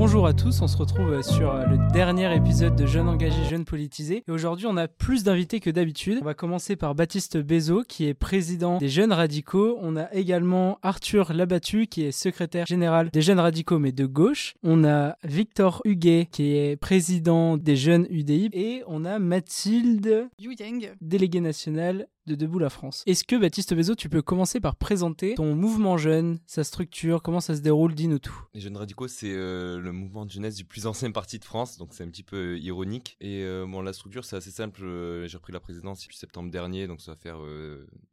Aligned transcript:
Bonjour 0.00 0.26
à 0.26 0.32
tous, 0.32 0.62
on 0.62 0.66
se 0.66 0.78
retrouve 0.78 1.20
sur 1.20 1.52
le 1.52 1.76
dernier 1.92 2.34
épisode 2.34 2.74
de 2.74 2.86
Jeunes 2.86 3.06
engagés, 3.06 3.44
jeunes 3.50 3.66
politisés. 3.66 4.24
Et 4.26 4.30
aujourd'hui, 4.30 4.64
on 4.64 4.78
a 4.78 4.88
plus 4.88 5.24
d'invités 5.24 5.60
que 5.60 5.68
d'habitude. 5.68 6.20
On 6.22 6.24
va 6.24 6.32
commencer 6.32 6.74
par 6.74 6.94
Baptiste 6.94 7.36
Bézo, 7.36 7.82
qui 7.86 8.06
est 8.06 8.14
président 8.14 8.78
des 8.78 8.88
Jeunes 8.88 9.12
Radicaux. 9.12 9.76
On 9.82 9.98
a 9.98 10.10
également 10.14 10.78
Arthur 10.80 11.34
Labattu, 11.34 11.86
qui 11.86 12.04
est 12.04 12.12
secrétaire 12.12 12.64
général 12.64 13.10
des 13.10 13.20
Jeunes 13.20 13.40
Radicaux, 13.40 13.78
mais 13.78 13.92
de 13.92 14.06
gauche. 14.06 14.54
On 14.62 14.84
a 14.84 15.16
Victor 15.22 15.82
Huguet, 15.84 16.28
qui 16.32 16.56
est 16.56 16.76
président 16.76 17.58
des 17.58 17.76
Jeunes 17.76 18.06
UDI. 18.08 18.48
Et 18.54 18.82
on 18.86 19.04
a 19.04 19.18
Mathilde 19.18 20.30
Yang, 20.38 20.94
déléguée 21.02 21.42
nationale 21.42 22.06
de 22.26 22.34
Debout 22.34 22.58
la 22.58 22.70
France. 22.70 23.02
Est-ce 23.06 23.24
que 23.24 23.36
Baptiste 23.36 23.74
Bézo, 23.74 23.94
tu 23.94 24.08
peux 24.08 24.22
commencer 24.22 24.60
par 24.60 24.76
présenter 24.76 25.34
ton 25.34 25.54
mouvement 25.54 25.96
jeune, 25.96 26.38
sa 26.46 26.64
structure, 26.64 27.22
comment 27.22 27.40
ça 27.40 27.56
se 27.56 27.60
déroule, 27.60 27.94
dis-nous 27.94 28.18
tout. 28.18 28.38
Les 28.54 28.60
Jeunes 28.60 28.76
Radicaux, 28.76 29.08
c'est 29.08 29.32
euh, 29.32 29.78
le 29.78 29.92
mouvement 29.92 30.26
de 30.26 30.30
jeunesse 30.30 30.56
du 30.56 30.64
plus 30.64 30.86
ancien 30.86 31.10
parti 31.10 31.38
de 31.38 31.44
France, 31.44 31.78
donc 31.78 31.88
c'est 31.92 32.04
un 32.04 32.08
petit 32.08 32.22
peu 32.22 32.54
euh, 32.54 32.58
ironique. 32.58 33.16
Et 33.20 33.42
euh, 33.42 33.66
bon, 33.66 33.80
la 33.80 33.92
structure, 33.92 34.24
c'est 34.24 34.36
assez 34.36 34.50
simple. 34.50 34.80
J'ai 35.26 35.36
repris 35.36 35.52
la 35.52 35.60
présidence 35.60 36.02
depuis 36.02 36.16
septembre 36.16 36.50
dernier, 36.50 36.86
donc 36.86 37.00
ça 37.00 37.12
va 37.12 37.16
faire 37.16 37.38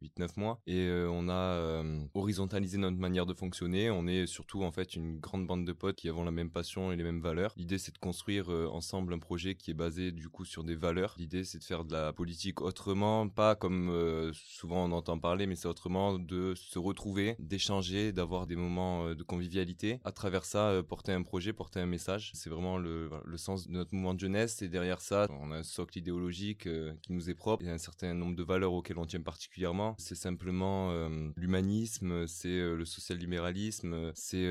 8-9 0.02 0.28
mois. 0.36 0.60
Et 0.66 0.88
on 1.08 1.28
a 1.28 1.82
horizontalisé 2.14 2.78
notre 2.78 2.96
manière 2.96 3.26
de 3.26 3.34
fonctionner. 3.34 3.90
On 3.90 4.06
est 4.06 4.26
surtout 4.26 4.62
en 4.62 4.72
fait 4.72 4.94
une 4.94 5.18
grande 5.18 5.46
bande 5.46 5.64
de 5.64 5.72
potes 5.72 5.96
qui 5.96 6.08
avons 6.08 6.24
la 6.24 6.30
même 6.30 6.50
passion 6.50 6.92
et 6.92 6.96
les 6.96 7.04
mêmes 7.04 7.20
valeurs. 7.20 7.52
L'idée, 7.56 7.78
c'est 7.78 7.92
de 7.92 7.98
construire 7.98 8.48
ensemble 8.48 9.12
un 9.14 9.18
projet 9.18 9.54
qui 9.54 9.70
est 9.70 9.74
basé 9.74 10.12
du 10.12 10.28
coup 10.28 10.44
sur 10.44 10.64
des 10.64 10.74
valeurs. 10.74 11.14
L'idée, 11.18 11.44
c'est 11.44 11.58
de 11.58 11.64
faire 11.64 11.84
de 11.84 11.92
la 11.92 12.12
politique 12.12 12.60
autrement, 12.60 13.28
pas 13.28 13.54
comme 13.54 13.90
euh, 13.98 14.32
souvent 14.32 14.84
on 14.84 14.92
entend 14.92 15.18
parler, 15.18 15.46
mais 15.46 15.56
c'est 15.56 15.68
autrement 15.68 16.18
de 16.18 16.54
se 16.54 16.78
retrouver, 16.78 17.36
d'échanger, 17.38 18.12
d'avoir 18.12 18.46
des 18.46 18.56
moments 18.56 19.06
euh, 19.06 19.14
de 19.14 19.22
convivialité. 19.22 20.00
À 20.04 20.12
travers 20.12 20.44
ça, 20.44 20.68
euh, 20.68 20.82
porter 20.82 21.12
un 21.12 21.22
projet, 21.22 21.52
porter 21.52 21.80
un 21.80 21.86
message. 21.86 22.30
C'est 22.34 22.50
vraiment 22.50 22.78
le, 22.78 23.10
le, 23.24 23.36
sens 23.36 23.66
de 23.66 23.72
notre 23.72 23.94
mouvement 23.94 24.14
de 24.14 24.20
jeunesse. 24.20 24.62
Et 24.62 24.68
derrière 24.68 25.00
ça, 25.00 25.26
on 25.30 25.50
a 25.52 25.56
un 25.58 25.62
socle 25.62 25.98
idéologique 25.98 26.68
qui 27.02 27.12
nous 27.12 27.30
est 27.30 27.34
propre. 27.34 27.62
Il 27.62 27.66
y 27.66 27.70
a 27.70 27.74
un 27.74 27.78
certain 27.78 28.14
nombre 28.14 28.36
de 28.36 28.42
valeurs 28.42 28.72
auxquelles 28.72 28.98
on 28.98 29.06
tient 29.06 29.20
particulièrement. 29.20 29.94
C'est 29.98 30.14
simplement 30.14 31.08
l'humanisme, 31.36 32.26
c'est 32.26 32.58
le 32.58 32.84
social-libéralisme, 32.84 34.12
c'est 34.14 34.46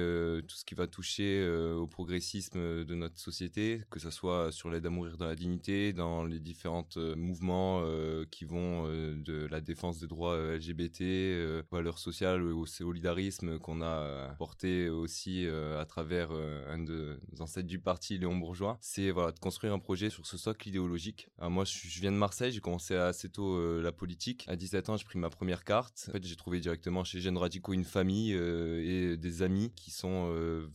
tout 0.48 0.56
ce 0.56 0.66
qui 0.66 0.76
va 0.76 0.88
toucher 0.88 1.48
au 1.76 1.88
progressisme 1.88 2.86
de 2.86 2.96
notre 2.96 3.20
société, 3.20 3.82
que 3.90 4.00
ce 4.00 4.10
soit 4.10 4.52
sur 4.52 4.70
l'aide 4.70 4.86
à 4.86 4.90
mourir 4.90 5.18
dans 5.18 5.28
la 5.28 5.36
dignité, 5.36 5.94
dans 5.94 6.24
les 6.24 6.40
différents 6.40 6.88
mouvements 7.16 7.84
qui 8.32 8.46
vont 8.46 8.88
de 8.88 9.37
la 9.50 9.62
défense 9.62 10.00
des 10.00 10.08
droits 10.08 10.34
euh, 10.34 10.58
LGBT, 10.58 11.02
euh, 11.02 11.64
valeurs 11.72 12.00
sociales 12.00 12.42
au 12.42 12.66
solidarisme 12.66 13.60
qu'on 13.60 13.82
a 13.82 14.36
porté 14.38 14.90
aussi 14.90 15.46
euh, 15.46 15.80
à 15.80 15.86
travers 15.86 16.32
un 16.32 16.80
de 16.80 17.20
nos 17.32 17.42
ancêtres 17.42 17.68
du 17.68 17.80
parti, 17.80 18.18
Léon 18.18 18.36
Bourgeois. 18.36 18.78
C'est 18.82 19.12
voilà, 19.12 19.32
de 19.32 19.40
construire 19.40 19.74
un 19.74 19.80
projet 19.80 20.10
sur 20.10 20.26
ce 20.26 20.38
socle 20.38 20.68
idéologique. 20.68 21.30
moi, 21.42 21.66
je 21.66 22.00
viens 22.00 22.12
de 22.12 22.18
Marseille, 22.18 22.52
j'ai 22.52 22.62
commencé 22.62 22.96
assez 22.96 23.30
tôt 23.30 23.82
la 23.82 23.92
politique. 23.92 24.46
À 24.48 24.56
17 24.56 24.90
ans, 24.90 24.98
j'ai 24.98 25.06
pris 25.06 25.20
ma 25.20 25.30
première 25.30 25.64
carte. 25.64 26.06
En 26.10 26.14
fait, 26.14 26.26
j'ai 26.26 26.36
trouvé 26.36 26.60
directement 26.60 27.04
chez 27.04 27.20
Jeunes 27.20 27.38
Radicaux 27.38 27.74
une 27.74 27.84
famille 27.84 28.32
et 28.32 29.18
des 29.18 29.42
amis 29.42 29.72
qui 29.76 29.92
sont 29.92 30.30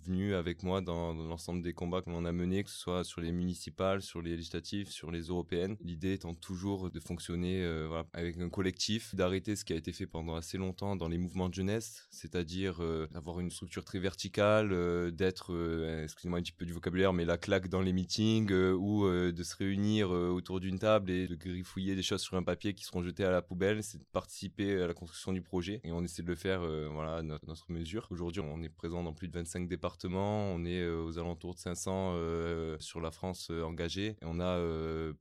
venus 0.05 0.35
avec 0.35 0.63
moi 0.63 0.81
dans, 0.81 1.13
l'ensemble 1.15 1.63
des 1.63 1.73
combats 1.73 2.03
qu'on 2.03 2.25
a 2.25 2.33
menés, 2.33 2.65
que 2.65 2.71
ce 2.71 2.79
soit 2.79 3.05
sur 3.05 3.21
les 3.21 3.33
municipales, 3.33 4.03
sur 4.03 4.23
les 4.23 4.31
législatives, 4.31 4.91
sur 4.91 5.11
les 5.11 5.23
européennes. 5.23 5.77
L'idée 5.81 6.13
étant 6.15 6.35
toujours 6.35 6.91
de 6.91 7.01
fonctionner 7.01 7.67
voilà, 7.87 8.05
avec 8.13 8.39
un 8.39 8.49
collectif 8.53 9.17
d'arrêter 9.17 9.57
ce 9.57 9.65
qui 9.65 9.73
a 9.73 9.77
été 9.77 9.93
fait 9.93 10.07
pendant 10.07 10.37
assez 10.37 10.59
longtemps 10.59 10.95
dans 10.95 11.09
les 11.09 11.19
mouvements 11.19 11.49
de 11.49 11.55
jeunesse, 11.55 12.07
c'est-à-dire 12.11 12.81
euh, 12.81 13.09
d'avoir 13.11 13.41
une 13.41 13.51
structure 13.51 13.85
très 13.85 13.99
verticale, 13.99 14.73
euh, 14.73 15.11
d'être, 15.11 15.53
euh, 15.53 16.05
excusez-moi 16.05 16.39
un 16.39 16.43
petit 16.43 16.53
peu 16.53 16.65
du 16.65 16.73
vocabulaire, 16.73 17.13
mais 17.13 17.25
la 17.25 17.39
claque 17.39 17.69
dans 17.69 17.81
les 17.81 17.93
meetings 17.93 18.53
ou 18.53 19.09
de 19.09 19.43
se 19.43 19.57
réunir 19.57 20.11
autour 20.11 20.61
d'une 20.61 20.79
table 20.79 21.11
et 21.11 21.27
de 21.27 21.35
griffouiller 21.35 21.97
des 21.97 22.03
choses 22.03 22.21
sur 22.21 22.37
un 22.37 22.43
papier 22.43 22.75
qui 22.75 22.85
seront 22.85 23.03
jetées 23.03 23.25
à 23.25 23.31
la 23.31 23.43
poubelle, 23.43 23.83
c'est 23.83 23.99
de 23.99 24.05
participer 24.13 24.81
à 24.81 24.87
la 24.87 24.95
construction 24.95 25.33
du 25.33 25.43
projet 25.43 25.81
et 25.83 25.93
on 25.93 26.05
essaie 26.05 26.23
de 26.23 26.29
le 26.29 26.35
faire 26.35 26.61
voilà 26.93 27.17
à 27.17 27.23
notre, 27.23 27.47
notre 27.47 27.73
mesure. 27.73 28.07
Aujourd'hui, 28.11 28.43
on 28.45 28.63
est 28.63 28.69
présent 28.69 29.03
dans 29.03 29.15
plus 29.15 29.29
de 29.29 29.33
25 29.33 29.67
départements, 29.67 30.53
on 30.53 30.65
est 30.65 30.87
aux 30.87 31.19
alentours 31.19 31.55
de 31.55 31.59
500 31.59 32.17
sur 32.79 33.01
la 33.01 33.11
France 33.11 33.51
engagée, 33.51 34.17
et 34.21 34.25
on 34.25 34.41
a 34.41 34.61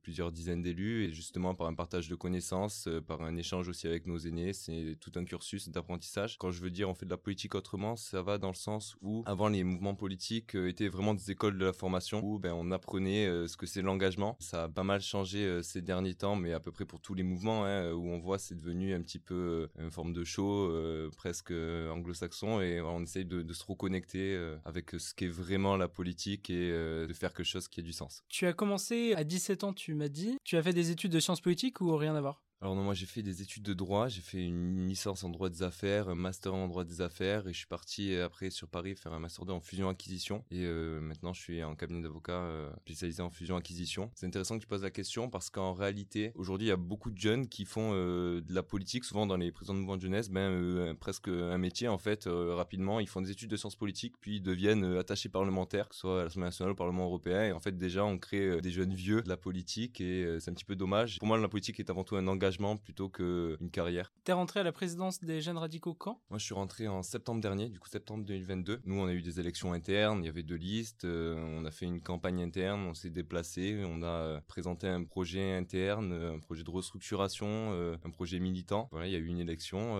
plusieurs 0.02 0.30
dizaines 0.30 0.62
d'élus 0.62 1.04
et 1.04 1.12
justement 1.12 1.54
par 1.54 1.66
un 1.66 1.74
partage 1.74 2.08
de 2.08 2.14
connaissances, 2.14 2.88
par 3.06 3.21
un 3.24 3.36
échange 3.36 3.68
aussi 3.68 3.86
avec 3.86 4.06
nos 4.06 4.18
aînés. 4.18 4.52
C'est 4.52 4.96
tout 5.00 5.12
un 5.16 5.24
cursus 5.24 5.68
d'apprentissage. 5.68 6.38
Quand 6.38 6.50
je 6.50 6.60
veux 6.60 6.70
dire 6.70 6.88
on 6.88 6.94
fait 6.94 7.06
de 7.06 7.10
la 7.10 7.16
politique 7.16 7.54
autrement, 7.54 7.96
ça 7.96 8.22
va 8.22 8.38
dans 8.38 8.48
le 8.48 8.54
sens 8.54 8.96
où 9.00 9.22
avant 9.26 9.48
les 9.48 9.64
mouvements 9.64 9.94
politiques 9.94 10.56
euh, 10.56 10.68
étaient 10.68 10.88
vraiment 10.88 11.14
des 11.14 11.30
écoles 11.30 11.58
de 11.58 11.66
la 11.66 11.72
formation 11.72 12.20
où 12.24 12.38
ben, 12.38 12.52
on 12.52 12.70
apprenait 12.70 13.26
euh, 13.26 13.46
ce 13.46 13.56
que 13.56 13.66
c'est 13.66 13.82
l'engagement. 13.82 14.36
Ça 14.40 14.64
a 14.64 14.68
pas 14.68 14.84
mal 14.84 15.00
changé 15.00 15.40
euh, 15.40 15.62
ces 15.62 15.82
derniers 15.82 16.14
temps, 16.14 16.36
mais 16.36 16.52
à 16.52 16.60
peu 16.60 16.72
près 16.72 16.84
pour 16.84 17.00
tous 17.00 17.14
les 17.14 17.22
mouvements 17.22 17.64
hein, 17.64 17.92
où 17.92 18.08
on 18.08 18.18
voit 18.18 18.38
c'est 18.38 18.54
devenu 18.54 18.94
un 18.94 19.02
petit 19.02 19.18
peu 19.18 19.68
une 19.78 19.90
forme 19.90 20.12
de 20.12 20.24
show 20.24 20.72
presque 21.16 21.52
anglo-saxon 21.52 22.60
et 22.60 22.80
on 22.80 23.02
essaye 23.02 23.24
de, 23.24 23.52
se 23.52 23.64
reconnecter 23.64 24.36
avec 24.64 24.90
ce 24.98 25.14
qu'est 25.14 25.28
vraiment 25.28 25.76
la 25.76 25.88
politique 25.88 26.48
et 26.50 26.70
de 26.70 27.12
faire 27.12 27.32
quelque 27.34 27.46
chose 27.46 27.68
qui 27.68 27.80
ait 27.80 27.82
du 27.82 27.92
sens. 27.92 28.22
Tu 28.28 28.46
as 28.46 28.52
commencé 28.52 29.14
à 29.14 29.24
17 29.24 29.64
ans, 29.64 29.72
tu 29.72 29.94
m'as 29.94 30.08
dit. 30.08 30.38
Tu 30.44 30.56
as 30.56 30.62
fait 30.62 30.72
des 30.72 30.90
études 30.90 31.12
de 31.12 31.20
sciences 31.20 31.40
politiques 31.40 31.80
ou 31.80 31.94
rien 31.96 32.14
à 32.14 32.20
voir? 32.20 32.42
Alors 32.62 32.76
non, 32.76 32.84
moi 32.84 32.94
j'ai 32.94 33.06
fait 33.06 33.24
des 33.24 33.42
études 33.42 33.64
de 33.64 33.74
droit, 33.74 34.06
j'ai 34.06 34.20
fait 34.20 34.40
une 34.40 34.86
licence 34.86 35.24
en 35.24 35.30
droit 35.30 35.48
des 35.48 35.64
affaires, 35.64 36.08
un 36.08 36.14
master 36.14 36.54
en 36.54 36.68
droit 36.68 36.84
des 36.84 37.00
affaires 37.00 37.48
et 37.48 37.52
je 37.52 37.58
suis 37.58 37.66
parti 37.66 38.14
euh, 38.14 38.24
après 38.24 38.50
sur 38.50 38.68
Paris 38.68 38.94
faire 38.94 39.12
un 39.12 39.18
master 39.18 39.44
2 39.44 39.52
en 39.52 39.60
fusion-acquisition 39.60 40.44
et 40.52 40.64
euh, 40.64 41.00
maintenant 41.00 41.32
je 41.32 41.40
suis 41.40 41.64
en 41.64 41.74
cabinet 41.74 42.02
d'avocat 42.02 42.34
euh, 42.34 42.70
spécialisé 42.82 43.20
en 43.20 43.30
fusion-acquisition. 43.30 44.12
C'est 44.14 44.26
intéressant 44.26 44.58
que 44.58 44.60
tu 44.62 44.68
poses 44.68 44.84
la 44.84 44.92
question 44.92 45.28
parce 45.28 45.50
qu'en 45.50 45.72
réalité, 45.72 46.30
aujourd'hui 46.36 46.68
il 46.68 46.70
y 46.70 46.72
a 46.72 46.76
beaucoup 46.76 47.10
de 47.10 47.18
jeunes 47.18 47.48
qui 47.48 47.64
font 47.64 47.94
de 47.94 48.54
la 48.54 48.62
politique, 48.62 49.04
souvent 49.04 49.26
dans 49.26 49.36
les 49.36 49.50
prisons 49.50 49.74
de 49.74 49.80
mouvement 49.80 49.96
de 49.96 50.02
jeunesse, 50.02 50.30
ben, 50.30 50.94
presque 50.94 51.26
un 51.26 51.58
métier 51.58 51.88
en 51.88 51.98
fait, 51.98 52.28
rapidement, 52.28 53.00
ils 53.00 53.08
font 53.08 53.22
des 53.22 53.32
études 53.32 53.50
de 53.50 53.56
sciences 53.56 53.74
politiques 53.74 54.14
puis 54.20 54.36
ils 54.36 54.40
deviennent 54.40 54.84
attachés 54.98 55.28
parlementaires, 55.28 55.88
que 55.88 55.96
ce 55.96 56.02
soit 56.02 56.20
à 56.20 56.24
l'Assemblée 56.24 56.46
nationale 56.46 56.70
ou 56.70 56.74
au 56.74 56.76
Parlement 56.76 57.06
européen 57.06 57.42
et 57.42 57.50
en 57.50 57.58
fait 57.58 57.76
déjà 57.76 58.04
on 58.04 58.18
crée 58.18 58.60
des 58.60 58.70
jeunes 58.70 58.94
vieux 58.94 59.20
de 59.20 59.28
la 59.28 59.36
politique 59.36 60.00
et 60.00 60.38
c'est 60.38 60.52
un 60.52 60.54
petit 60.54 60.64
peu 60.64 60.76
dommage. 60.76 61.18
Pour 61.18 61.26
moi 61.26 61.38
la 61.38 61.48
politique 61.48 61.80
est 61.80 61.90
avant 61.90 62.04
tout 62.04 62.14
un 62.14 62.28
engagement 62.28 62.51
plutôt 62.82 63.08
qu'une 63.08 63.70
carrière. 63.70 64.12
T'es 64.24 64.32
rentré 64.32 64.60
à 64.60 64.62
la 64.62 64.72
présidence 64.72 65.20
des 65.20 65.40
Jeunes 65.40 65.58
Radicaux 65.58 65.94
quand? 65.94 66.20
Moi, 66.30 66.38
je 66.38 66.44
suis 66.44 66.54
rentré 66.54 66.88
en 66.88 67.02
septembre 67.02 67.40
dernier, 67.40 67.68
du 67.68 67.78
coup 67.78 67.88
septembre 67.88 68.24
2022. 68.24 68.82
Nous, 68.84 68.98
on 68.98 69.06
a 69.06 69.12
eu 69.12 69.22
des 69.22 69.40
élections 69.40 69.72
internes, 69.72 70.22
il 70.22 70.26
y 70.26 70.28
avait 70.28 70.42
deux 70.42 70.56
listes, 70.56 71.04
euh, 71.04 71.36
on 71.36 71.64
a 71.64 71.70
fait 71.70 71.86
une 71.86 72.00
campagne 72.00 72.42
interne, 72.42 72.82
on 72.86 72.94
s'est 72.94 73.10
déplacé, 73.10 73.82
on 73.84 74.02
a 74.02 74.06
euh, 74.06 74.40
présenté 74.46 74.86
un 74.86 75.04
projet 75.04 75.54
interne, 75.54 76.12
un 76.12 76.38
projet 76.38 76.62
de 76.62 76.70
restructuration, 76.70 77.46
euh, 77.48 77.96
un 78.04 78.10
projet 78.10 78.38
militant. 78.38 78.88
Voilà, 78.92 79.06
il 79.08 79.12
y 79.12 79.16
a 79.16 79.18
eu 79.18 79.26
une 79.26 79.40
élection, 79.40 79.96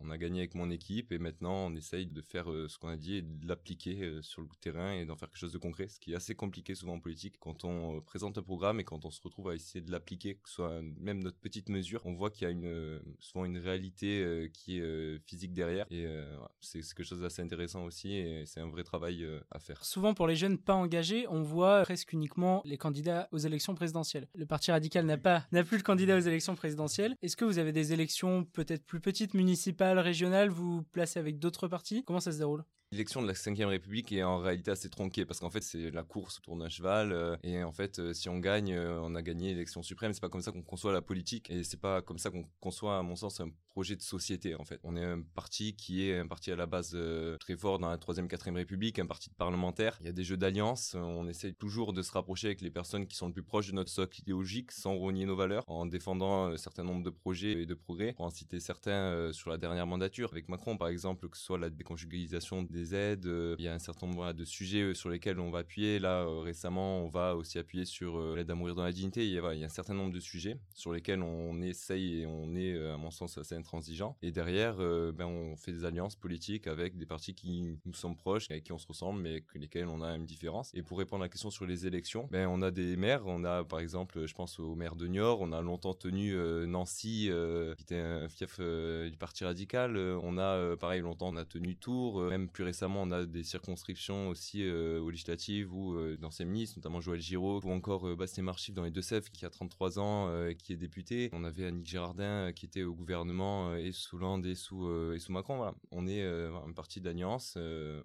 on 0.00 0.10
a 0.10 0.18
gagné 0.18 0.40
avec 0.40 0.54
mon 0.54 0.70
équipe 0.70 1.12
et 1.12 1.18
maintenant 1.18 1.66
on 1.66 1.74
essaye 1.74 2.06
de 2.06 2.20
faire 2.20 2.46
ce 2.46 2.78
qu'on 2.78 2.88
a 2.88 2.96
dit 2.96 3.16
et 3.16 3.22
de 3.22 3.46
l'appliquer 3.46 4.18
sur 4.22 4.42
le 4.42 4.48
terrain 4.60 4.92
et 4.92 5.04
d'en 5.04 5.16
faire 5.16 5.28
quelque 5.28 5.38
chose 5.38 5.52
de 5.52 5.58
concret, 5.58 5.88
ce 5.88 5.98
qui 5.98 6.12
est 6.12 6.16
assez 6.16 6.34
compliqué 6.34 6.74
souvent 6.74 6.94
en 6.94 7.00
politique 7.00 7.36
quand 7.38 7.64
on 7.64 8.00
présente 8.00 8.38
un 8.38 8.42
programme 8.42 8.80
et 8.80 8.84
quand 8.84 9.04
on 9.04 9.10
se 9.10 9.20
retrouve 9.22 9.50
à 9.50 9.54
essayer 9.54 9.80
de 9.80 9.90
l'appliquer, 9.90 10.34
que 10.36 10.48
ce 10.48 10.56
soit 10.56 10.82
même 10.98 11.22
notre 11.22 11.38
petite 11.38 11.68
mesure 11.68 11.83
on 12.04 12.14
voit 12.14 12.30
qu'il 12.30 12.46
y 12.46 12.50
a 12.50 12.50
une, 12.50 13.00
souvent 13.20 13.44
une 13.44 13.58
réalité 13.58 14.22
euh, 14.22 14.48
qui 14.52 14.78
est 14.78 14.82
euh, 14.82 15.18
physique 15.26 15.52
derrière. 15.52 15.86
Et 15.90 16.06
euh, 16.06 16.36
c'est 16.60 16.80
quelque 16.80 17.04
chose 17.06 17.20
d'assez 17.20 17.42
intéressant 17.42 17.84
aussi 17.84 18.14
et 18.14 18.44
c'est 18.46 18.60
un 18.60 18.68
vrai 18.68 18.84
travail 18.84 19.26
à 19.50 19.58
faire. 19.58 19.84
Souvent, 19.84 20.14
pour 20.14 20.26
les 20.26 20.36
jeunes 20.36 20.58
pas 20.58 20.74
engagés, 20.74 21.26
on 21.28 21.42
voit 21.42 21.82
presque 21.82 22.12
uniquement 22.12 22.62
les 22.64 22.78
candidats 22.78 23.28
aux 23.32 23.38
élections 23.38 23.74
présidentielles. 23.74 24.28
Le 24.34 24.46
Parti 24.46 24.70
radical 24.70 25.06
n'a 25.06 25.18
pas, 25.18 25.44
n'a 25.52 25.64
plus 25.64 25.78
de 25.78 25.82
candidat 25.82 26.16
aux 26.16 26.20
élections 26.20 26.54
présidentielles. 26.54 27.16
Est-ce 27.22 27.36
que 27.36 27.44
vous 27.44 27.58
avez 27.58 27.72
des 27.72 27.92
élections 27.92 28.44
peut-être 28.44 28.84
plus 28.84 29.00
petites, 29.00 29.34
municipales, 29.34 29.98
régionales, 29.98 30.48
vous 30.48 30.82
placez 30.92 31.18
avec 31.18 31.38
d'autres 31.38 31.68
partis? 31.68 32.04
Comment 32.04 32.20
ça 32.20 32.32
se 32.32 32.38
déroule? 32.38 32.64
L'élection 32.94 33.20
de 33.20 33.26
la 33.26 33.32
5ème 33.32 33.66
République 33.66 34.12
est 34.12 34.22
en 34.22 34.38
réalité 34.38 34.70
assez 34.70 34.88
tronquée 34.88 35.26
parce 35.26 35.40
qu'en 35.40 35.50
fait 35.50 35.64
c'est 35.64 35.90
la 35.90 36.04
course 36.04 36.38
autour 36.38 36.56
d'un 36.56 36.68
cheval 36.68 37.10
euh, 37.10 37.36
et 37.42 37.64
en 37.64 37.72
fait 37.72 37.98
euh, 37.98 38.12
si 38.12 38.28
on 38.28 38.38
gagne 38.38 38.72
euh, 38.72 39.00
on 39.02 39.16
a 39.16 39.22
gagné 39.22 39.48
l'élection 39.48 39.82
suprême. 39.82 40.12
C'est 40.12 40.20
pas 40.20 40.28
comme 40.28 40.42
ça 40.42 40.52
qu'on 40.52 40.62
conçoit 40.62 40.92
la 40.92 41.02
politique 41.02 41.50
et 41.50 41.64
c'est 41.64 41.80
pas 41.80 42.02
comme 42.02 42.18
ça 42.18 42.30
qu'on 42.30 42.46
conçoit 42.60 42.98
à 42.98 43.02
mon 43.02 43.16
sens 43.16 43.40
un 43.40 43.48
projet 43.70 43.96
de 43.96 44.02
société 44.02 44.54
en 44.54 44.64
fait. 44.64 44.78
On 44.84 44.96
est 44.96 45.02
un 45.02 45.22
parti 45.22 45.74
qui 45.74 46.08
est 46.08 46.20
un 46.20 46.28
parti 46.28 46.52
à 46.52 46.56
la 46.56 46.66
base 46.66 46.96
très 47.40 47.56
fort 47.56 47.80
dans 47.80 47.90
la 47.90 47.96
3ème 47.96 48.28
4ème 48.28 48.54
République 48.54 49.00
un 49.00 49.06
parti 49.06 49.28
de 49.28 49.34
parlementaire 49.34 49.96
il 49.98 50.06
y 50.06 50.08
a 50.08 50.12
des 50.12 50.22
jeux 50.22 50.36
d'alliance 50.36 50.94
on 50.94 51.26
essaie 51.26 51.52
toujours 51.52 51.94
de 51.94 52.00
se 52.00 52.12
rapprocher 52.12 52.46
avec 52.46 52.60
les 52.60 52.70
personnes 52.70 53.08
qui 53.08 53.16
sont 53.16 53.26
le 53.26 53.32
plus 53.32 53.42
proches 53.42 53.70
de 53.70 53.74
notre 53.74 53.90
socle 53.90 54.20
idéologique 54.20 54.70
sans 54.70 54.96
renier 54.96 55.26
nos 55.26 55.34
valeurs 55.34 55.64
en 55.66 55.84
défendant 55.84 56.44
un 56.44 56.56
certain 56.58 56.84
nombre 56.84 57.02
de 57.02 57.10
projets 57.10 57.62
et 57.62 57.66
de 57.66 57.74
progrès. 57.74 58.12
Pour 58.12 58.26
en 58.26 58.30
citer 58.30 58.60
certains 58.60 59.32
sur 59.32 59.50
la 59.50 59.58
dernière 59.58 59.88
mandature 59.88 60.28
avec 60.30 60.48
Macron 60.48 60.76
par 60.76 60.86
exemple 60.86 61.28
que 61.28 61.36
ce 61.36 61.42
soit 61.42 61.58
la 61.58 61.70
déconjugalisation 61.70 62.62
des 62.62 62.83
des 62.84 62.94
aides. 62.94 63.30
Il 63.58 63.64
y 63.64 63.68
a 63.68 63.74
un 63.74 63.78
certain 63.78 64.06
nombre 64.06 64.32
de 64.32 64.44
sujets 64.44 64.94
sur 64.94 65.08
lesquels 65.08 65.40
on 65.40 65.50
va 65.50 65.60
appuyer. 65.60 65.98
Là, 65.98 66.26
récemment, 66.42 66.98
on 67.04 67.08
va 67.08 67.36
aussi 67.36 67.58
appuyer 67.58 67.84
sur 67.84 68.34
l'aide 68.34 68.50
à 68.50 68.54
mourir 68.54 68.74
dans 68.74 68.84
la 68.84 68.92
dignité. 68.92 69.26
Il 69.26 69.32
y, 69.32 69.38
a, 69.38 69.54
il 69.54 69.60
y, 69.60 69.62
a, 69.62 69.66
un 69.66 69.70
certain 69.70 69.94
nombre 69.94 70.12
de 70.12 70.20
sujets 70.20 70.56
sur 70.74 70.92
lesquels 70.92 71.22
on 71.22 71.60
essaye 71.62 72.20
et 72.20 72.26
on 72.26 72.54
est, 72.54 72.76
à 72.90 72.96
mon 72.96 73.10
sens, 73.10 73.38
assez 73.38 73.54
intransigeant. 73.54 74.16
Et 74.22 74.32
derrière, 74.32 74.76
ben, 74.76 75.26
on 75.26 75.56
fait 75.56 75.72
des 75.72 75.84
alliances 75.84 76.16
politiques 76.16 76.66
avec 76.66 76.96
des 76.96 77.06
partis 77.06 77.34
qui 77.34 77.78
nous 77.84 77.94
sont 77.94 78.14
proches, 78.14 78.50
avec 78.50 78.64
qui 78.64 78.72
on 78.72 78.78
se 78.78 78.86
ressemble, 78.86 79.20
mais 79.20 79.30
avec 79.30 79.54
lesquels 79.54 79.88
on 79.88 80.02
a 80.02 80.14
une 80.16 80.26
différence. 80.26 80.70
Et 80.74 80.82
pour 80.82 80.98
répondre 80.98 81.22
à 81.22 81.26
la 81.26 81.30
question 81.30 81.50
sur 81.50 81.66
les 81.66 81.86
élections, 81.86 82.28
ben, 82.30 82.46
on 82.48 82.60
a 82.62 82.70
des 82.70 82.96
maires. 82.96 83.22
On 83.26 83.44
a, 83.44 83.64
par 83.64 83.80
exemple, 83.80 84.26
je 84.26 84.34
pense 84.34 84.58
au 84.58 84.74
maire 84.74 84.96
de 84.96 85.06
Niort. 85.06 85.40
On 85.40 85.52
a 85.52 85.62
longtemps 85.62 85.94
tenu 85.94 86.34
Nancy, 86.66 87.30
qui 87.76 87.82
était 87.82 87.98
un 87.98 88.28
fief 88.28 88.60
du 88.60 89.16
Parti 89.18 89.44
radical. 89.44 89.96
on 89.96 90.38
a, 90.38 90.76
pareil, 90.76 91.00
longtemps, 91.00 91.28
on 91.28 91.36
a 91.36 91.44
tenu 91.44 91.76
Tours. 91.76 92.20
même 92.22 92.48
plus 92.48 92.64
récemment, 92.64 92.73
on 92.82 93.10
a 93.10 93.26
des 93.26 93.42
circonscriptions 93.42 94.28
aussi 94.28 94.68
aux 94.68 95.10
législatives 95.10 95.74
ou 95.74 96.16
d'anciens 96.16 96.46
ministres, 96.46 96.78
notamment 96.78 97.00
Joël 97.00 97.20
Giraud, 97.20 97.60
ou 97.64 97.70
encore 97.70 98.16
Bastien 98.16 98.44
Marchif 98.44 98.74
dans 98.74 98.84
les 98.84 98.90
Deux-Sèvres, 98.90 99.30
qui 99.30 99.44
a 99.44 99.50
33 99.50 99.98
ans, 99.98 100.30
qui 100.58 100.72
est 100.72 100.76
député. 100.76 101.28
On 101.32 101.44
avait 101.44 101.66
Annick 101.66 101.86
Girardin, 101.86 102.52
qui 102.52 102.66
était 102.66 102.82
au 102.82 102.94
gouvernement 102.94 103.74
et 103.74 103.92
sous 103.92 104.16
Hollande 104.16 104.46
et 104.46 104.54
sous, 104.54 104.88
Macron. 105.28 105.74
On 105.90 106.06
est 106.06 106.22
un 106.24 106.72
parti 106.72 107.00
d'alliance. 107.00 107.58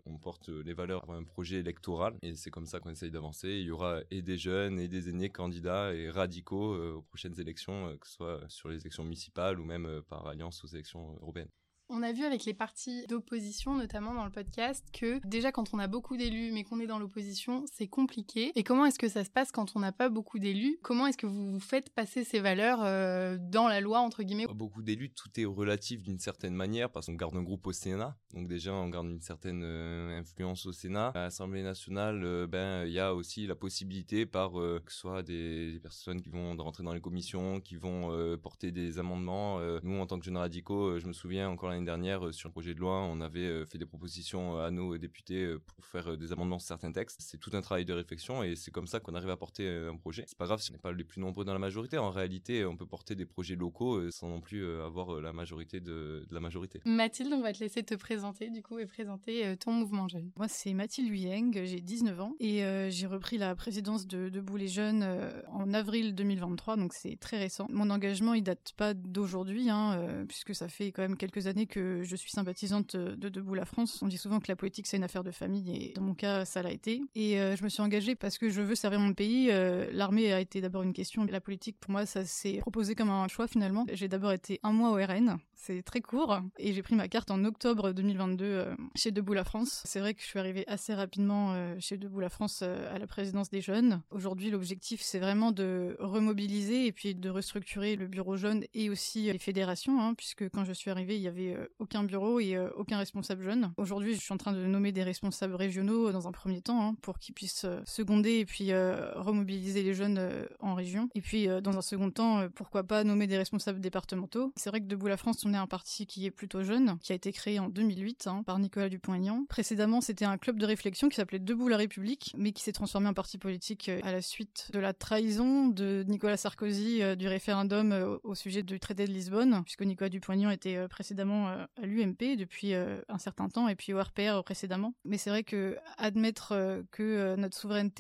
on 0.06 0.18
porte 0.18 0.50
les 0.50 0.74
valeurs 0.74 1.06
d'un 1.06 1.19
un 1.19 1.24
projet 1.24 1.57
électoral 1.57 2.16
et 2.21 2.36
c'est 2.36 2.50
comme 2.50 2.66
ça 2.66 2.80
qu'on 2.80 2.89
essaye 2.89 3.12
d'avancer. 3.12 3.50
Il 3.50 3.63
y 3.63 3.71
aura 3.71 4.00
et 4.10 4.21
des 4.21 4.38
jeunes 4.38 4.80
et 4.80 4.88
des 4.88 5.10
aînés 5.10 5.30
candidats 5.30 5.94
et 5.94 6.10
radicaux 6.10 6.75
aux 6.75 7.01
prochaines 7.01 7.39
élections, 7.39 7.95
que 7.98 8.07
ce 8.07 8.13
soit 8.13 8.39
sur 8.48 8.69
les 8.69 8.80
élections 8.80 9.04
municipales 9.04 9.60
ou 9.60 9.66
même 9.66 10.01
par 10.10 10.27
alliance 10.27 10.63
aux 10.63 10.68
élections 10.68 11.18
européennes. 11.21 11.51
On 11.92 12.04
a 12.04 12.12
vu 12.12 12.24
avec 12.24 12.46
les 12.46 12.54
partis 12.54 13.08
d'opposition, 13.08 13.74
notamment 13.76 14.14
dans 14.14 14.24
le 14.24 14.30
podcast, 14.30 14.86
que 14.94 15.20
déjà 15.26 15.52
quand 15.52 15.74
on 15.74 15.80
a 15.80 15.88
beaucoup 15.88 16.18
d'élus 16.18 16.52
mais 16.52 16.64
qu'on 16.64 16.80
est 16.80 16.86
dans 16.86 17.00
l'opposition, 17.00 17.66
c'est 17.74 17.88
compliqué. 17.88 18.52
Et 18.54 18.64
comment 18.64 18.86
est-ce 18.86 19.00
que 19.00 19.10
ça 19.10 19.26
se 19.26 19.32
passe 19.32 19.52
quand 19.52 19.76
on 19.76 19.80
n'a 19.80 19.92
pas 19.92 20.08
beaucoup 20.08 20.38
d'élus? 20.38 20.78
Comment 20.84 21.08
est-ce 21.08 21.18
que 21.18 21.26
vous 21.26 21.54
vous 21.54 21.60
faites 21.60 21.90
passer 21.90 22.24
ces 22.24 22.42
valeurs 22.42 22.84
euh, 22.84 23.38
dans 23.40 23.68
la 23.68 23.82
loi, 23.82 24.02
entre 24.02 24.22
guillemets? 24.22 24.46
Beaucoup 24.54 24.84
d'élus, 24.84 25.10
tout 25.10 25.30
est 25.40 25.46
relatif 25.46 26.04
d'une 26.04 26.20
certaine 26.20 26.54
manière, 26.54 26.92
parce 26.92 27.08
qu'on 27.08 27.14
garde 27.14 27.36
un 27.36 27.42
groupe 27.42 27.66
au 27.66 27.72
Sénat. 27.72 28.16
Donc 28.36 28.48
déjà, 28.48 28.72
on 28.72 28.90
garde 28.90 29.08
une 29.08 29.22
certaine 29.22 29.64
euh, 29.64 30.20
influence 30.20 30.68
au 30.68 30.72
Sénat. 30.72 31.08
À 31.16 31.22
l'Assemblée 31.22 31.64
nationale, 31.64 32.24
euh, 32.24 32.46
ben 32.46 32.86
il 32.86 32.94
y 32.94 33.00
a 33.00 33.16
aussi 33.16 33.48
la 33.48 33.56
possibilité 33.56 34.28
par 34.28 34.52
que 34.52 34.92
ce 34.92 35.00
soit 35.00 35.24
des, 35.24 35.80
personnes 35.82 36.22
qui 36.22 36.30
vont 36.30 36.56
rentrer 36.56 36.84
dans 36.84 36.94
les 36.94 37.02
commissions, 37.02 37.60
qui 37.62 37.78
vont 37.78 38.38
porter 38.38 38.72
des 38.72 39.00
amendements. 39.00 39.60
nous, 39.82 40.00
en 40.00 40.06
tant 40.06 40.20
que 40.20 40.26
jeunes 40.26 40.38
radicaux, 40.38 41.00
je 41.00 41.08
me 41.08 41.14
souviens 41.14 41.50
encore 41.50 41.70
l'année 41.70 41.79
dernière, 41.86 42.26
euh, 42.28 42.31
sur 42.31 42.50
un 42.50 42.52
projet 42.52 42.74
de 42.74 42.80
loi, 42.80 43.02
on 43.02 43.22
avait 43.22 43.48
euh, 43.48 43.66
fait 43.66 43.78
des 43.78 43.86
propositions 43.86 44.58
euh, 44.58 44.68
à 44.68 44.72
nos 44.72 44.98
députés 44.98 45.56
pour 45.66 45.86
faire 45.86 46.18
des 46.18 46.31
amendements 46.31 46.60
sur 46.60 46.68
certains 46.68 46.92
textes. 46.92 47.22
C'est 47.22 47.38
tout 47.38 47.52
un 47.54 47.62
travail 47.62 47.86
de 47.86 47.94
réflexion 47.94 48.44
et 48.44 48.56
c'est 48.56 48.72
comme 48.72 48.88
ça 48.88 49.00
qu'on 49.00 49.16
arrive 49.16 49.30
à 49.30 49.38
porter 49.38 49.68
un 49.68 49.96
projet. 49.96 50.24
C'est 50.28 50.38
pas 50.38 50.46
grave 50.46 50.62
si 50.62 50.72
on 50.72 50.74
n'est 50.74 50.80
pas 50.80 50.92
les 50.92 51.04
plus 51.04 51.22
nombreux 51.22 51.46
dans 51.46 51.54
la 51.54 51.60
majorité. 51.60 51.98
En 51.98 52.12
réalité, 52.12 52.66
on 52.66 52.76
peut 52.76 52.86
porter 52.86 53.16
des 53.16 53.26
projets 53.26 53.56
locaux 53.56 54.10
sans 54.12 54.30
non 54.30 54.42
plus 54.42 54.66
avoir 54.81 55.20
la 55.22 55.34
majorité 55.34 55.80
de, 55.80 56.26
la 56.31 56.40
majorité. 56.40 56.81
Mathilde, 56.86 57.34
on 57.34 57.42
va 57.42 57.54
te 57.54 57.60
laisser 57.60 57.84
te 57.84 57.96
présenter 57.96 58.50
du 58.50 58.62
coup 58.62 58.80
et 58.80 58.86
présenter 58.86 59.56
ton 59.58 59.72
mouvement 59.72 60.08
jeune. 60.08 60.31
Moi, 60.38 60.48
c'est 60.48 60.74
Mathilde 60.74 61.10
Huyeng, 61.10 61.52
j'ai 61.66 61.81
19 61.81 62.20
ans 62.20 62.36
et 62.40 62.62
j'ai 62.90 63.08
repris 63.08 63.38
la 63.38 63.56
présidence 63.56 64.08
de 64.08 64.30
Debout 64.30 64.58
les 64.58 64.68
Jeunes 64.68 65.06
en 65.48 65.74
avril 65.74 66.16
2023, 66.16 66.78
donc 66.78 66.94
c'est 66.94 67.18
très 67.20 67.38
récent. 67.38 67.68
Mon 67.70 67.90
engagement, 67.90 68.34
il 68.34 68.44
date 68.44 68.74
pas 68.78 68.94
d'aujourd'hui, 68.94 69.70
hein, 69.70 70.26
puisque 70.28 70.54
ça 70.54 70.68
fait 70.68 70.92
quand 70.92 71.02
même 71.02 71.18
quelques 71.18 71.48
années 71.48 71.68
que 71.69 72.04
je 72.04 72.16
suis 72.16 72.31
sympathisante 72.31 72.98
de 72.98 73.30
Debout 73.30 73.54
la 73.54 73.66
France. 73.66 74.01
On 74.01 74.07
dit 74.07 74.18
souvent 74.18 74.39
que 74.39 74.48
la 74.50 74.56
politique 74.56 74.88
c'est 74.88 74.98
une 74.98 75.04
affaire 75.04 75.24
de 75.24 75.31
famille 75.31 75.71
et 75.74 75.94
dans 75.94 76.01
mon 76.01 76.13
cas 76.13 76.44
ça 76.44 76.62
l'a 76.62 76.71
été. 76.71 77.01
Et 77.16 77.39
euh, 77.39 77.56
je 77.56 77.63
me 77.63 77.69
suis 77.69 77.81
engagée 77.81 78.16
parce 78.16 78.38
que 78.38 78.50
je 78.50 78.62
veux 78.62 78.75
servir 78.75 79.00
mon 79.00 79.13
pays. 79.13 79.50
Euh, 79.51 79.88
l'armée 79.94 80.33
a 80.33 80.42
été 80.42 80.60
d'abord 80.60 80.81
une 80.81 80.94
question, 80.94 81.25
la 81.25 81.39
politique 81.39 81.77
pour 81.80 81.92
moi 81.92 82.06
ça 82.06 82.25
s'est 82.25 82.57
proposé 82.57 82.95
comme 82.95 83.10
un 83.10 83.27
choix 83.27 83.48
finalement. 83.48 83.86
J'ai 83.94 84.07
d'abord 84.07 84.33
été 84.33 84.60
un 84.63 84.74
mois 84.74 84.89
au 84.92 84.95
RN, 84.95 85.38
c'est 85.60 85.84
très 85.84 86.02
court, 86.02 86.40
et 86.58 86.74
j'ai 86.74 86.82
pris 86.82 86.96
ma 86.96 87.08
carte 87.08 87.32
en 87.32 87.44
octobre 87.46 87.92
2022 87.92 88.46
euh, 88.46 88.76
chez 88.96 89.12
Debout 89.12 89.34
la 89.34 89.44
France. 89.44 89.82
C'est 89.86 90.00
vrai 90.00 90.14
que 90.14 90.22
je 90.22 90.28
suis 90.28 90.40
arrivée 90.40 90.66
assez 90.68 90.94
rapidement 90.94 91.56
chez 91.80 91.98
Debout 91.98 92.20
la 92.20 92.30
France 92.30 92.62
à 92.62 92.98
la 92.98 93.08
présidence 93.08 93.50
des 93.50 93.62
jeunes. 93.62 94.02
Aujourd'hui 94.12 94.50
l'objectif 94.50 95.02
c'est 95.02 95.20
vraiment 95.20 95.52
de 95.52 95.96
remobiliser 96.00 96.86
et 96.86 96.92
puis 96.92 97.16
de 97.16 97.30
restructurer 97.30 97.96
le 97.96 98.08
bureau 98.08 98.38
jeune 98.38 98.64
et 98.74 98.90
aussi 98.90 99.32
les 99.32 99.40
fédérations, 99.40 100.02
hein, 100.02 100.14
puisque 100.16 100.50
quand 100.50 100.66
je 100.66 100.74
suis 100.74 100.92
arrivée 100.92 101.16
il 101.16 101.22
y 101.22 101.28
avait 101.28 101.58
aucun 101.80 102.04
bureau 102.04 102.40
et 102.40 102.56
euh, 102.56 102.70
aucun 102.76 102.98
responsable 102.98 103.44
jeune. 103.44 103.72
Aujourd'hui, 103.78 104.16
je 104.16 104.20
suis 104.20 104.34
en 104.34 104.38
train 104.38 104.54
de 104.54 104.66
nommer 104.66 104.92
des 104.92 105.04
responsables 105.04 105.56
régionaux 105.56 106.12
dans 106.12 106.28
un 106.28 106.32
premier 106.32 106.62
temps 106.62 106.82
hein, 106.82 106.96
pour 107.02 107.20
qu'ils 107.20 107.34
puissent 107.34 107.66
euh, 107.66 107.82
seconder 107.86 108.40
et 108.40 108.46
puis 108.46 108.72
euh, 108.72 109.12
remobiliser 109.16 109.84
les 109.84 109.94
jeunes 109.94 110.20
en 110.60 110.76
région. 110.76 111.10
Et 111.16 111.22
puis, 111.22 111.48
dans 111.64 111.78
un 111.78 111.82
second 111.82 112.12
temps, 112.12 112.48
pourquoi 112.56 112.84
pas 112.84 113.04
nommer 113.04 113.28
des 113.28 113.38
responsables 113.38 113.80
départementaux. 113.80 114.54
C'est 114.56 114.70
vrai 114.70 114.82
que 114.82 114.86
Debout 114.86 115.08
la 115.08 115.18
France, 115.18 115.44
on 115.50 115.54
est 115.54 115.57
un 115.57 115.68
parti 115.68 116.06
qui 116.06 116.25
est 116.25 116.31
plutôt 116.31 116.63
jeune, 116.63 116.98
qui 117.00 117.12
a 117.12 117.16
été 117.16 117.31
créé 117.31 117.60
en 117.60 117.69
2008 117.69 118.28
hein, 118.28 118.44
par 118.44 118.60
Nicolas 118.60 118.90
Dupont-Aignan. 118.90 119.46
Précédemment, 119.50 120.01
c'était 120.01 120.25
un 120.25 120.38
club 120.38 120.60
de 120.60 120.66
réflexion 120.66 121.10
qui 121.10 121.16
s'appelait 121.16 121.40
Debout 121.40 121.68
la 121.68 121.78
République, 121.78 122.34
mais 122.38 122.51
qui 122.51 122.63
s'est 122.63 122.72
transformé 122.72 123.07
en 123.07 123.13
parti 123.13 123.38
politique 123.38 123.90
à 124.04 124.12
la 124.12 124.22
suite 124.22 124.69
de 124.74 124.80
la 124.80 124.94
trahison 124.94 125.68
de 125.68 126.04
Nicolas 126.07 126.38
Sarkozy 126.38 127.01
du 127.18 127.28
référendum 127.28 128.19
au 128.24 128.36
sujet 128.36 128.63
du 128.63 128.80
traité 128.80 129.06
de 129.06 129.12
Lisbonne, 129.12 129.63
puisque 129.63 129.84
Nicolas 129.84 130.10
Dupont-Aignan 130.10 130.51
était 130.51 130.88
précédemment 130.88 131.48
à 131.48 131.68
l'UMP 131.81 132.36
depuis 132.38 132.74
euh, 132.74 133.02
un 133.07 133.18
certain 133.18 133.50
temps 133.50 133.68
et 133.68 133.75
puis 133.75 133.94
au 133.94 134.02
RPR 134.02 134.44
précédemment. 134.44 134.94
Mais 135.06 135.18
c'est 135.18 135.30
vrai 135.30 135.44
que 135.44 135.78
admettre 135.98 136.52
euh, 136.52 136.81
que 136.92 137.04
euh, 137.04 137.36
notre 137.36 137.57
souveraineté 137.57 138.00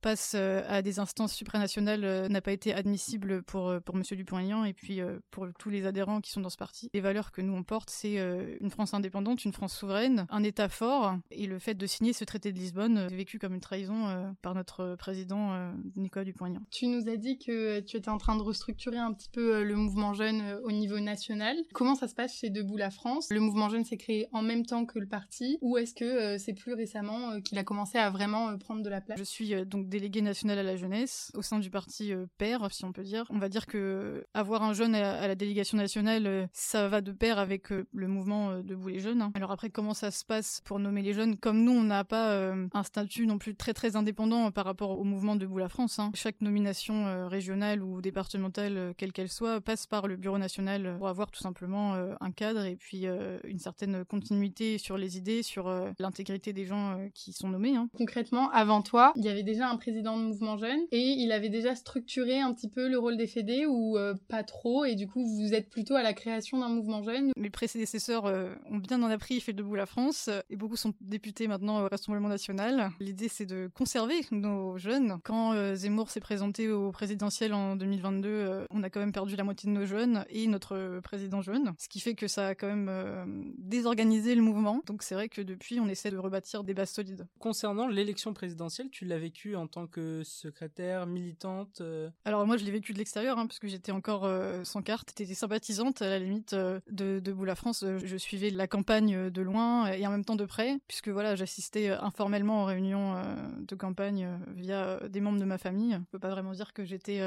passe 0.00 0.34
à 0.34 0.82
des 0.82 0.98
instances 0.98 1.34
supranationales 1.34 2.28
n'a 2.28 2.40
pas 2.40 2.52
été 2.52 2.74
admissible 2.74 3.42
pour 3.42 3.72
pour 3.84 3.96
Monsieur 3.96 4.16
Dupont-Aignan 4.16 4.64
et 4.64 4.72
puis 4.72 5.00
pour 5.30 5.48
tous 5.58 5.70
les 5.70 5.86
adhérents 5.86 6.20
qui 6.20 6.30
sont 6.30 6.40
dans 6.40 6.50
ce 6.50 6.56
parti. 6.56 6.71
Les 6.92 7.00
valeurs 7.00 7.32
que 7.32 7.40
nous 7.40 7.52
on 7.52 7.62
porte, 7.62 7.90
c'est 7.90 8.16
une 8.60 8.70
France 8.70 8.94
indépendante, 8.94 9.44
une 9.44 9.52
France 9.52 9.74
souveraine, 9.74 10.26
un 10.30 10.42
État 10.42 10.68
fort 10.68 11.16
et 11.30 11.46
le 11.46 11.58
fait 11.58 11.74
de 11.74 11.86
signer 11.86 12.12
ce 12.12 12.24
traité 12.24 12.52
de 12.52 12.58
Lisbonne 12.58 12.98
est 12.98 13.14
vécu 13.14 13.38
comme 13.38 13.54
une 13.54 13.60
trahison 13.60 14.34
par 14.42 14.54
notre 14.54 14.96
président 14.96 15.72
Nicolas 15.96 16.24
Dupont-Aignan. 16.24 16.62
Tu 16.70 16.86
nous 16.86 17.08
as 17.08 17.16
dit 17.16 17.38
que 17.38 17.80
tu 17.80 17.96
étais 17.96 18.08
en 18.08 18.18
train 18.18 18.36
de 18.36 18.42
restructurer 18.42 18.98
un 18.98 19.12
petit 19.12 19.28
peu 19.28 19.62
le 19.62 19.76
mouvement 19.76 20.14
jeune 20.14 20.58
au 20.64 20.72
niveau 20.72 21.00
national. 21.00 21.56
Comment 21.72 21.94
ça 21.94 22.08
se 22.08 22.14
passe 22.14 22.36
chez 22.36 22.50
Debout 22.50 22.76
la 22.76 22.90
France? 22.90 23.28
Le 23.30 23.40
mouvement 23.40 23.68
jeune 23.68 23.84
s'est 23.84 23.96
créé 23.96 24.28
en 24.32 24.42
même 24.42 24.64
temps 24.64 24.84
que 24.86 24.98
le 24.98 25.06
parti 25.06 25.58
ou 25.60 25.76
est-ce 25.76 25.94
que 25.94 26.04
euh, 26.04 26.38
c'est 26.38 26.52
plus 26.52 26.74
récemment 26.74 27.30
euh, 27.30 27.40
qu'il 27.40 27.58
a 27.58 27.64
commencé 27.64 27.98
à 27.98 28.10
vraiment 28.10 28.50
euh, 28.50 28.56
prendre 28.56 28.82
de 28.82 28.88
la 28.88 29.00
place? 29.00 29.18
Je 29.18 29.24
suis 29.24 29.54
donc 29.66 29.88
déléguée 29.88 30.22
nationale 30.22 30.58
à 30.58 30.62
la 30.62 30.76
jeunesse 30.76 31.30
au 31.34 31.42
sein 31.42 31.58
du 31.58 31.70
parti 31.70 32.12
père, 32.38 32.66
si 32.72 32.84
on 32.84 32.92
peut 32.92 33.02
dire. 33.02 33.24
On 33.30 33.38
va 33.38 33.48
dire 33.48 33.66
que 33.66 34.24
avoir 34.34 34.62
un 34.62 34.72
jeune 34.72 34.94
à, 34.94 35.26
la 35.26 35.34
délégation 35.34 35.76
nationale, 35.76 36.48
ça 36.62 36.88
va 36.88 37.00
de 37.00 37.12
pair 37.12 37.38
avec 37.38 37.70
le 37.70 38.08
mouvement 38.08 38.58
Debout 38.62 38.88
les 38.88 39.00
jeunes. 39.00 39.22
Hein. 39.22 39.32
Alors 39.34 39.50
après, 39.50 39.70
comment 39.70 39.94
ça 39.94 40.10
se 40.10 40.24
passe 40.24 40.62
pour 40.64 40.78
nommer 40.78 41.02
les 41.02 41.12
jeunes? 41.12 41.36
Comme 41.36 41.62
nous, 41.62 41.72
on 41.72 41.82
n'a 41.82 42.04
pas 42.04 42.52
un 42.72 42.82
statut 42.82 43.26
non 43.26 43.38
plus 43.38 43.54
très 43.54 43.74
très 43.74 43.96
indépendant 43.96 44.50
par 44.50 44.64
rapport 44.64 44.98
au 44.98 45.04
mouvement 45.04 45.36
Debout 45.36 45.58
la 45.58 45.68
France. 45.68 45.98
Hein. 45.98 46.10
Chaque 46.14 46.40
nomination 46.40 47.28
régionale 47.28 47.82
ou 47.82 48.00
départementale, 48.00 48.94
quelle 48.96 49.12
qu'elle 49.12 49.28
soit, 49.28 49.60
passe 49.60 49.86
par 49.86 50.06
le 50.06 50.16
bureau 50.16 50.38
national 50.38 50.96
pour 50.98 51.08
avoir 51.08 51.30
tout 51.30 51.40
simplement 51.40 51.94
un 52.20 52.30
cadre 52.30 52.64
et 52.64 52.76
puis 52.76 53.06
une 53.44 53.58
certaine 53.58 54.04
continuité 54.04 54.78
sur 54.78 54.96
les 54.96 55.18
idées, 55.18 55.42
sur 55.42 55.68
euh, 55.68 55.90
l'intégrité 55.98 56.52
des 56.52 56.64
gens 56.64 56.92
euh, 56.92 57.08
qui 57.14 57.32
sont 57.32 57.48
nommés. 57.48 57.76
Hein. 57.76 57.88
Concrètement, 57.96 58.50
avant 58.50 58.82
toi, 58.82 59.12
il 59.16 59.24
y 59.24 59.28
avait 59.28 59.42
déjà 59.42 59.68
un 59.68 59.76
président 59.76 60.18
de 60.18 60.22
mouvement 60.22 60.56
jeune 60.56 60.80
et 60.90 61.00
il 61.00 61.32
avait 61.32 61.48
déjà 61.48 61.74
structuré 61.74 62.40
un 62.40 62.52
petit 62.52 62.68
peu 62.68 62.88
le 62.88 62.98
rôle 62.98 63.16
des 63.16 63.26
fédés 63.26 63.66
ou 63.66 63.96
euh, 63.96 64.14
pas 64.28 64.42
trop 64.42 64.84
et 64.84 64.94
du 64.94 65.06
coup 65.06 65.24
vous 65.24 65.54
êtes 65.54 65.70
plutôt 65.70 65.94
à 65.94 66.02
la 66.02 66.12
création 66.12 66.51
d'un 66.58 66.68
mouvement 66.68 67.02
jeune. 67.02 67.32
Mes 67.36 67.50
prédécesseurs 67.50 68.24
ont 68.24 68.78
bien 68.78 69.02
en 69.02 69.10
appris, 69.10 69.40
fait 69.40 69.52
debout 69.52 69.74
la 69.74 69.86
France 69.86 70.30
et 70.50 70.56
beaucoup 70.56 70.76
sont 70.76 70.94
députés 71.00 71.48
maintenant 71.48 71.84
au 71.84 71.88
Rassemblement 71.88 72.28
national. 72.28 72.90
L'idée 73.00 73.28
c'est 73.28 73.46
de 73.46 73.70
conserver 73.74 74.26
nos 74.30 74.78
jeunes. 74.78 75.18
Quand 75.24 75.74
Zemmour 75.74 76.10
s'est 76.10 76.20
présenté 76.20 76.68
au 76.70 76.92
présidentiel 76.92 77.54
en 77.54 77.76
2022, 77.76 78.66
on 78.70 78.82
a 78.82 78.90
quand 78.90 79.00
même 79.00 79.12
perdu 79.12 79.36
la 79.36 79.44
moitié 79.44 79.70
de 79.70 79.74
nos 79.74 79.86
jeunes 79.86 80.24
et 80.28 80.46
notre 80.46 81.00
président 81.02 81.42
jeune, 81.42 81.72
ce 81.78 81.88
qui 81.88 82.00
fait 82.00 82.14
que 82.14 82.28
ça 82.28 82.48
a 82.48 82.54
quand 82.54 82.68
même 82.68 83.54
désorganiser 83.58 84.34
le 84.34 84.42
mouvement. 84.42 84.82
Donc 84.86 85.02
c'est 85.02 85.14
vrai 85.14 85.28
que 85.28 85.40
depuis, 85.40 85.80
on 85.80 85.88
essaie 85.88 86.10
de 86.10 86.18
rebâtir 86.18 86.64
des 86.64 86.74
bases 86.74 86.90
solides. 86.90 87.26
Concernant 87.38 87.88
l'élection 87.88 88.34
présidentielle, 88.34 88.90
tu 88.90 89.04
l'as 89.04 89.18
vécu 89.18 89.56
en 89.56 89.66
tant 89.66 89.86
que 89.86 90.22
secrétaire, 90.24 91.06
militante 91.06 91.80
euh 91.80 92.10
Alors 92.24 92.46
moi, 92.46 92.56
je 92.56 92.64
l'ai 92.64 92.70
vécu 92.70 92.92
de 92.92 92.98
l'extérieur, 92.98 93.38
hein, 93.38 93.46
parce 93.46 93.58
que 93.58 93.68
j'étais 93.68 93.92
encore 93.92 94.24
euh, 94.24 94.64
sans 94.64 94.82
carte. 94.82 95.14
T'étais 95.14 95.34
sympathisante 95.34 96.02
à 96.02 96.08
la 96.08 96.18
limite. 96.18 96.41
Limite 96.42 96.54
de 96.90 97.20
Debout 97.20 97.44
la 97.44 97.54
France, 97.54 97.84
je 98.04 98.16
suivais 98.16 98.50
la 98.50 98.66
campagne 98.66 99.30
de 99.30 99.42
loin 99.42 99.92
et 99.92 100.06
en 100.06 100.10
même 100.10 100.24
temps 100.24 100.36
de 100.36 100.44
près, 100.44 100.78
puisque 100.88 101.08
voilà, 101.08 101.36
j'assistais 101.36 101.88
informellement 101.88 102.62
aux 102.62 102.66
réunions 102.66 103.14
de 103.58 103.74
campagne 103.74 104.28
via 104.54 105.00
des 105.08 105.20
membres 105.20 105.38
de 105.38 105.44
ma 105.44 105.58
famille. 105.58 105.92
Je 105.92 106.10
peux 106.10 106.18
pas 106.18 106.30
vraiment 106.30 106.52
dire 106.52 106.72
que 106.72 106.84
j'étais 106.84 107.20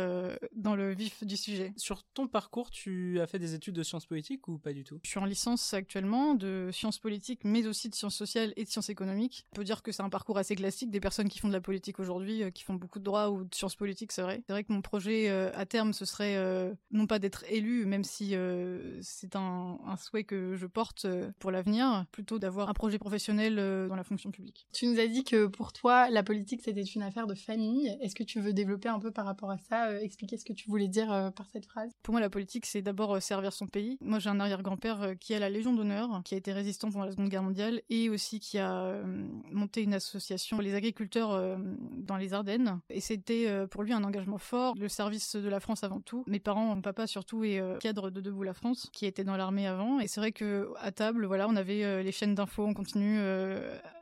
dans 0.56 0.76
le 0.76 0.94
vif 0.94 1.24
du 1.24 1.38
sujet. 1.38 1.74
Sur 1.78 2.04
ton 2.04 2.28
parcours, 2.28 2.72
tu 2.72 3.20
as 3.20 3.28
fait 3.28 3.40
des 3.40 3.54
études 3.54 3.76
de 3.76 3.84
sciences 3.84 4.06
politiques 4.06 4.48
ou 4.48 4.58
pas 4.58 4.74
du 4.74 4.84
tout? 4.84 5.00
Je 5.04 5.10
suis 5.10 5.20
en 5.20 5.26
licence 5.26 5.74
actuellement 5.74 6.36
de 6.36 6.70
sciences 6.72 7.00
politiques, 7.00 7.42
mais 7.44 7.68
aussi 7.68 7.90
de 7.90 7.96
sciences 7.96 8.16
sociales 8.16 8.54
et 8.56 8.64
de 8.64 8.70
sciences 8.70 8.90
économiques. 8.90 9.48
On 9.54 9.56
peut 9.56 9.64
dire 9.64 9.84
que 9.84 9.92
c'est 9.92 10.04
un 10.04 10.10
parcours 10.10 10.38
assez 10.38 10.56
classique 10.56 10.92
des 10.92 11.00
personnes 11.00 11.30
qui 11.30 11.40
font 11.40 11.48
de 11.48 11.54
la 11.54 11.62
politique 11.62 12.00
aujourd'hui, 12.00 12.44
euh, 12.44 12.52
qui 12.52 12.64
font 12.64 12.74
beaucoup 12.74 13.00
de 13.00 13.04
droit 13.04 13.30
ou 13.30 13.44
de 13.44 13.54
sciences 13.54 13.76
politiques, 13.76 14.12
c'est 14.12 14.22
vrai. 14.22 14.44
C'est 14.48 14.54
vrai 14.54 14.64
que 14.64 14.74
mon 14.74 14.82
projet 14.82 15.30
euh, 15.30 15.52
à 15.54 15.66
terme, 15.66 15.94
ce 15.94 16.06
serait 16.06 16.36
euh, 16.38 16.74
non 16.92 17.08
pas 17.08 17.20
d'être 17.20 17.44
élu, 17.50 17.86
même 17.86 18.04
si 18.04 18.36
c'est 19.02 19.36
un, 19.36 19.80
un, 19.86 19.98
souhait 19.98 20.24
que 20.24 20.56
je 20.56 20.66
porte 20.66 21.08
pour 21.40 21.52
l'avenir, 21.52 22.06
plutôt 22.12 22.40
d'avoir 22.40 22.70
un 22.70 22.74
projet 22.74 23.00
professionnel 23.00 23.56
dans 23.56 23.96
la 23.96 24.04
fonction 24.04 24.32
publique. 24.32 24.68
Tu 24.74 24.88
nous 24.88 25.00
as 25.00 25.08
dit 25.08 25.24
que 25.24 25.48
pour 25.48 25.74
toi, 25.74 26.10
la 26.10 26.24
politique, 26.24 26.62
c'était 26.62 26.84
une 26.84 27.04
affaire 27.04 27.28
de 27.28 27.36
famille. 27.36 27.98
Est-ce 28.02 28.16
que 28.16 28.24
tu 28.24 28.40
veux 28.40 28.54
développer 28.54 28.90
un 28.90 29.00
peu 29.00 29.12
par 29.12 29.26
rapport 29.26 29.52
à 29.52 29.58
ça, 29.58 30.00
expliquer 30.02 30.38
ce 30.38 30.46
que 30.46 30.54
tu 30.54 30.70
voulais 30.70 30.88
dire 30.88 31.32
par 31.36 31.50
cette 31.50 31.66
phrase? 31.66 31.92
Pour 32.04 32.14
moi, 32.14 32.22
la 32.22 32.30
politique, 32.30 32.66
c'est 32.66 32.82
d'abord 32.82 33.22
servir 33.22 33.54
son 33.54 33.68
pays. 33.68 33.98
Moi, 34.02 34.20
j'ai 34.20 34.30
un 34.30 34.40
arrière-grand-père 34.40 35.16
qui 35.20 35.34
a 35.34 35.40
la 35.40 35.50
Légion 35.50 35.74
d'honneur, 35.74 36.22
qui 36.24 36.36
a 36.36 36.38
été 36.38 36.54
résistant 36.54 36.92
pendant 36.92 37.06
la 37.06 37.12
Seconde 37.12 37.30
Guerre 37.30 37.44
mondiale, 37.44 37.82
et 37.90 38.10
aussi 38.10 38.40
qui 38.40 38.58
a 38.58 38.86
euh, 38.86 39.04
monté 39.52 39.84
une 39.84 39.94
association, 39.94 40.60
les 40.60 40.74
agriculteurs 40.74 41.32
euh, 41.32 41.58
dans 41.98 42.18
les 42.18 42.34
Ardennes. 42.34 42.80
Et 42.90 43.00
c'était 43.00 43.46
euh, 43.48 43.68
pour 43.68 43.84
lui 43.84 43.94
un 43.94 44.04
engagement 44.04 44.38
fort, 44.38 44.76
le 44.78 44.90
service 44.90 45.36
de 45.36 45.50
la 45.50 45.60
France 45.60 45.84
avant 45.84 46.02
tout. 46.02 46.24
Mes 46.28 46.40
parents, 46.40 46.76
mon 46.76 46.82
papa 46.82 47.08
surtout, 47.08 47.44
est 47.44 47.62
cadre 47.80 48.10
de 48.10 48.22
Debout 48.22 48.44
la 48.44 48.54
France, 48.54 48.85
qui 48.92 49.06
était 49.06 49.24
dans 49.24 49.38
l'armée 49.38 49.68
avant. 49.68 50.00
Et 50.00 50.08
c'est 50.08 50.20
vrai 50.20 50.32
que 50.32 50.70
à 50.80 50.92
table, 50.92 51.26
voilà, 51.26 51.48
on 51.48 51.56
avait 51.56 52.04
les 52.04 52.12
chaînes 52.12 52.36
d'infos, 52.36 52.66
on 52.66 52.74
continue 52.74 53.20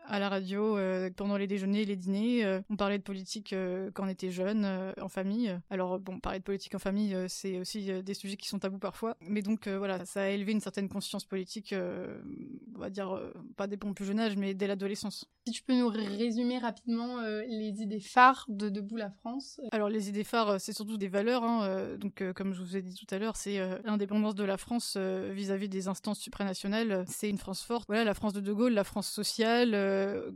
à 0.05 0.19
la 0.19 0.29
radio 0.29 0.77
euh, 0.77 1.09
pendant 1.15 1.37
les 1.37 1.47
déjeuners 1.47 1.81
et 1.81 1.85
les 1.85 1.95
dîners. 1.95 2.43
Euh, 2.43 2.61
on 2.69 2.75
parlait 2.75 2.97
de 2.97 3.03
politique 3.03 3.53
euh, 3.53 3.89
quand 3.93 4.05
on 4.05 4.09
était 4.09 4.31
jeune, 4.31 4.67
en 5.01 5.09
famille. 5.09 5.57
Alors 5.69 5.99
bon, 5.99 6.19
parler 6.19 6.39
de 6.39 6.43
politique 6.43 6.75
en 6.75 6.79
famille, 6.79 7.15
c'est 7.27 7.59
aussi 7.59 8.03
des 8.03 8.13
sujets 8.13 8.37
qui 8.37 8.47
sont 8.47 8.59
tabous 8.59 8.79
parfois. 8.79 9.15
Mais 9.21 9.41
donc 9.41 9.67
voilà, 9.67 10.05
ça 10.05 10.23
a 10.23 10.27
élevé 10.27 10.51
une 10.51 10.59
certaine 10.59 10.89
conscience 10.89 11.25
politique, 11.25 11.73
on 12.75 12.79
va 12.79 12.89
dire 12.89 13.19
pas 13.55 13.67
des 13.67 13.77
bons 13.77 13.93
plus 13.93 14.05
jeune 14.05 14.19
âge, 14.19 14.35
mais 14.37 14.53
dès 14.53 14.67
l'adolescence. 14.67 15.29
Si 15.45 15.53
tu 15.53 15.63
peux 15.63 15.77
nous 15.77 15.89
résumer 15.89 16.57
rapidement 16.57 17.21
les 17.21 17.81
idées 17.81 17.99
phares 17.99 18.45
de 18.47 18.69
Debout 18.69 18.95
la 18.95 19.09
France. 19.09 19.59
Alors 19.71 19.89
les 19.89 20.09
idées 20.09 20.23
phares, 20.23 20.59
c'est 20.59 20.73
surtout 20.73 20.97
des 20.97 21.07
valeurs. 21.07 21.43
Hein, 21.43 21.97
donc 21.97 22.23
comme 22.33 22.53
je 22.53 22.61
vous 22.61 22.77
ai 22.77 22.81
dit 22.81 22.95
tout 22.95 23.13
à 23.13 23.19
l'heure, 23.19 23.35
c'est 23.35 23.59
l'indépendance 23.83 24.35
de 24.35 24.43
la 24.43 24.57
France 24.57 24.97
vis-à-vis 24.97 25.67
-vis 25.67 25.69
des 25.69 25.87
instances 25.87 26.19
supranationales. 26.19 27.05
C'est 27.07 27.29
une 27.29 27.37
France 27.37 27.63
forte. 27.63 27.85
Voilà, 27.87 28.03
la 28.03 28.13
France 28.13 28.33
de 28.33 28.41
De 28.41 28.53
Gaulle, 28.53 28.73
la 28.73 28.83
France 28.83 29.09
sociale 29.09 29.73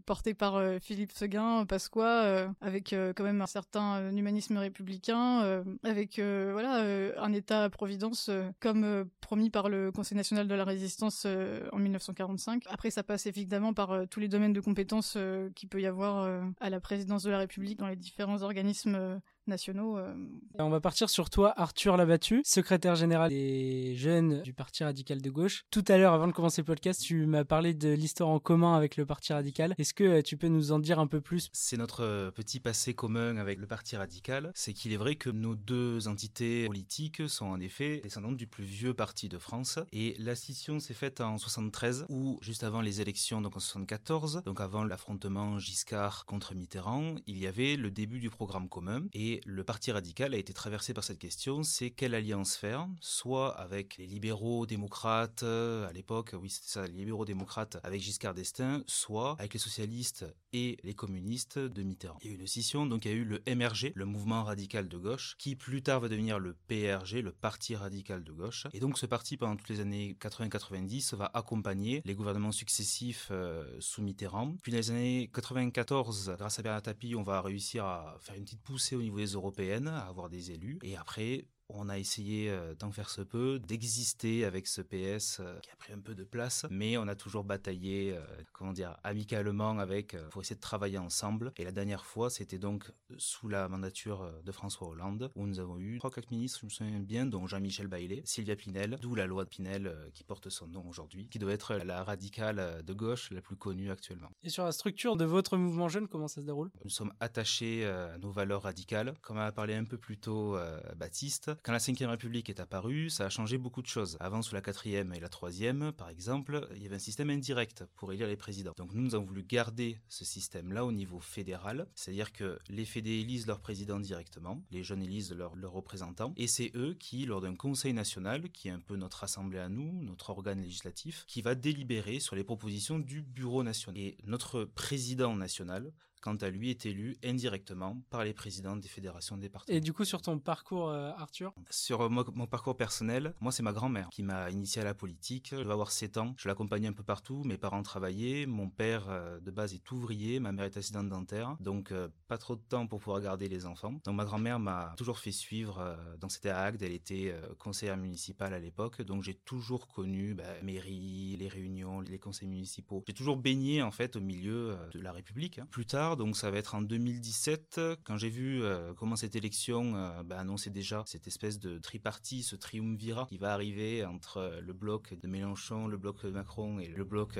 porté 0.06 0.34
par 0.34 0.56
euh, 0.56 0.78
Philippe 0.80 1.12
Seguin, 1.12 1.66
Pasqua, 1.66 2.24
euh, 2.24 2.48
avec 2.62 2.96
quand 3.16 3.24
même 3.24 3.42
un 3.42 3.48
certain 3.48 4.12
humanisme 4.12 4.58
républicain, 4.58 5.64
avec 5.84 6.20
voilà 6.20 7.14
un 7.18 7.34
État-providence 7.34 8.30
comme 8.60 9.06
promis 9.22 9.50
par 9.50 9.70
le 9.70 9.92
Conseil 9.92 10.18
national 10.18 10.48
de 10.48 10.56
la 10.56 10.64
résistance 10.64 11.26
en 11.26 11.78
1945. 11.78 12.64
Après, 12.70 12.92
ça 12.92 13.04
passe 13.04 13.26
évidemment 13.26 13.74
par 13.74 14.08
tous 14.10 14.20
les 14.20 14.28
domaines 14.28 14.54
de 14.54 14.62
compétences 14.62 15.18
qu'il 15.56 15.70
peut 15.70 15.82
y 15.82 15.86
avoir 15.86 16.44
à 16.60 16.70
la 16.70 16.80
présidence 16.80 17.24
de 17.24 17.32
la 17.32 17.40
République 17.40 17.80
dans 17.80 17.88
les 17.88 17.96
différents 17.96 18.42
organismes 18.42 19.20
nationaux. 19.48 19.98
Euh. 19.98 20.14
On 20.60 20.70
va 20.70 20.80
partir 20.80 21.10
sur 21.10 21.30
toi, 21.30 21.54
Arthur 21.58 21.98
Labattu, 21.98 22.42
secrétaire 22.44 22.96
général 22.96 23.30
des 23.30 23.96
jeunes 23.96 24.42
du 24.42 24.54
Parti 24.54 24.84
radical 24.84 25.22
de 25.22 25.30
gauche. 25.30 25.64
Tout 25.72 25.84
à 25.88 25.98
l'heure, 25.98 26.14
avant 26.14 26.28
de 26.28 26.34
commencer 26.34 26.62
le 26.62 26.66
podcast, 26.66 27.02
tu 27.02 27.26
m'as 27.26 27.46
parlé 27.46 27.74
de 27.74 27.90
l'histoire 27.90 28.30
en 28.30 28.40
commun 28.40 28.76
avec 28.76 28.98
le 28.98 29.06
Parti 29.06 29.34
radical. 29.34 29.76
Est-ce 29.78 29.94
que 29.94 30.04
euh, 30.04 30.22
tu 30.22 30.38
peux 30.38 30.48
nous 30.48 30.72
en 30.72 30.80
dire 30.80 31.00
un 31.00 31.08
peu 31.08 31.22
plus? 31.22 31.50
C'est 31.54 31.78
notre 31.78 32.04
euh, 32.04 32.32
petit 32.32 32.60
passé 32.60 32.94
commun 32.94 33.38
avec 33.38 33.60
le 33.60 33.68
Parti 33.68 33.96
radical. 33.96 34.52
C'est 34.56 34.74
qu'il 34.74 34.94
est 34.94 34.98
vrai 34.98 35.16
que 35.16 35.30
nos 35.30 35.56
deux 35.56 36.08
entités 36.08 36.66
politiques 36.66 37.28
sont 37.28 37.46
en 37.46 37.60
effet 37.60 38.02
descendantes 38.04 38.38
du 38.38 38.48
plus 38.48 38.66
vieux 38.66 38.94
parti 38.94 39.30
de 39.30 39.38
France. 39.38 39.80
Et 39.92 40.16
la 40.20 40.36
scission 40.36 40.80
s'est 40.80 40.94
faite 40.94 41.22
en 41.22 41.38
73, 41.38 42.06
ou 42.10 42.40
juste 42.42 42.64
avant 42.64 42.82
les 42.82 43.02
élections, 43.02 43.42
donc 43.42 43.56
en 43.56 43.60
74, 43.60 44.44
donc 44.46 44.62
avant 44.62 44.84
l'affrontement 44.84 45.60
Giscard 45.60 46.26
contre 46.26 46.56
Mitterrand, 46.56 47.16
il 47.28 47.38
y 47.38 47.48
avait 47.48 47.76
le 47.76 47.92
début 47.92 48.20
du 48.20 48.30
programme 48.30 48.70
commun. 48.70 49.04
Et 49.14 49.37
le 49.46 49.64
Parti 49.64 49.92
radical 49.92 50.34
a 50.34 50.38
été 50.38 50.54
traversé 50.54 50.94
par 50.94 51.04
cette 51.04 51.20
question, 51.20 51.64
c'est 51.64 51.92
quelle 51.92 52.16
alliance 52.16 52.56
faire, 52.56 52.88
soit 53.00 53.58
avec 53.60 53.98
les 53.98 54.06
libéraux 54.06 54.66
démocrates, 54.66 55.44
euh, 55.44 55.88
à 55.88 55.94
l'époque, 55.94 56.34
oui 56.40 56.50
c'était 56.50 56.70
ça, 56.70 56.88
les 56.88 56.94
libéraux 56.94 57.26
démocrates 57.26 57.78
avec 57.84 58.02
Giscard 58.02 58.34
d'Estaing, 58.34 58.84
soit 58.88 59.36
avec 59.40 59.54
les 59.54 59.60
socialistes 59.60 60.26
et 60.54 60.78
les 60.84 60.94
communistes 60.94 61.60
de 61.60 61.84
Mitterrand. 61.84 62.18
Il 62.24 62.28
y 62.28 62.34
a 62.34 62.38
eu 62.38 62.40
une 62.40 62.48
scission, 62.48 62.86
donc 62.86 63.06
il 63.06 63.12
y 63.12 63.14
a 63.14 63.18
eu 63.18 63.26
le 63.26 63.42
MRG, 63.48 63.92
le 63.96 64.06
mouvement 64.06 64.44
radical 64.44 64.88
de 64.88 64.98
gauche, 64.98 65.36
qui 65.38 65.56
plus 65.56 65.84
tard 65.84 66.00
va 66.00 66.10
devenir 66.10 66.40
le 66.40 66.54
PRG, 66.68 67.22
le 67.22 67.32
Parti 67.32 67.76
radical 67.76 68.24
de 68.24 68.32
gauche. 68.32 68.68
Et 68.74 68.80
donc 68.80 68.98
ce 68.98 69.06
parti, 69.06 69.38
pendant 69.38 69.56
toutes 69.56 69.70
les 69.70 69.80
années 69.80 70.18
80-90, 70.22 71.16
va 71.16 71.30
accompagner 71.34 72.02
les 72.06 72.16
gouvernements 72.16 72.52
successifs 72.52 73.30
euh, 73.32 73.66
sous 73.80 74.02
Mitterrand. 74.02 74.56
Puis 74.62 74.72
dans 74.72 74.78
les 74.78 74.92
années 74.92 75.30
94, 75.34 76.36
grâce 76.38 76.60
à 76.60 76.62
Bernard 76.62 76.82
Tapie, 76.82 77.16
on 77.16 77.24
va 77.24 77.42
réussir 77.42 77.86
à 77.86 78.18
faire 78.20 78.36
une 78.36 78.44
petite 78.44 78.62
poussée 78.62 78.96
au 78.96 79.02
niveau 79.02 79.18
des 79.18 79.27
européennes, 79.34 79.88
à 79.88 80.08
avoir 80.08 80.30
des 80.30 80.52
élus. 80.52 80.80
Et 80.84 80.98
après, 80.98 81.46
on 81.70 81.90
a 81.90 81.98
essayé, 81.98 82.50
euh, 82.50 82.74
tant 82.76 82.92
faire 82.92 83.10
se 83.10 83.22
peut, 83.22 83.60
d'exister 83.60 84.46
avec 84.46 84.68
ce 84.68 84.82
PS 84.82 85.40
euh, 85.40 85.60
qui 85.60 85.70
a 85.70 85.76
pris 85.76 85.94
un 85.94 86.00
peu 86.00 86.16
de 86.16 86.24
place, 86.24 86.66
mais 86.70 86.98
on 86.98 87.08
a 87.08 87.16
toujours 87.16 87.44
bataillé, 87.44 88.14
euh, 88.16 88.22
comment 88.54 88.74
dire, 88.74 88.98
amicalement 89.04 89.78
avec, 89.80 90.16
pour 90.30 90.42
essayer 90.42 90.56
de 90.56 90.62
travailler 90.62 90.98
ensemble. 90.98 91.52
Et 91.58 91.64
la 91.64 91.72
dernière 91.72 92.06
fois, 92.06 92.30
c'était 92.30 92.58
donc 92.58 92.92
sous 93.18 93.48
la 93.48 93.68
mandature 93.68 94.32
de 94.44 94.52
François 94.52 94.88
Hollande, 94.88 95.32
où 95.36 95.46
nous 95.46 95.60
avons 95.60 95.78
eu 95.78 95.98
trois 96.00 96.12
quatre 96.12 96.32
ministres, 96.32 96.60
je 96.62 96.66
me 96.66 96.70
souviens 96.70 97.00
bien, 97.00 97.26
dont 97.26 97.48
Jean-Michel 97.48 97.88
Baillet, 97.88 98.22
Sylvia 98.26 98.56
Pinel, 98.56 98.98
d'où 99.02 99.16
la 99.16 99.26
loi 99.26 99.44
de 99.44 99.50
Pinel 99.50 99.94
qui 100.14 100.24
porte 100.24 100.50
son 100.50 100.68
nom 100.68 100.88
aujourd'hui, 100.88 101.28
qui 101.30 101.40
doit 101.40 101.52
être 101.52 101.76
la 101.76 102.04
radicale 102.04 102.84
de 102.84 102.94
gauche 102.94 103.32
la 103.32 103.42
plus 103.42 103.56
connue 103.56 103.92
actuellement. 103.92 104.30
Et 104.44 104.50
sur 104.50 104.64
la 104.64 104.72
structure 104.72 105.18
de 105.18 105.26
votre 105.26 105.58
mouvement 105.58 105.90
jeune, 105.90 106.08
comment 106.08 106.28
ça 106.28 106.42
se 106.42 106.46
déroule? 106.46 106.72
Nous 106.84 106.90
sommes 106.90 107.14
attachés 107.20 107.86
à 107.86 108.18
nos 108.18 108.32
valeurs 108.32 108.64
radicales, 108.64 109.14
comme 109.22 109.38
a 109.38 109.52
parlé 109.52 109.76
un 109.76 109.86
peu 109.86 109.98
plus 109.98 110.18
tôt 110.18 110.58
Baptiste 110.96 111.52
quand 111.64 111.72
la 111.72 111.80
Ve 111.80 112.10
République 112.10 112.50
est 112.50 112.60
apparue, 112.60 113.10
ça 113.10 113.26
a 113.26 113.30
changé 113.30 113.58
beaucoup 113.58 113.82
de 113.82 113.88
choses. 113.88 114.18
Avant, 114.20 114.42
sous 114.42 114.56
la 114.56 114.62
quatrième 114.62 115.14
et 115.14 115.20
la 115.20 115.30
troisième, 115.30 115.92
par 115.92 116.10
exemple, 116.10 116.68
il 116.76 116.84
y 116.84 116.86
avait 116.86 116.96
un 116.96 117.00
système 117.00 117.30
indirect 117.30 117.86
pour 117.96 118.14
élire 118.14 118.28
les 118.28 118.38
présidents. 118.38 118.74
Donc 118.78 118.94
nous, 118.94 119.02
nous 119.02 119.16
avons 119.16 119.26
voulu 119.26 119.44
garder 119.44 120.00
ce 120.10 120.26
système-là 120.26 120.86
au 120.86 120.92
niveau 120.92 121.20
fédéral, 121.20 121.88
c'est-à-dire 121.96 122.32
que 122.32 122.60
les 122.70 122.86
fédés 122.86 123.20
élisent 123.20 123.48
leur 123.48 123.60
président 123.60 124.00
directement, 124.00 124.62
les 124.72 124.84
jeunes 124.84 125.04
élisent 125.04 125.34
leurs 125.34 125.54
représentants, 125.72 126.34
et 126.38 126.48
c'est 126.48 126.72
eux 126.76 126.96
qui, 127.00 127.26
lors 127.26 127.42
d'un 127.42 127.56
conseil 127.56 127.94
national, 127.94 128.50
qui 128.52 128.68
est 128.68 128.72
un 128.72 128.80
peu 128.80 128.96
notre 128.96 129.24
assemblée 129.24 129.60
à 129.60 129.70
nous, 129.70 130.04
notre 130.04 130.30
organe 130.30 130.62
législatif, 130.62 131.26
qui 131.28 131.42
va 131.42 131.56
délibérer 131.56 132.20
sur 132.20 132.36
les 132.36 132.44
propositions 132.44 133.00
du 133.00 133.22
bureau 133.22 133.64
national. 133.64 134.00
Et 134.00 134.18
notre 134.26 134.64
président 134.64 135.36
national 135.36 135.92
quant 136.22 136.36
à 136.36 136.50
lui, 136.50 136.70
est 136.70 136.86
élu 136.86 137.18
indirectement 137.24 138.02
par 138.10 138.24
les 138.24 138.34
présidents 138.34 138.76
des 138.76 138.88
fédérations 138.88 139.38
départementales. 139.38 139.78
Et 139.78 139.82
du 139.82 139.94
coup, 139.94 140.06
sur 140.06 140.22
ton 140.22 140.40
parcours, 140.40 140.90
euh, 140.90 141.12
Arthur? 141.18 141.54
Sur 141.70 142.02
euh, 142.02 142.10
mon 142.10 142.48
parcours 142.48 142.78
personnel, 142.78 143.34
moi, 143.40 143.52
c'est 143.52 143.64
ma 143.64 143.74
grand-mère 143.74 144.10
qui 144.10 144.24
m'a 144.24 144.50
initié 144.50 144.82
à 144.82 144.86
la 144.86 144.94
politique. 144.94 145.50
Je 145.52 145.64
vais 145.64 145.72
avoir 145.72 145.92
7 145.92 146.18
ans. 146.18 146.34
Je 146.38 146.48
l'accompagnais 146.48 146.88
un 146.88 146.94
peu 146.94 147.04
partout. 147.04 147.44
Mes 147.44 147.58
parents 147.58 147.84
travaillaient. 147.84 148.46
Mon 148.46 148.70
père, 148.70 149.06
euh, 149.10 149.40
de 149.40 149.52
base, 149.52 149.74
est 149.74 149.92
ouvrier. 149.92 150.40
Ma 150.40 150.52
mère 150.52 150.66
est 150.66 150.78
assistante 150.78 151.10
dentaire. 151.10 151.58
Donc, 151.60 151.94
pas 152.28 152.38
trop 152.38 152.56
de 152.56 152.62
temps 152.62 152.88
pour 152.88 153.00
pouvoir 153.00 153.22
garder 153.22 153.48
les 153.48 153.66
enfants. 153.66 154.00
Donc, 154.06 154.16
ma 154.16 154.26
grand-mère 154.26 154.60
m'a 154.60 154.94
toujours 154.98 155.20
fait 155.20 155.32
suivre. 155.32 155.98
donc, 156.20 156.32
c'était 156.32 156.50
à 156.50 156.62
Agde. 156.62 156.82
Elle 156.82 156.94
était 156.94 157.36
conseillère 157.58 157.98
municipale 157.98 158.54
à 158.54 158.60
l'époque. 158.60 159.02
Donc, 159.02 159.24
j'ai 159.24 159.34
toujours 159.34 159.88
connu 159.88 160.34
bah, 160.34 160.44
mairie, 160.64 161.36
les 161.38 161.48
réunions, 161.48 162.02
les 162.02 162.20
conseils 162.20 162.48
municipaux. 162.48 163.04
J'ai 163.08 163.14
toujours 163.14 163.38
baigné, 163.38 163.82
en 163.82 163.92
fait, 163.92 164.16
au 164.16 164.22
milieu 164.22 164.78
de 164.94 165.00
la 165.00 165.12
République. 165.12 165.60
Hein. 165.60 165.68
Plus 165.72 165.86
tard, 165.86 166.07
donc 166.16 166.38
ça 166.38 166.52
va 166.52 166.58
être 166.58 166.76
en 166.76 166.82
2017, 166.82 167.82
quand 168.04 168.18
j'ai 168.18 168.30
vu 168.30 168.64
euh, 168.64 168.94
comment 168.94 169.16
cette 169.16 169.36
élection 169.36 169.96
euh, 169.96 170.24
bah, 170.24 170.40
annonçait 170.40 170.70
déjà 170.70 171.04
cette 171.06 171.28
espèce 171.28 171.60
de 171.60 171.80
tripartie, 171.80 172.44
ce 172.44 172.56
triumvirat 172.56 173.26
qui 173.28 173.38
va 173.38 173.54
arriver 173.54 174.06
entre 174.06 174.38
euh, 174.38 174.62
le 174.62 174.74
bloc 174.74 175.14
de 175.20 175.28
Mélenchon, 175.28 175.88
le 175.88 175.98
bloc 175.98 176.24
de 176.24 176.32
Macron 176.32 176.80
et 176.80 176.88
le 176.88 177.04
bloc 177.04 177.40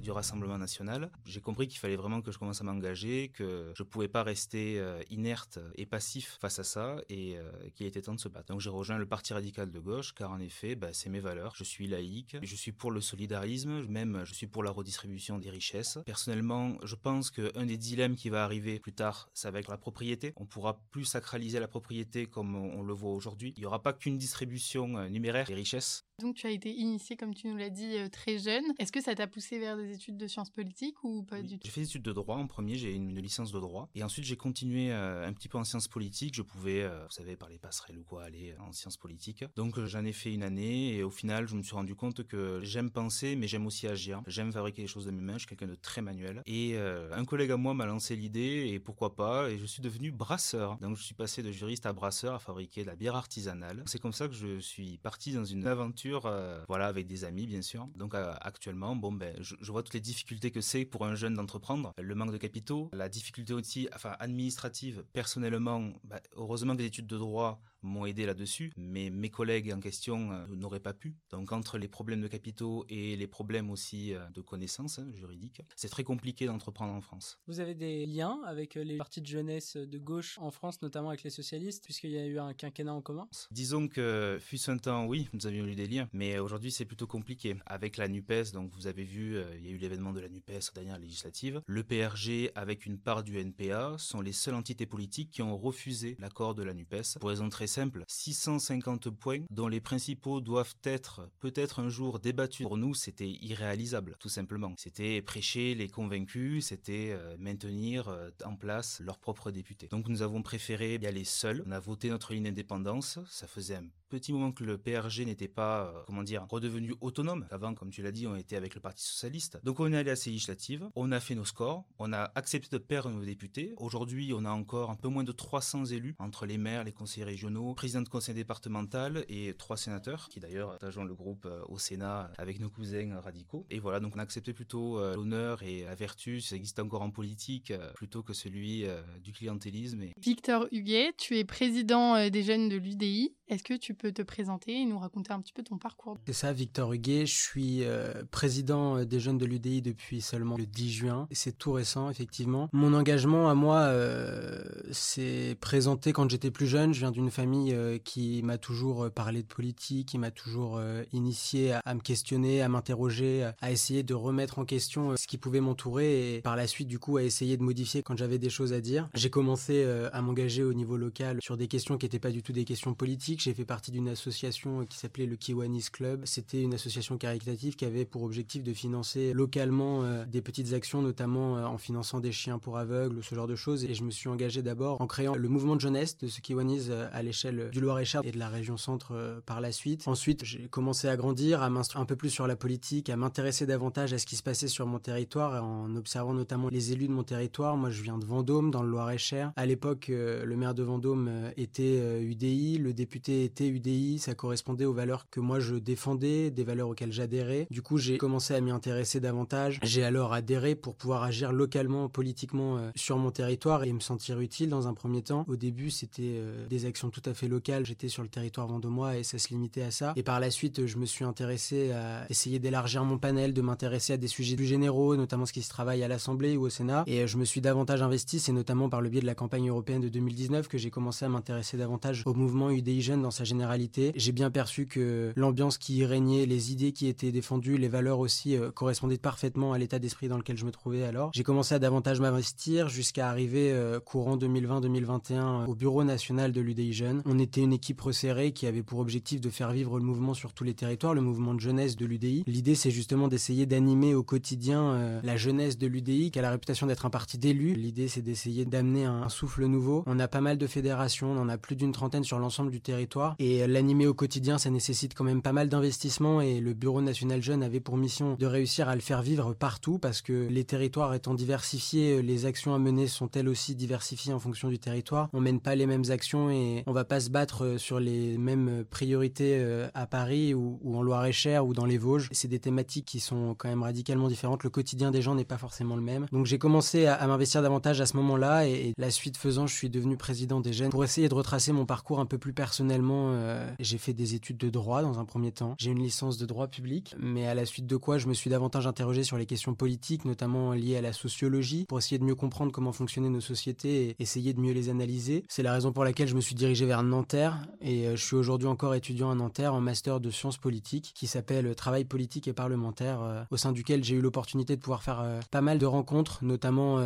du 0.00 0.10
Rassemblement 0.10 0.58
national. 0.58 1.10
J'ai 1.24 1.40
compris 1.40 1.68
qu'il 1.68 1.78
fallait 1.78 1.96
vraiment 1.96 2.20
que 2.20 2.32
je 2.32 2.38
commence 2.38 2.60
à 2.60 2.64
m'engager, 2.64 3.30
que 3.30 3.72
je 3.74 3.82
pouvais 3.82 4.08
pas 4.08 4.22
rester 4.22 4.82
inerte 5.10 5.58
et 5.76 5.86
passif 5.86 6.38
face 6.40 6.58
à 6.58 6.64
ça 6.64 6.96
et 7.08 7.36
qu'il 7.74 7.86
était 7.86 8.02
temps 8.02 8.14
de 8.14 8.20
se 8.20 8.28
battre. 8.28 8.52
Donc 8.52 8.60
j'ai 8.60 8.70
rejoint 8.70 8.98
le 8.98 9.06
Parti 9.06 9.32
radical 9.32 9.70
de 9.70 9.78
gauche 9.78 10.12
car 10.14 10.30
en 10.30 10.40
effet, 10.40 10.74
bah, 10.74 10.88
c'est 10.92 11.10
mes 11.10 11.20
valeurs. 11.20 11.54
Je 11.56 11.64
suis 11.64 11.86
laïque, 11.86 12.36
je 12.42 12.56
suis 12.56 12.72
pour 12.72 12.90
le 12.90 13.00
solidarisme, 13.00 13.86
même 13.86 14.22
je 14.24 14.34
suis 14.34 14.46
pour 14.46 14.62
la 14.62 14.70
redistribution 14.70 15.38
des 15.38 15.50
richesses. 15.50 15.98
Personnellement, 16.04 16.76
je 16.82 16.94
pense 16.94 17.30
qu'un 17.30 17.66
des 17.66 17.76
dilemmes 17.76 18.01
dilemme 18.02 18.16
qui 18.16 18.30
va 18.30 18.44
arriver 18.44 18.80
plus 18.80 18.92
tard, 18.92 19.30
ça 19.32 19.50
va 19.50 19.60
être 19.60 19.70
la 19.70 19.76
propriété. 19.76 20.32
On 20.36 20.44
pourra 20.44 20.80
plus 20.90 21.04
sacraliser 21.04 21.60
la 21.60 21.68
propriété 21.68 22.26
comme 22.26 22.56
on 22.56 22.82
le 22.82 22.92
voit 22.92 23.12
aujourd'hui. 23.12 23.52
Il 23.56 23.60
n'y 23.60 23.66
aura 23.66 23.80
pas 23.80 23.92
qu'une 23.92 24.18
distribution 24.18 24.98
euh, 24.98 25.08
numéraire 25.08 25.46
des 25.46 25.54
richesses. 25.54 26.04
Donc 26.20 26.36
tu 26.36 26.46
as 26.46 26.50
été 26.50 26.70
initié, 26.70 27.16
comme 27.16 27.34
tu 27.34 27.48
nous 27.48 27.56
l'as 27.56 27.70
dit, 27.70 27.96
euh, 27.96 28.08
très 28.08 28.38
jeune. 28.38 28.64
Est-ce 28.78 28.92
que 28.92 29.00
ça 29.00 29.14
t'a 29.14 29.26
poussé 29.26 29.58
vers 29.58 29.76
des 29.76 29.94
études 29.94 30.16
de 30.16 30.26
sciences 30.26 30.50
politiques 30.50 31.02
ou 31.04 31.22
pas 31.22 31.42
du 31.42 31.58
tout? 31.58 31.64
J'ai 31.64 31.70
fait 31.70 31.80
des 31.80 31.86
études 31.86 32.02
de 32.02 32.12
droit 32.12 32.36
en 32.36 32.46
premier, 32.46 32.76
j'ai 32.76 32.92
une, 32.92 33.10
une, 33.10 33.20
licence 33.20 33.52
de 33.52 33.60
droit. 33.60 33.88
Et 33.94 34.02
ensuite 34.02 34.24
j'ai 34.24 34.36
continué 34.36 34.92
euh, 34.92 35.26
un 35.26 35.32
petit 35.32 35.48
peu 35.48 35.58
en 35.58 35.64
sciences 35.64 35.88
politiques. 35.88 36.34
Je 36.34 36.42
pouvais, 36.42 36.86
vous 36.86 37.10
savez, 37.10 37.36
par 37.36 37.48
les 37.48 37.58
passerelles 37.58 37.98
ou 37.98 38.04
quoi, 38.04 38.24
aller 38.24 38.54
en 38.58 38.72
sciences 38.72 38.96
politiques. 38.96 39.44
Donc 39.56 39.78
j'en 39.84 40.04
ai 40.04 40.12
fait 40.12 40.32
une 40.32 40.42
année 40.42 40.96
et 40.96 41.02
au 41.02 41.10
final 41.10 41.46
je 41.46 41.54
me 41.54 41.62
suis 41.62 41.74
rendu 41.74 41.94
compte 41.94 42.26
que 42.26 42.60
j'aime 42.62 42.90
penser 42.90 43.36
mais 43.36 43.46
j'aime 43.46 43.66
aussi 43.66 43.86
agir. 43.86 44.22
J'aime 44.26 44.52
fabriquer 44.52 44.82
les 44.82 44.88
choses 44.88 45.06
de 45.06 45.10
mes 45.10 45.22
mains, 45.22 45.34
je 45.34 45.40
suis 45.40 45.48
quelqu'un 45.48 45.68
de 45.68 45.74
très 45.76 46.02
manuel. 46.02 46.42
Et 46.46 46.76
un 46.76 47.24
collègue 47.24 47.52
à 47.52 47.56
moi 47.56 47.74
m'a 47.74 47.86
lancé 47.92 48.16
l'idée 48.16 48.70
et 48.72 48.80
pourquoi 48.80 49.14
pas, 49.14 49.50
et 49.50 49.58
je 49.58 49.66
suis 49.66 49.82
devenu 49.82 50.10
brasseur. 50.10 50.78
Donc 50.78 50.96
je 50.96 51.02
suis 51.02 51.14
passé 51.14 51.42
de 51.42 51.52
juriste 51.52 51.86
à 51.86 51.92
brasseur 51.92 52.34
à 52.34 52.38
fabriquer 52.38 52.82
de 52.82 52.88
la 52.88 52.96
bière 52.96 53.16
artisanale. 53.16 53.82
C'est 53.86 54.00
comme 54.00 54.12
ça 54.12 54.28
que 54.28 54.34
je 54.34 54.58
suis 54.58 54.98
parti 54.98 55.32
dans 55.32 55.44
une 55.44 55.66
aventure, 55.66 56.26
euh, 56.26 56.62
voilà, 56.68 56.86
avec 56.86 57.06
des 57.06 57.24
amis 57.24 57.46
bien 57.46 57.62
sûr. 57.62 57.86
Donc 57.96 58.14
euh, 58.14 58.34
actuellement, 58.40 58.96
bon 58.96 59.12
ben, 59.12 59.36
je, 59.40 59.54
vois 59.70 59.82
toutes 59.82 59.94
les 59.94 60.00
difficultés 60.00 60.50
que 60.50 60.60
c'est 60.60 60.84
pour 60.84 61.06
un 61.06 61.14
jeune 61.14 61.34
d'entreprendre, 61.34 61.92
le 61.98 62.14
manque 62.14 62.32
de 62.32 62.38
capitaux, 62.38 62.90
la 62.92 63.08
difficulté 63.08 63.54
aussi, 63.54 63.88
enfin 63.94 64.16
administrative. 64.18 65.04
Personnellement, 65.12 65.92
bah, 66.04 66.20
heureusement 66.36 66.74
que 66.74 66.80
les 66.80 66.86
études 66.86 67.06
de 67.06 67.18
droit 67.18 67.60
m'ont 67.82 68.06
aidé 68.06 68.26
là-dessus, 68.26 68.72
mais 68.76 69.10
mes 69.10 69.30
collègues 69.30 69.72
en 69.72 69.80
question 69.80 70.32
euh, 70.32 70.46
n'auraient 70.48 70.80
pas 70.80 70.94
pu. 70.94 71.16
Donc 71.30 71.52
entre 71.52 71.78
les 71.78 71.88
problèmes 71.88 72.20
de 72.20 72.28
capitaux 72.28 72.84
et 72.88 73.16
les 73.16 73.26
problèmes 73.26 73.70
aussi 73.70 74.14
euh, 74.14 74.24
de 74.30 74.40
connaissances 74.40 74.98
hein, 74.98 75.10
juridiques, 75.14 75.62
c'est 75.76 75.88
très 75.88 76.04
compliqué 76.04 76.46
d'entreprendre 76.46 76.92
en 76.92 77.00
France. 77.00 77.38
Vous 77.46 77.60
avez 77.60 77.74
des 77.74 78.06
liens 78.06 78.40
avec 78.46 78.76
euh, 78.76 78.84
les 78.84 78.96
partis 78.96 79.20
de 79.20 79.26
jeunesse 79.26 79.76
de 79.76 79.98
gauche 79.98 80.38
en 80.38 80.50
France, 80.50 80.82
notamment 80.82 81.08
avec 81.08 81.22
les 81.22 81.30
socialistes, 81.30 81.84
puisqu'il 81.84 82.10
y 82.10 82.18
a 82.18 82.26
eu 82.26 82.38
un 82.38 82.54
quinquennat 82.54 82.94
en 82.94 83.02
commun 83.02 83.28
Disons 83.50 83.88
que 83.88 84.38
fut 84.40 84.58
un 84.68 84.78
temps, 84.78 85.06
oui, 85.06 85.28
nous 85.32 85.46
avions 85.46 85.66
eu 85.66 85.74
des 85.74 85.86
liens, 85.86 86.08
mais 86.12 86.38
aujourd'hui 86.38 86.70
c'est 86.70 86.84
plutôt 86.84 87.06
compliqué. 87.06 87.56
Avec 87.66 87.96
la 87.96 88.08
NUPES, 88.08 88.52
donc 88.52 88.70
vous 88.72 88.86
avez 88.86 89.04
vu, 89.04 89.38
il 89.56 89.66
y 89.66 89.68
a 89.68 89.72
eu 89.72 89.76
l'événement 89.76 90.12
de 90.12 90.20
la 90.20 90.28
NUPES 90.28 90.70
aux 90.70 90.74
dernières 90.74 90.98
législatives, 90.98 91.60
le 91.66 91.82
PRG 91.82 92.50
avec 92.54 92.86
une 92.86 92.98
part 92.98 93.22
du 93.22 93.38
NPA 93.38 93.96
sont 93.98 94.20
les 94.20 94.32
seules 94.32 94.54
entités 94.54 94.86
politiques 94.86 95.30
qui 95.30 95.42
ont 95.42 95.56
refusé 95.56 96.16
l'accord 96.18 96.54
de 96.54 96.62
la 96.62 96.74
NUPES 96.74 97.18
pour 97.20 97.30
raison 97.30 97.48
très 97.48 97.66
simple, 97.72 98.04
650 98.06 99.08
points 99.08 99.40
dont 99.50 99.66
les 99.66 99.80
principaux 99.80 100.42
doivent 100.42 100.74
être 100.84 101.30
peut-être 101.40 101.80
un 101.80 101.88
jour 101.88 102.18
débattus. 102.18 102.66
Pour 102.66 102.76
nous, 102.76 102.92
c'était 102.92 103.30
irréalisable, 103.30 104.16
tout 104.18 104.28
simplement. 104.28 104.74
C'était 104.76 105.22
prêcher 105.22 105.74
les 105.74 105.88
convaincus, 105.88 106.66
c'était 106.66 107.12
euh, 107.12 107.34
maintenir 107.38 108.08
euh, 108.08 108.28
en 108.44 108.56
place 108.56 109.00
leurs 109.00 109.18
propres 109.18 109.50
députés. 109.50 109.88
Donc 109.88 110.08
nous 110.08 110.20
avons 110.20 110.42
préféré 110.42 110.98
y 111.00 111.06
aller 111.06 111.24
seuls. 111.24 111.64
On 111.66 111.70
a 111.70 111.80
voté 111.80 112.10
notre 112.10 112.34
ligne 112.34 112.44
d'indépendance. 112.44 113.18
Ça 113.30 113.46
faisait 113.46 113.76
un 113.76 113.86
petit 114.10 114.34
moment 114.34 114.52
que 114.52 114.62
le 114.62 114.76
PRG 114.76 115.24
n'était 115.24 115.48
pas, 115.48 115.86
euh, 115.86 116.02
comment 116.06 116.22
dire, 116.22 116.46
redevenu 116.46 116.94
autonome. 117.00 117.46
Avant, 117.50 117.72
comme 117.72 117.88
tu 117.88 118.02
l'as 118.02 118.12
dit, 118.12 118.26
on 118.26 118.36
était 118.36 118.56
avec 118.56 118.74
le 118.74 118.80
Parti 118.82 119.02
Socialiste. 119.02 119.58
Donc 119.64 119.80
on 119.80 119.90
est 119.90 119.96
allé 119.96 120.10
à 120.10 120.16
ces 120.16 120.28
législatives, 120.28 120.86
on 120.94 121.12
a 121.12 121.20
fait 121.20 121.34
nos 121.34 121.46
scores, 121.46 121.86
on 121.98 122.12
a 122.12 122.30
accepté 122.34 122.68
de 122.70 122.76
perdre 122.76 123.08
nos 123.08 123.24
députés. 123.24 123.72
Aujourd'hui, 123.78 124.32
on 124.34 124.44
a 124.44 124.50
encore 124.50 124.90
un 124.90 124.96
peu 124.96 125.08
moins 125.08 125.24
de 125.24 125.32
300 125.32 125.86
élus 125.86 126.14
entre 126.18 126.44
les 126.44 126.58
maires, 126.58 126.84
les 126.84 126.92
conseillers 126.92 127.24
régionaux, 127.24 127.61
président 127.74 128.02
de 128.02 128.08
conseil 128.08 128.34
départemental 128.34 129.24
et 129.28 129.54
trois 129.54 129.76
sénateurs, 129.76 130.28
qui 130.28 130.40
d'ailleurs 130.40 130.78
rejoint 130.80 131.04
le 131.04 131.14
groupe 131.14 131.46
euh, 131.46 131.62
au 131.68 131.78
Sénat 131.78 132.30
avec 132.38 132.60
nos 132.60 132.68
cousins 132.68 133.20
radicaux. 133.20 133.66
Et 133.70 133.78
voilà, 133.78 134.00
donc 134.00 134.14
on 134.16 134.18
a 134.18 134.22
accepté 134.22 134.52
plutôt 134.52 134.98
euh, 134.98 135.14
l'honneur 135.14 135.62
et 135.62 135.84
la 135.84 135.94
vertu, 135.94 136.40
ça 136.40 136.56
existe 136.56 136.78
encore 136.78 137.02
en 137.02 137.10
politique, 137.10 137.72
plutôt 137.94 138.22
que 138.22 138.32
celui 138.32 138.84
du 139.22 139.32
clientélisme. 139.32 140.02
Victor 140.18 140.66
Huguet, 140.72 141.12
tu 141.16 141.38
es 141.38 141.44
président 141.44 142.28
des 142.28 142.42
jeunes 142.42 142.68
de 142.68 142.76
l'UDI. 142.76 143.34
Est-ce 143.52 143.64
que 143.64 143.74
tu 143.74 143.92
peux 143.92 144.12
te 144.12 144.22
présenter 144.22 144.80
et 144.80 144.86
nous 144.86 144.98
raconter 144.98 145.30
un 145.30 145.38
petit 145.38 145.52
peu 145.52 145.62
ton 145.62 145.76
parcours? 145.76 146.16
C'est 146.26 146.32
ça, 146.32 146.54
Victor 146.54 146.90
Huguet. 146.94 147.26
Je 147.26 147.34
suis 147.34 147.84
euh, 147.84 148.22
président 148.30 148.96
euh, 148.96 149.04
des 149.04 149.20
jeunes 149.20 149.36
de 149.36 149.44
l'UDI 149.44 149.82
depuis 149.82 150.22
seulement 150.22 150.56
le 150.56 150.64
10 150.64 150.90
juin. 150.90 151.28
C'est 151.32 151.58
tout 151.58 151.72
récent, 151.72 152.08
effectivement. 152.08 152.70
Mon 152.72 152.94
engagement 152.94 153.50
à 153.50 153.54
moi 153.54 153.80
euh, 153.80 154.62
s'est 154.90 155.54
présenté 155.60 156.14
quand 156.14 156.30
j'étais 156.30 156.50
plus 156.50 156.66
jeune. 156.66 156.94
Je 156.94 157.00
viens 157.00 157.10
d'une 157.10 157.30
famille 157.30 157.51
euh, 157.52 157.98
qui 157.98 158.42
m'a 158.42 158.58
toujours 158.58 159.10
parlé 159.10 159.42
de 159.42 159.46
politique, 159.46 160.08
qui 160.08 160.18
m'a 160.18 160.30
toujours 160.30 160.80
initié 161.12 161.72
à, 161.72 161.80
à, 161.84 161.94
me 161.94 162.00
questionner, 162.00 162.62
à 162.62 162.68
m'interroger, 162.68 163.50
à 163.60 163.70
essayer 163.70 164.02
de 164.02 164.14
remettre 164.14 164.58
en 164.58 164.64
question 164.64 165.16
ce 165.16 165.26
qui 165.26 165.38
pouvait 165.38 165.60
m'entourer 165.60 166.36
et 166.36 166.40
par 166.40 166.56
la 166.56 166.66
suite, 166.66 166.88
du 166.88 166.98
coup, 166.98 167.16
à 167.16 167.22
essayer 167.22 167.56
de 167.56 167.62
modifier 167.62 168.02
quand 168.02 168.16
j'avais 168.16 168.38
des 168.38 168.50
choses 168.50 168.72
à 168.72 168.80
dire. 168.80 169.08
J'ai 169.14 169.30
commencé 169.30 169.84
à 170.12 170.22
m'engager 170.22 170.62
au 170.62 170.74
niveau 170.74 170.96
local 170.96 171.38
sur 171.40 171.56
des 171.56 171.68
questions 171.68 171.98
qui 171.98 172.06
n'étaient 172.06 172.18
pas 172.18 172.30
du 172.30 172.42
tout 172.42 172.52
des 172.52 172.64
questions 172.64 172.94
politiques 172.94 173.42
j'ai 173.42 173.54
fait 173.54 173.64
partie 173.64 173.90
d'une 173.90 174.08
association 174.08 174.86
qui 174.86 174.96
s'appelait 174.98 175.26
le 175.26 175.34
Kiwanis 175.34 175.86
Club. 175.92 176.22
C'était 176.24 176.62
une 176.62 176.74
association 176.74 177.18
caritative 177.18 177.74
qui 177.74 177.84
avait 177.84 178.04
pour 178.04 178.22
objectif 178.22 178.62
de 178.62 178.72
financer 178.72 179.32
localement 179.32 180.04
euh, 180.04 180.24
des 180.24 180.40
petites 180.40 180.72
actions, 180.72 181.02
notamment 181.02 181.56
euh, 181.56 181.64
en 181.64 181.76
finançant 181.76 182.20
des 182.20 182.30
chiens 182.30 182.58
pour 182.58 182.78
aveugles 182.78 183.18
ou 183.18 183.22
ce 183.22 183.34
genre 183.34 183.48
de 183.48 183.56
choses. 183.56 183.84
Et 183.84 183.94
je 183.94 184.04
me 184.04 184.10
suis 184.10 184.28
engagé 184.28 184.62
d'abord 184.62 185.00
en 185.00 185.06
créant 185.08 185.34
le 185.34 185.48
mouvement 185.48 185.74
de 185.74 185.80
jeunesse 185.80 186.16
de 186.18 186.28
ce 186.28 186.40
Kiwanis 186.40 186.86
euh, 186.88 187.08
à 187.12 187.22
l'échelle 187.22 187.41
du 187.46 187.80
Loir-et-Cher 187.80 188.22
et 188.24 188.32
de 188.32 188.38
la 188.38 188.48
région 188.48 188.76
centre 188.76 189.42
par 189.46 189.60
la 189.60 189.72
suite. 189.72 190.06
Ensuite, 190.06 190.44
j'ai 190.44 190.68
commencé 190.68 191.08
à 191.08 191.16
grandir, 191.16 191.62
à 191.62 191.70
m'instruire 191.70 192.02
un 192.02 192.06
peu 192.06 192.16
plus 192.16 192.30
sur 192.30 192.46
la 192.46 192.56
politique, 192.56 193.10
à 193.10 193.16
m'intéresser 193.16 193.66
davantage 193.66 194.12
à 194.12 194.18
ce 194.18 194.26
qui 194.26 194.36
se 194.36 194.42
passait 194.42 194.68
sur 194.68 194.86
mon 194.86 194.98
territoire 194.98 195.64
en 195.64 195.94
observant 195.96 196.34
notamment 196.34 196.68
les 196.68 196.92
élus 196.92 197.08
de 197.08 197.12
mon 197.12 197.24
territoire. 197.24 197.76
Moi, 197.76 197.90
je 197.90 198.02
viens 198.02 198.18
de 198.18 198.24
Vendôme, 198.24 198.70
dans 198.70 198.82
le 198.82 198.90
Loir-et-Cher. 198.90 199.52
À 199.56 199.66
l'époque, 199.66 200.06
le 200.08 200.56
maire 200.56 200.74
de 200.74 200.82
Vendôme 200.82 201.30
était 201.56 202.20
UDI, 202.22 202.78
le 202.78 202.92
député 202.92 203.44
était 203.44 203.68
UDI, 203.68 204.18
ça 204.18 204.34
correspondait 204.34 204.84
aux 204.84 204.92
valeurs 204.92 205.26
que 205.30 205.40
moi 205.40 205.60
je 205.60 205.74
défendais, 205.76 206.50
des 206.50 206.64
valeurs 206.64 206.88
auxquelles 206.88 207.12
j'adhérais. 207.12 207.66
Du 207.70 207.82
coup, 207.82 207.98
j'ai 207.98 208.18
commencé 208.18 208.54
à 208.54 208.60
m'y 208.60 208.70
intéresser 208.70 209.20
davantage. 209.20 209.78
J'ai 209.82 210.04
alors 210.04 210.32
adhéré 210.32 210.74
pour 210.74 210.94
pouvoir 210.94 211.22
agir 211.22 211.52
localement, 211.52 212.08
politiquement 212.08 212.78
euh, 212.78 212.90
sur 212.94 213.18
mon 213.18 213.30
territoire 213.30 213.84
et 213.84 213.92
me 213.92 214.00
sentir 214.00 214.40
utile 214.40 214.68
dans 214.68 214.88
un 214.88 214.94
premier 214.94 215.22
temps. 215.22 215.44
Au 215.48 215.56
début, 215.56 215.90
c'était 215.90 216.34
euh, 216.36 216.66
des 216.68 216.86
actions 216.86 217.10
tout 217.10 217.22
à 217.24 217.31
fait 217.34 217.48
locales. 217.48 217.86
J'étais 217.86 218.08
sur 218.08 218.22
le 218.22 218.28
territoire 218.28 218.66
vendômois 218.66 219.16
et 219.16 219.22
ça 219.22 219.38
se 219.38 219.48
limitait 219.48 219.82
à 219.82 219.90
ça. 219.90 220.12
Et 220.16 220.22
par 220.22 220.40
la 220.40 220.50
suite, 220.50 220.86
je 220.86 220.96
me 220.98 221.06
suis 221.06 221.24
intéressé 221.24 221.92
à 221.92 222.26
essayer 222.30 222.58
d'élargir 222.58 223.04
mon 223.04 223.18
panel, 223.18 223.52
de 223.52 223.62
m'intéresser 223.62 224.14
à 224.14 224.16
des 224.16 224.28
sujets 224.28 224.56
plus 224.56 224.66
généraux, 224.66 225.16
notamment 225.16 225.46
ce 225.46 225.52
qui 225.52 225.62
se 225.62 225.68
travaille 225.68 226.02
à 226.02 226.08
l'Assemblée 226.08 226.56
ou 226.56 226.66
au 226.66 226.70
Sénat. 226.70 227.04
Et 227.06 227.20
euh, 227.20 227.26
je 227.26 227.36
me 227.36 227.44
suis 227.44 227.60
davantage 227.60 228.02
investi, 228.02 228.40
c'est 228.40 228.52
notamment 228.52 228.88
par 228.88 229.00
le 229.00 229.08
biais 229.08 229.20
de 229.20 229.26
la 229.26 229.34
campagne 229.34 229.68
européenne 229.68 230.00
de 230.00 230.08
2019 230.08 230.68
que 230.68 230.78
j'ai 230.78 230.90
commencé 230.90 231.24
à 231.24 231.28
m'intéresser 231.28 231.76
davantage 231.76 232.22
au 232.26 232.34
mouvement 232.34 232.70
UDI 232.70 233.02
Jeune 233.02 233.22
dans 233.22 233.30
sa 233.30 233.44
généralité. 233.44 234.12
J'ai 234.16 234.32
bien 234.32 234.50
perçu 234.50 234.86
que 234.86 235.32
l'ambiance 235.36 235.78
qui 235.78 235.96
y 235.96 236.04
régnait, 236.04 236.46
les 236.46 236.72
idées 236.72 236.92
qui 236.92 237.06
étaient 237.08 237.32
défendues, 237.32 237.76
les 237.78 237.88
valeurs 237.88 238.18
aussi 238.18 238.56
euh, 238.56 238.70
correspondaient 238.70 239.18
parfaitement 239.18 239.72
à 239.72 239.78
l'état 239.78 239.98
d'esprit 239.98 240.28
dans 240.28 240.36
lequel 240.36 240.56
je 240.56 240.64
me 240.64 240.70
trouvais 240.70 241.04
alors. 241.04 241.30
J'ai 241.34 241.42
commencé 241.42 241.74
à 241.74 241.78
davantage 241.78 242.20
m'investir 242.20 242.88
jusqu'à 242.88 243.28
arriver 243.28 243.72
euh, 243.72 244.00
courant 244.00 244.36
2020-2021 244.36 245.32
euh, 245.32 245.66
au 245.66 245.74
bureau 245.74 246.04
national 246.04 246.52
de 246.52 246.60
l'UDI 246.60 246.92
On 247.26 247.38
était 247.38 247.60
une 247.60 247.72
équipe 247.72 248.00
resserrée 248.00 248.52
qui 248.52 248.66
avait 248.66 248.82
pour 248.82 249.00
objectif 249.00 249.40
de 249.40 249.50
faire 249.50 249.72
vivre 249.72 249.98
le 249.98 250.04
mouvement 250.04 250.34
sur 250.34 250.52
tous 250.52 250.64
les 250.64 250.74
territoires, 250.74 251.14
le 251.14 251.20
mouvement 251.20 251.54
de 251.54 251.60
jeunesse 251.60 251.96
de 251.96 252.06
l'UDI. 252.06 252.44
L'idée 252.46 252.74
c'est 252.74 252.90
justement 252.90 253.28
d'essayer 253.28 253.66
d'animer 253.66 254.14
au 254.14 254.22
quotidien 254.22 255.20
la 255.22 255.36
jeunesse 255.36 255.78
de 255.78 255.86
l'UDI 255.86 256.30
qui 256.30 256.38
a 256.38 256.42
la 256.42 256.50
réputation 256.50 256.86
d'être 256.86 257.06
un 257.06 257.10
parti 257.10 257.38
d'élus. 257.38 257.74
L'idée 257.74 258.08
c'est 258.08 258.22
d'essayer 258.22 258.64
d'amener 258.64 259.04
un, 259.04 259.28
souffle 259.28 259.64
nouveau. 259.66 260.04
On 260.06 260.18
a 260.18 260.28
pas 260.28 260.40
mal 260.40 260.58
de 260.58 260.66
fédérations, 260.66 261.32
on 261.32 261.38
en 261.38 261.48
a 261.48 261.58
plus 261.58 261.76
d'une 261.76 261.92
trentaine 261.92 262.24
sur 262.24 262.38
l'ensemble 262.38 262.70
du 262.70 262.80
territoire 262.80 263.34
et 263.38 263.66
l'animer 263.66 264.06
au 264.06 264.14
quotidien, 264.14 264.58
ça 264.58 264.70
nécessite 264.70 265.14
quand 265.14 265.24
même 265.24 265.42
pas 265.42 265.52
mal 265.52 265.68
d'investissement 265.68 266.40
et 266.40 266.60
le 266.60 266.74
Bureau 266.74 267.00
national 267.00 267.42
jeune 267.42 267.62
avait 267.62 267.80
pour 267.80 267.96
mission 267.96 268.36
de 268.38 268.46
réussir 268.46 268.88
à 268.88 268.94
le 268.94 269.00
faire 269.00 269.22
vivre 269.22 269.54
partout 269.54 269.98
parce 269.98 270.22
que 270.22 270.48
les 270.48 270.64
territoires 270.64 271.14
étant 271.14 271.34
diversifiés, 271.34 272.22
les 272.22 272.46
actions 272.46 272.74
à 272.74 272.78
mener 272.78 273.06
sont 273.06 273.30
elles 273.32 273.48
aussi 273.48 273.74
diversifiées 273.74 274.32
en 274.32 274.38
fonction 274.38 274.68
du 274.68 274.78
territoire. 274.78 275.28
On 275.32 275.40
mène 275.40 275.60
pas 275.60 275.74
les 275.74 275.86
mêmes 275.86 276.04
actions 276.10 276.50
et 276.50 276.82
on 276.86 276.92
va 276.92 277.01
pas 277.04 277.20
se 277.20 277.30
battre 277.30 277.76
sur 277.78 278.00
les 278.00 278.36
mêmes 278.38 278.84
priorités 278.88 279.58
euh, 279.58 279.88
à 279.94 280.06
Paris 280.06 280.54
ou, 280.54 280.80
en 280.84 281.02
Loire-et-Cher 281.02 281.64
ou 281.66 281.74
dans 281.74 281.86
les 281.86 281.98
Vosges. 281.98 282.28
C'est 282.32 282.48
des 282.48 282.58
thématiques 282.58 283.06
qui 283.06 283.20
sont 283.20 283.54
quand 283.54 283.68
même 283.68 283.82
radicalement 283.82 284.28
différentes. 284.28 284.64
Le 284.64 284.70
quotidien 284.70 285.10
des 285.10 285.22
gens 285.22 285.34
n'est 285.34 285.44
pas 285.44 285.58
forcément 285.58 285.96
le 285.96 286.02
même. 286.02 286.26
Donc 286.32 286.46
j'ai 286.46 286.58
commencé 286.58 287.06
à, 287.06 287.26
m'investir 287.26 287.62
davantage 287.62 288.00
à 288.00 288.06
ce 288.06 288.16
moment-là 288.16 288.66
et, 288.66 288.92
la 288.98 289.10
suite 289.10 289.36
faisant, 289.36 289.66
je 289.66 289.74
suis 289.74 289.90
devenu 289.90 290.16
président 290.16 290.60
des 290.60 290.72
jeunes 290.72 290.90
pour 290.90 291.04
essayer 291.04 291.28
de 291.28 291.34
retracer 291.34 291.72
mon 291.72 291.86
parcours 291.86 292.20
un 292.20 292.26
peu 292.26 292.38
plus 292.38 292.52
personnel 292.52 292.72
personnellement, 292.72 293.32
euh, 293.32 293.70
j'ai 293.80 293.98
fait 293.98 294.14
des 294.14 294.34
études 294.34 294.56
de 294.56 294.70
droit 294.70 295.02
dans 295.02 295.18
un 295.18 295.26
premier 295.26 295.52
temps. 295.52 295.74
J'ai 295.78 295.90
une 295.90 296.02
licence 296.02 296.38
de 296.38 296.46
droit 296.46 296.68
public, 296.68 297.14
mais 297.18 297.46
à 297.46 297.54
la 297.54 297.66
suite 297.66 297.86
de 297.86 297.96
quoi 297.96 298.16
je 298.16 298.28
me 298.28 298.34
suis 298.34 298.48
davantage 298.48 298.86
interrogé 298.86 299.24
sur 299.24 299.36
les 299.36 299.44
questions 299.44 299.74
politiques, 299.74 300.24
notamment 300.24 300.72
liées 300.72 300.96
à 300.96 301.02
la 301.02 301.12
sociologie, 301.12 301.84
pour 301.86 301.98
essayer 301.98 302.18
de 302.18 302.24
mieux 302.24 302.34
comprendre 302.34 302.72
comment 302.72 302.92
fonctionnaient 302.92 303.28
nos 303.28 303.40
sociétés 303.42 304.08
et 304.08 304.16
essayer 304.20 304.54
de 304.54 304.60
mieux 304.60 304.72
les 304.72 304.88
analyser. 304.88 305.44
C'est 305.48 305.62
la 305.62 305.72
raison 305.72 305.92
pour 305.92 306.04
laquelle 306.04 306.28
je 306.28 306.34
me 306.34 306.40
suis 306.40 306.54
dirigé 306.54 306.86
vers 306.86 306.91
Nanterre 307.00 307.58
et 307.80 308.06
euh, 308.06 308.16
je 308.16 308.22
suis 308.22 308.36
aujourd'hui 308.36 308.68
encore 308.68 308.94
étudiant 308.94 309.30
à 309.30 309.34
Nanterre 309.34 309.72
en 309.72 309.80
master 309.80 310.20
de 310.20 310.30
sciences 310.30 310.58
politiques 310.58 311.12
qui 311.14 311.26
s'appelle 311.26 311.74
Travail 311.74 312.04
politique 312.04 312.48
et 312.48 312.52
parlementaire, 312.52 313.22
euh, 313.22 313.44
au 313.50 313.56
sein 313.56 313.72
duquel 313.72 314.04
j'ai 314.04 314.16
eu 314.16 314.20
l'opportunité 314.20 314.76
de 314.76 314.80
pouvoir 314.82 315.02
faire 315.02 315.24
pas 315.50 315.60
mal 315.60 315.78
de 315.78 315.86
rencontres, 315.86 316.40
notamment 316.42 317.00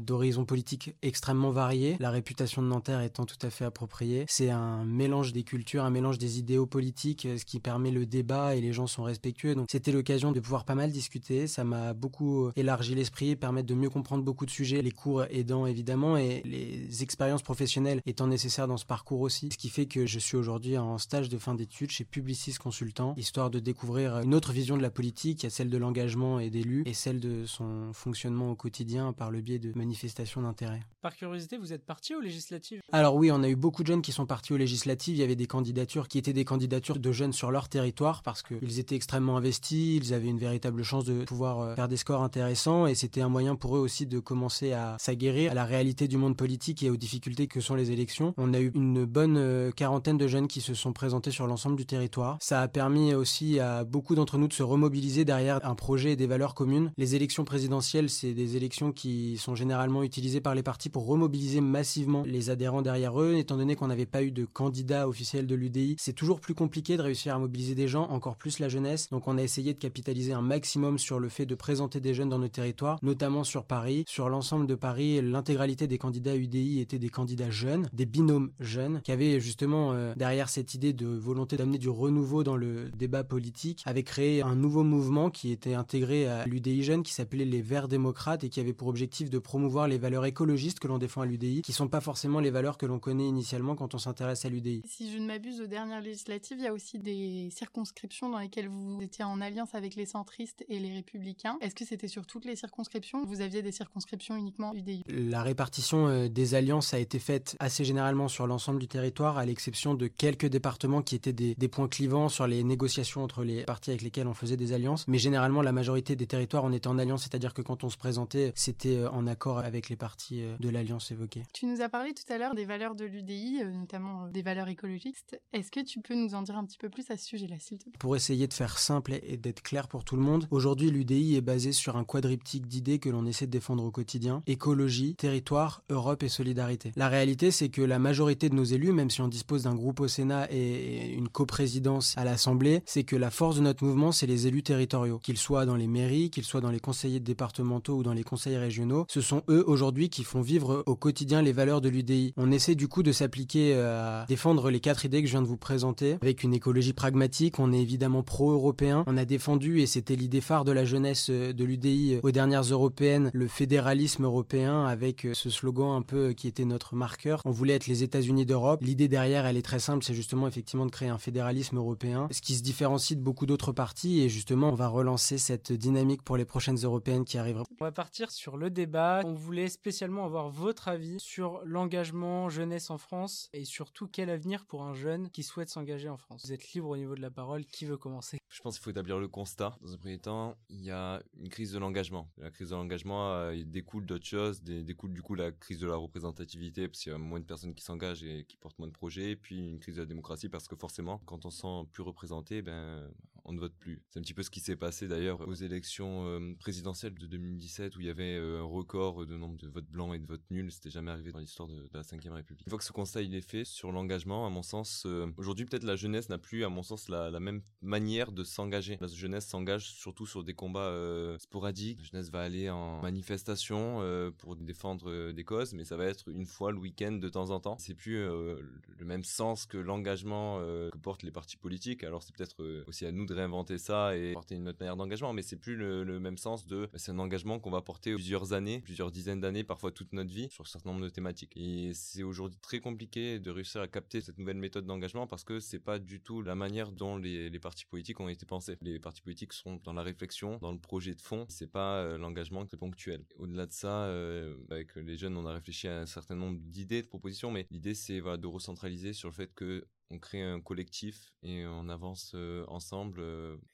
d'horizons 0.00 0.44
politiques 0.44 0.94
extrêmement 1.02 1.50
variés. 1.50 1.96
La 2.00 2.10
réputation 2.10 2.62
de 2.62 2.66
Nanterre 2.66 3.00
étant 3.00 3.24
tout 3.24 3.38
à 3.42 3.50
fait 3.50 3.64
appropriée. 3.64 4.24
C'est 4.28 4.50
un 4.50 4.84
mélange 4.84 5.32
des 5.32 5.44
cultures, 5.44 5.84
un 5.84 5.90
mélange 5.90 6.18
des 6.18 6.38
idéaux 6.38 6.66
politiques, 6.66 7.26
ce 7.36 7.44
qui 7.44 7.60
permet 7.60 7.90
le 7.90 8.06
débat 8.06 8.56
et 8.56 8.60
les 8.60 8.72
gens 8.72 8.86
sont 8.86 9.04
respectueux. 9.04 9.54
Donc 9.54 9.68
c'était 9.70 9.92
l'occasion 9.92 10.32
de 10.32 10.40
pouvoir 10.40 10.64
pas 10.64 10.74
mal 10.74 10.90
discuter. 10.90 11.46
Ça 11.46 11.64
m'a 11.64 11.92
beaucoup 11.94 12.50
élargi 12.56 12.94
l'esprit, 12.94 13.36
permettre 13.36 13.68
de 13.68 13.74
mieux 13.74 13.90
comprendre 13.90 14.24
beaucoup 14.24 14.46
de 14.46 14.50
sujets, 14.50 14.82
les 14.82 14.90
cours 14.90 15.24
aidant 15.30 15.66
évidemment 15.66 16.16
et 16.16 16.42
les 16.44 17.02
expériences 17.02 17.42
professionnelles 17.42 18.00
étant 18.06 18.26
nécessaires 18.26 18.68
dans 18.68 18.76
ce 18.76 18.86
parcours 18.86 19.20
aussi. 19.20 19.29
Ce 19.30 19.56
qui 19.56 19.68
fait 19.68 19.86
que 19.86 20.06
je 20.06 20.18
suis 20.18 20.36
aujourd'hui 20.36 20.76
en 20.76 20.98
stage 20.98 21.28
de 21.28 21.38
fin 21.38 21.54
d'études 21.54 21.90
chez 21.90 22.04
Publicis 22.04 22.54
Consultant, 22.54 23.14
histoire 23.16 23.48
de 23.48 23.60
découvrir 23.60 24.18
une 24.18 24.34
autre 24.34 24.52
vision 24.52 24.76
de 24.76 24.82
la 24.82 24.90
politique, 24.90 25.46
celle 25.48 25.70
de 25.70 25.78
l'engagement 25.78 26.40
et 26.40 26.50
d'élus 26.50 26.82
et 26.84 26.94
celle 26.94 27.20
de 27.20 27.46
son 27.46 27.92
fonctionnement 27.92 28.50
au 28.50 28.56
quotidien 28.56 29.12
par 29.12 29.30
le 29.30 29.40
biais 29.40 29.60
de 29.60 29.72
manifestations 29.76 30.42
d'intérêt. 30.42 30.80
Par 31.00 31.14
curiosité, 31.14 31.56
vous 31.56 31.72
êtes 31.72 31.84
parti 31.84 32.14
aux 32.14 32.20
législatives? 32.20 32.82
Alors 32.92 33.14
oui, 33.14 33.30
on 33.30 33.42
a 33.42 33.48
eu 33.48 33.56
beaucoup 33.56 33.82
de 33.82 33.86
jeunes 33.86 34.02
qui 34.02 34.12
sont 34.12 34.26
partis 34.26 34.52
aux 34.52 34.56
législatives. 34.56 35.16
Il 35.16 35.20
y 35.20 35.22
avait 35.22 35.36
des 35.36 35.46
candidatures 35.46 36.08
qui 36.08 36.18
étaient 36.18 36.32
des 36.32 36.44
candidatures 36.44 36.98
de 36.98 37.12
jeunes 37.12 37.32
sur 37.32 37.50
leur 37.50 37.68
territoire 37.68 38.22
parce 38.22 38.42
qu'ils 38.42 38.78
étaient 38.80 38.96
extrêmement 38.96 39.36
investis, 39.36 39.96
ils 39.96 40.12
avaient 40.12 40.28
une 40.28 40.38
véritable 40.38 40.82
chance 40.82 41.04
de 41.04 41.24
pouvoir 41.24 41.60
euh, 41.60 41.74
faire 41.76 41.88
des 41.88 41.96
scores 41.96 42.22
intéressants 42.22 42.86
et 42.86 42.94
c'était 42.94 43.20
un 43.20 43.28
moyen 43.28 43.54
pour 43.54 43.76
eux 43.76 43.80
aussi 43.80 44.06
de 44.06 44.18
commencer 44.18 44.72
à 44.72 44.96
s'aguerrir 44.98 45.52
à 45.52 45.54
la 45.54 45.64
réalité 45.64 46.08
du 46.08 46.16
monde 46.16 46.36
politique 46.36 46.82
et 46.82 46.90
aux 46.90 46.96
difficultés 46.96 47.46
que 47.46 47.60
sont 47.60 47.74
les 47.74 47.92
élections. 47.92 48.34
On 48.36 48.52
a 48.54 48.60
eu 48.60 48.72
une 48.74 49.04
bonne 49.04 49.19
euh, 49.28 49.70
quarantaine 49.70 50.18
de 50.18 50.26
jeunes 50.26 50.48
qui 50.48 50.60
se 50.60 50.74
sont 50.74 50.92
présentés 50.92 51.30
sur 51.30 51.46
l'ensemble 51.46 51.76
du 51.76 51.86
territoire. 51.86 52.38
Ça 52.40 52.60
a 52.60 52.68
permis 52.68 53.14
aussi 53.14 53.60
à 53.60 53.84
beaucoup 53.84 54.14
d'entre 54.14 54.38
nous 54.38 54.48
de 54.48 54.52
se 54.52 54.62
remobiliser 54.62 55.24
derrière 55.24 55.60
un 55.64 55.74
projet 55.74 56.12
et 56.12 56.16
des 56.16 56.26
valeurs 56.26 56.54
communes. 56.54 56.92
Les 56.96 57.14
élections 57.14 57.44
présidentielles, 57.44 58.10
c'est 58.10 58.34
des 58.34 58.56
élections 58.56 58.92
qui 58.92 59.36
sont 59.38 59.54
généralement 59.54 60.02
utilisées 60.02 60.40
par 60.40 60.54
les 60.54 60.62
partis 60.62 60.88
pour 60.88 61.06
remobiliser 61.06 61.60
massivement 61.60 62.22
les 62.24 62.50
adhérents 62.50 62.82
derrière 62.82 63.20
eux, 63.20 63.34
étant 63.34 63.56
donné 63.56 63.76
qu'on 63.76 63.88
n'avait 63.88 64.06
pas 64.06 64.22
eu 64.22 64.30
de 64.30 64.44
candidat 64.44 65.08
officiel 65.08 65.46
de 65.46 65.54
l'UDI. 65.54 65.96
C'est 65.98 66.12
toujours 66.12 66.40
plus 66.40 66.54
compliqué 66.54 66.96
de 66.96 67.02
réussir 67.02 67.34
à 67.34 67.38
mobiliser 67.38 67.74
des 67.74 67.88
gens, 67.88 68.08
encore 68.10 68.36
plus 68.36 68.58
la 68.58 68.68
jeunesse. 68.68 69.08
Donc 69.10 69.28
on 69.28 69.38
a 69.38 69.42
essayé 69.42 69.74
de 69.74 69.78
capitaliser 69.78 70.32
un 70.32 70.42
maximum 70.42 70.98
sur 70.98 71.18
le 71.18 71.28
fait 71.28 71.46
de 71.46 71.54
présenter 71.54 72.00
des 72.00 72.14
jeunes 72.14 72.28
dans 72.28 72.38
nos 72.38 72.48
territoires, 72.48 72.98
notamment 73.02 73.44
sur 73.44 73.64
Paris. 73.64 74.04
Sur 74.06 74.28
l'ensemble 74.28 74.66
de 74.66 74.74
Paris, 74.74 75.20
l'intégralité 75.22 75.86
des 75.86 75.98
candidats 75.98 76.36
UDI 76.36 76.80
étaient 76.80 76.98
des 76.98 77.08
candidats 77.08 77.50
jeunes, 77.50 77.88
des 77.92 78.06
binômes 78.06 78.50
jeunes, 78.60 79.00
qui 79.10 79.14
avaient 79.14 79.40
justement 79.40 79.92
euh, 79.92 80.14
derrière 80.14 80.48
cette 80.48 80.74
idée 80.74 80.92
de 80.92 81.08
volonté 81.08 81.56
d'amener 81.56 81.78
du 81.78 81.88
renouveau 81.88 82.44
dans 82.44 82.56
le 82.56 82.90
débat 82.90 83.24
politique, 83.24 83.82
avaient 83.84 84.04
créé 84.04 84.40
un 84.40 84.54
nouveau 84.54 84.84
mouvement 84.84 85.30
qui 85.30 85.50
était 85.50 85.74
intégré 85.74 86.28
à 86.28 86.46
l'UDI 86.46 86.84
jeune 86.84 87.02
qui 87.02 87.12
s'appelait 87.12 87.44
les 87.44 87.60
Verts 87.60 87.88
démocrates 87.88 88.44
et 88.44 88.48
qui 88.50 88.60
avait 88.60 88.72
pour 88.72 88.86
objectif 88.86 89.28
de 89.28 89.40
promouvoir 89.40 89.88
les 89.88 89.98
valeurs 89.98 90.26
écologistes 90.26 90.78
que 90.78 90.86
l'on 90.86 90.98
défend 90.98 91.22
à 91.22 91.26
l'UDI, 91.26 91.62
qui 91.62 91.72
sont 91.72 91.88
pas 91.88 92.00
forcément 92.00 92.38
les 92.38 92.50
valeurs 92.50 92.78
que 92.78 92.86
l'on 92.86 93.00
connaît 93.00 93.26
initialement 93.26 93.74
quand 93.74 93.94
on 93.94 93.98
s'intéresse 93.98 94.44
à 94.44 94.48
l'UDI. 94.48 94.82
Si 94.86 95.10
je 95.10 95.18
ne 95.18 95.26
m'abuse, 95.26 95.60
aux 95.60 95.66
dernières 95.66 96.02
législatives, 96.02 96.58
il 96.60 96.64
y 96.64 96.68
a 96.68 96.72
aussi 96.72 97.00
des 97.00 97.48
circonscriptions 97.50 98.30
dans 98.30 98.38
lesquelles 98.38 98.68
vous 98.68 99.00
étiez 99.02 99.24
en 99.24 99.40
alliance 99.40 99.74
avec 99.74 99.96
les 99.96 100.06
centristes 100.06 100.64
et 100.68 100.78
les 100.78 100.94
républicains. 100.94 101.58
Est-ce 101.62 101.74
que 101.74 101.84
c'était 101.84 102.06
sur 102.06 102.26
toutes 102.26 102.44
les 102.44 102.54
circonscriptions 102.54 103.24
Vous 103.24 103.40
aviez 103.40 103.62
des 103.62 103.72
circonscriptions 103.72 104.36
uniquement 104.36 104.72
UDI 104.72 105.02
La 105.08 105.42
répartition 105.42 106.06
euh, 106.06 106.28
des 106.28 106.54
alliances 106.54 106.94
a 106.94 107.00
été 107.00 107.18
faite 107.18 107.56
assez 107.58 107.84
généralement 107.84 108.28
sur 108.28 108.46
l'ensemble 108.46 108.78
du 108.78 108.86
territoire, 108.86 108.99
à 109.00 109.44
l'exception 109.44 109.94
de 109.94 110.06
quelques 110.06 110.46
départements 110.46 111.02
qui 111.02 111.14
étaient 111.14 111.32
des, 111.32 111.54
des 111.54 111.68
points 111.68 111.88
clivants 111.88 112.28
sur 112.28 112.46
les 112.46 112.62
négociations 112.64 113.22
entre 113.22 113.44
les 113.44 113.64
partis 113.64 113.90
avec 113.90 114.02
lesquels 114.02 114.26
on 114.26 114.34
faisait 114.34 114.56
des 114.56 114.72
alliances. 114.72 115.06
Mais 115.08 115.18
généralement, 115.18 115.62
la 115.62 115.72
majorité 115.72 116.16
des 116.16 116.26
territoires, 116.26 116.64
on 116.64 116.72
était 116.72 116.88
en 116.88 116.98
alliance, 116.98 117.22
c'est-à-dire 117.22 117.54
que 117.54 117.62
quand 117.62 117.84
on 117.84 117.90
se 117.90 117.96
présentait, 117.96 118.52
c'était 118.54 118.96
euh, 118.96 119.10
en 119.10 119.26
accord 119.26 119.58
avec 119.58 119.88
les 119.88 119.96
partis 119.96 120.42
euh, 120.42 120.56
de 120.58 120.68
l'alliance 120.68 121.10
évoquée. 121.10 121.42
Tu 121.52 121.66
nous 121.66 121.80
as 121.80 121.88
parlé 121.88 122.12
tout 122.14 122.30
à 122.32 122.38
l'heure 122.38 122.54
des 122.54 122.64
valeurs 122.64 122.94
de 122.94 123.04
l'UDI, 123.04 123.60
euh, 123.62 123.72
notamment 123.72 124.28
des 124.28 124.42
valeurs 124.42 124.68
écologistes. 124.68 125.40
Est-ce 125.52 125.70
que 125.70 125.80
tu 125.80 126.00
peux 126.00 126.14
nous 126.14 126.34
en 126.34 126.42
dire 126.42 126.56
un 126.56 126.64
petit 126.64 126.78
peu 126.78 126.88
plus 126.88 127.10
à 127.10 127.16
ce 127.16 127.26
sujet-là, 127.26 127.56
s'il 127.58 127.78
te 127.78 127.84
plaît? 127.84 127.98
Pour 127.98 128.16
essayer 128.16 128.46
de 128.46 128.54
faire 128.54 128.78
simple 128.78 129.14
et 129.22 129.36
d'être 129.36 129.62
clair 129.62 129.88
pour 129.88 130.04
tout 130.04 130.16
le 130.16 130.22
monde, 130.22 130.46
aujourd'hui 130.50 130.90
l'UDI 130.90 131.36
est 131.36 131.40
basé 131.40 131.72
sur 131.72 131.96
un 131.96 132.04
quadriptyque 132.04 132.66
d'idées 132.66 132.98
que 132.98 133.08
l'on 133.08 133.26
essaie 133.26 133.46
de 133.46 133.50
défendre 133.50 133.84
au 133.84 133.90
quotidien 133.90 134.42
écologie, 134.46 135.14
territoire, 135.14 135.82
Europe 135.88 136.22
et 136.22 136.28
solidarité. 136.28 136.92
La 136.96 137.08
réalité, 137.08 137.50
c'est 137.50 137.68
que 137.68 137.82
la 137.82 137.98
majorité 137.98 138.48
de 138.48 138.54
nos 138.54 138.64
élus, 138.64 138.89
même 138.92 139.10
si 139.10 139.20
on 139.20 139.28
dispose 139.28 139.64
d'un 139.64 139.74
groupe 139.74 140.00
au 140.00 140.08
Sénat 140.08 140.46
et 140.50 141.12
une 141.12 141.28
coprésidence 141.28 142.14
à 142.16 142.24
l'Assemblée, 142.24 142.82
c'est 142.86 143.04
que 143.04 143.16
la 143.16 143.30
force 143.30 143.56
de 143.56 143.62
notre 143.62 143.84
mouvement, 143.84 144.12
c'est 144.12 144.26
les 144.26 144.46
élus 144.46 144.62
territoriaux, 144.62 145.18
qu'ils 145.18 145.38
soient 145.38 145.66
dans 145.66 145.76
les 145.76 145.86
mairies, 145.86 146.30
qu'ils 146.30 146.44
soient 146.44 146.60
dans 146.60 146.70
les 146.70 146.80
conseillers 146.80 147.20
départementaux 147.20 147.96
ou 147.96 148.02
dans 148.02 148.12
les 148.12 148.22
conseils 148.22 148.56
régionaux. 148.56 149.06
Ce 149.08 149.20
sont 149.20 149.42
eux 149.48 149.64
aujourd'hui 149.66 150.08
qui 150.08 150.24
font 150.24 150.40
vivre 150.40 150.82
au 150.86 150.96
quotidien 150.96 151.42
les 151.42 151.52
valeurs 151.52 151.80
de 151.80 151.88
l'UDI. 151.88 152.32
On 152.36 152.50
essaie 152.50 152.74
du 152.74 152.88
coup 152.88 153.02
de 153.02 153.12
s'appliquer 153.12 153.74
euh, 153.74 154.22
à 154.22 154.26
défendre 154.26 154.70
les 154.70 154.80
quatre 154.80 155.04
idées 155.04 155.22
que 155.22 155.26
je 155.26 155.32
viens 155.32 155.42
de 155.42 155.46
vous 155.46 155.56
présenter 155.56 156.18
avec 156.22 156.42
une 156.42 156.54
écologie 156.54 156.92
pragmatique. 156.92 157.58
On 157.58 157.72
est 157.72 157.80
évidemment 157.80 158.22
pro-européen. 158.22 159.04
On 159.06 159.16
a 159.16 159.24
défendu, 159.24 159.80
et 159.80 159.86
c'était 159.86 160.16
l'idée 160.16 160.40
phare 160.40 160.64
de 160.64 160.72
la 160.72 160.84
jeunesse 160.84 161.28
euh, 161.30 161.52
de 161.52 161.64
l'UDI 161.64 162.14
euh, 162.14 162.20
aux 162.22 162.30
dernières 162.30 162.62
européennes, 162.62 163.30
le 163.32 163.48
fédéralisme 163.48 164.24
européen 164.24 164.84
avec 164.84 165.26
ce 165.32 165.50
slogan 165.50 165.96
un 165.96 166.02
peu 166.02 166.32
qui 166.32 166.48
était 166.48 166.64
notre 166.64 166.94
marqueur. 166.94 167.42
On 167.44 167.50
voulait 167.50 167.74
être 167.74 167.86
les 167.86 168.02
États-Unis 168.02 168.46
d'Europe. 168.46 168.69
L'idée 168.80 169.08
derrière, 169.08 169.46
elle 169.46 169.56
est 169.56 169.62
très 169.62 169.80
simple, 169.80 170.04
c'est 170.04 170.14
justement 170.14 170.46
effectivement 170.46 170.86
de 170.86 170.90
créer 170.90 171.08
un 171.08 171.18
fédéralisme 171.18 171.76
européen, 171.76 172.28
ce 172.30 172.40
qui 172.40 172.54
se 172.54 172.62
différencie 172.62 173.16
de 173.16 173.22
beaucoup 173.22 173.46
d'autres 173.46 173.72
partis 173.72 174.20
et 174.20 174.28
justement 174.28 174.70
on 174.70 174.74
va 174.74 174.88
relancer 174.88 175.38
cette 175.38 175.72
dynamique 175.72 176.22
pour 176.22 176.36
les 176.36 176.44
prochaines 176.44 176.78
européennes 176.78 177.24
qui 177.24 177.38
arriveront. 177.38 177.64
On 177.80 177.84
va 177.84 177.92
partir 177.92 178.30
sur 178.30 178.56
le 178.56 178.70
débat. 178.70 179.22
On 179.24 179.34
voulait 179.34 179.68
spécialement 179.68 180.24
avoir 180.24 180.50
votre 180.50 180.88
avis 180.88 181.18
sur 181.20 181.60
l'engagement 181.64 182.48
jeunesse 182.48 182.90
en 182.90 182.98
France 182.98 183.48
et 183.52 183.64
surtout 183.64 184.08
quel 184.10 184.30
avenir 184.30 184.64
pour 184.66 184.82
un 184.82 184.94
jeune 184.94 185.30
qui 185.30 185.42
souhaite 185.42 185.68
s'engager 185.68 186.08
en 186.08 186.16
France? 186.16 186.42
Vous 186.44 186.52
êtes 186.52 186.72
libre 186.72 186.88
au 186.88 186.96
niveau 186.96 187.14
de 187.14 187.20
la 187.20 187.30
parole, 187.30 187.64
qui 187.64 187.84
veut 187.84 187.96
commencer? 187.96 188.38
Je 188.48 188.60
pense 188.60 188.74
qu'il 188.74 188.84
faut 188.84 188.90
établir 188.90 189.18
le 189.18 189.28
constat. 189.28 189.76
Dans 189.80 189.92
un 189.92 189.96
premier 189.96 190.18
temps, 190.18 190.56
il 190.68 190.82
y 190.82 190.90
a 190.90 191.22
une 191.38 191.48
crise 191.48 191.72
de 191.72 191.78
l'engagement. 191.78 192.28
La 192.38 192.50
crise 192.50 192.70
de 192.70 192.74
l'engagement 192.74 193.32
euh, 193.32 193.62
découle 193.64 194.06
d'autres 194.06 194.26
choses, 194.26 194.62
découle 194.62 195.12
du 195.12 195.22
coup 195.22 195.34
la 195.34 195.52
crise 195.52 195.78
de 195.78 195.86
la 195.86 195.96
représentativité 195.96 196.88
parce 196.88 197.00
qu'il 197.00 197.12
y 197.12 197.14
a 197.14 197.18
moins 197.18 197.40
de 197.40 197.44
personnes 197.44 197.74
qui 197.74 197.84
s'engagent 197.84 198.24
et 198.24 198.44
qui 198.44 198.56
portent 198.60 198.78
moins 198.78 198.88
de 198.88 198.92
projets, 198.92 199.36
puis 199.36 199.58
une 199.58 199.78
crise 199.78 199.96
de 199.96 200.02
la 200.02 200.06
démocratie 200.06 200.48
parce 200.48 200.68
que 200.68 200.76
forcément, 200.76 201.20
quand 201.26 201.44
on 201.46 201.50
se 201.50 201.62
sent 201.62 201.88
plus 201.92 202.02
représenté, 202.02 202.62
ben 202.62 203.10
on 203.50 203.52
ne 203.52 203.60
vote 203.60 203.74
plus. 203.74 204.00
C'est 204.10 204.20
un 204.20 204.22
petit 204.22 204.34
peu 204.34 204.44
ce 204.44 204.50
qui 204.50 204.60
s'est 204.60 204.76
passé 204.76 205.08
d'ailleurs 205.08 205.46
aux 205.46 205.54
élections 205.54 206.24
euh, 206.26 206.54
présidentielles 206.60 207.14
de 207.14 207.26
2017 207.26 207.96
où 207.96 208.00
il 208.00 208.06
y 208.06 208.10
avait 208.10 208.36
euh, 208.36 208.60
un 208.60 208.64
record 208.64 209.26
de 209.26 209.36
nombre 209.36 209.56
de 209.56 209.66
votes 209.66 209.88
blancs 209.88 210.14
et 210.14 210.20
de 210.20 210.26
votes 210.26 210.48
nuls. 210.50 210.70
C'était 210.70 210.90
jamais 210.90 211.10
arrivé 211.10 211.32
dans 211.32 211.40
l'histoire 211.40 211.68
de, 211.68 211.88
la 211.92 212.02
Ve 212.02 212.32
République. 212.32 212.64
Une 212.66 212.70
fois 212.70 212.78
que 212.78 212.84
ce 212.84 212.92
constat 212.92 213.22
il 213.22 213.34
est 213.34 213.40
fait 213.40 213.64
sur 213.64 213.90
l'engagement, 213.90 214.46
à 214.46 214.50
mon 214.50 214.62
sens, 214.62 215.02
euh, 215.06 215.26
aujourd'hui 215.36 215.64
peut-être 215.64 215.82
la 215.82 215.96
jeunesse 215.96 216.28
n'a 216.28 216.38
plus, 216.38 216.64
à 216.64 216.68
mon 216.68 216.84
sens, 216.84 217.08
la, 217.08 217.40
même 217.40 217.62
manière 217.82 218.30
de 218.30 218.44
s'engager. 218.44 218.98
La 219.00 219.08
jeunesse 219.08 219.46
s'engage 219.46 219.90
surtout 219.90 220.26
sur 220.26 220.44
des 220.44 220.54
combats 220.54 220.94
sporadiques. 221.38 221.98
La 221.98 222.04
jeunesse 222.04 222.30
va 222.30 222.42
aller 222.42 222.70
en 222.70 223.00
manifestation 223.00 224.00
pour 224.38 224.56
défendre 224.56 225.32
des 225.32 225.44
causes, 225.44 225.72
mais 225.72 225.84
ça 225.84 225.96
va 225.96 226.04
être 226.04 226.28
une 226.28 226.46
fois 226.46 226.70
le 226.70 226.78
week-end 226.78 227.12
de 227.12 227.28
temps 227.28 227.50
en 227.50 227.60
temps. 227.60 227.76
C'est 227.78 227.94
plus 227.94 228.18
le 228.18 229.04
même 229.04 229.24
sens 229.24 229.66
que 229.66 229.78
l'engagement 229.78 230.58
que 230.58 230.98
portent 230.98 231.22
les 231.22 231.30
partis 231.32 231.56
politiques. 231.56 232.04
Alors 232.04 232.22
c'est 232.22 232.34
peut-être 232.34 232.84
aussi 232.86 233.06
à 233.06 233.12
nous 233.12 233.26
de 233.26 233.34
réinventer 233.40 233.78
ça 233.78 234.16
et 234.16 234.32
porter 234.32 234.56
une 234.56 234.68
autre 234.68 234.78
manière 234.80 234.96
d'engagement, 234.96 235.32
mais 235.32 235.42
c'est 235.42 235.56
plus 235.56 235.76
le, 235.76 236.20
même 236.20 236.38
sens 236.38 236.66
de 236.66 236.88
bah, 236.92 236.98
c'est 236.98 237.12
un 237.12 237.18
engagement 237.18 237.58
qu'on 237.58 237.70
va 237.70 237.80
porter 237.80 238.14
plusieurs 238.14 238.52
années, 238.52 238.80
plusieurs 238.80 239.10
dizaines 239.10 239.40
d'années, 239.40 239.64
parfois 239.64 239.90
toute 239.90 240.12
notre 240.12 240.30
vie 240.30 240.48
sur 240.50 240.62
un 240.62 240.68
certain 240.68 240.90
nombre 240.90 241.02
de 241.02 241.08
thématiques. 241.08 241.52
Et 241.56 241.92
c'est 241.94 242.22
aujourd'hui 242.22 242.58
très 242.60 242.80
compliqué 242.80 243.38
de 243.38 243.50
réussir 243.50 243.80
à 243.80 243.88
capter 243.88 244.20
cette 244.20 244.38
nouvelle 244.38 244.58
méthode 244.58 244.86
d'engagement 244.86 245.26
parce 245.26 245.44
que 245.44 245.60
c'est 245.60 245.78
pas 245.78 245.98
du 245.98 246.20
tout 246.20 246.42
la 246.42 246.54
manière 246.54 246.92
dont 246.92 247.16
les, 247.16 247.50
partis 247.60 247.84
politiques 247.84 248.20
ont 248.20 248.28
été 248.28 248.46
pensés. 248.46 248.76
Les 248.82 248.98
partis 248.98 249.22
politiques 249.22 249.52
sont 249.52 249.80
dans 249.84 249.92
la 249.92 250.02
réflexion, 250.02 250.58
dans 250.60 250.72
le 250.72 250.78
projet 250.78 251.14
de 251.14 251.20
fond, 251.20 251.46
c'est 251.48 251.70
pas 251.70 251.98
euh, 251.98 252.18
l'engagement 252.18 252.64
très 252.64 252.76
ponctuel. 252.76 253.24
Au-delà 253.36 253.66
de 253.66 253.72
ça, 253.72 254.04
euh, 254.04 254.56
avec 254.70 254.94
les 254.96 255.16
jeunes, 255.16 255.36
on 255.36 255.46
a 255.46 255.52
réfléchi 255.52 255.88
à 255.88 256.00
un 256.00 256.06
certain 256.06 256.34
nombre 256.34 256.58
d'idées, 256.60 257.02
de 257.02 257.08
propositions, 257.08 257.50
mais 257.50 257.66
l'idée 257.70 257.94
c'est 257.94 258.20
de 258.20 258.46
recentraliser 258.46 259.12
sur 259.12 259.28
le 259.28 259.34
fait 259.34 259.52
que 259.54 259.86
on 260.10 260.18
crée 260.18 260.42
un 260.42 260.60
collectif 260.60 261.32
et 261.42 261.66
on 261.66 261.88
avance 261.88 262.34
ensemble. 262.68 263.22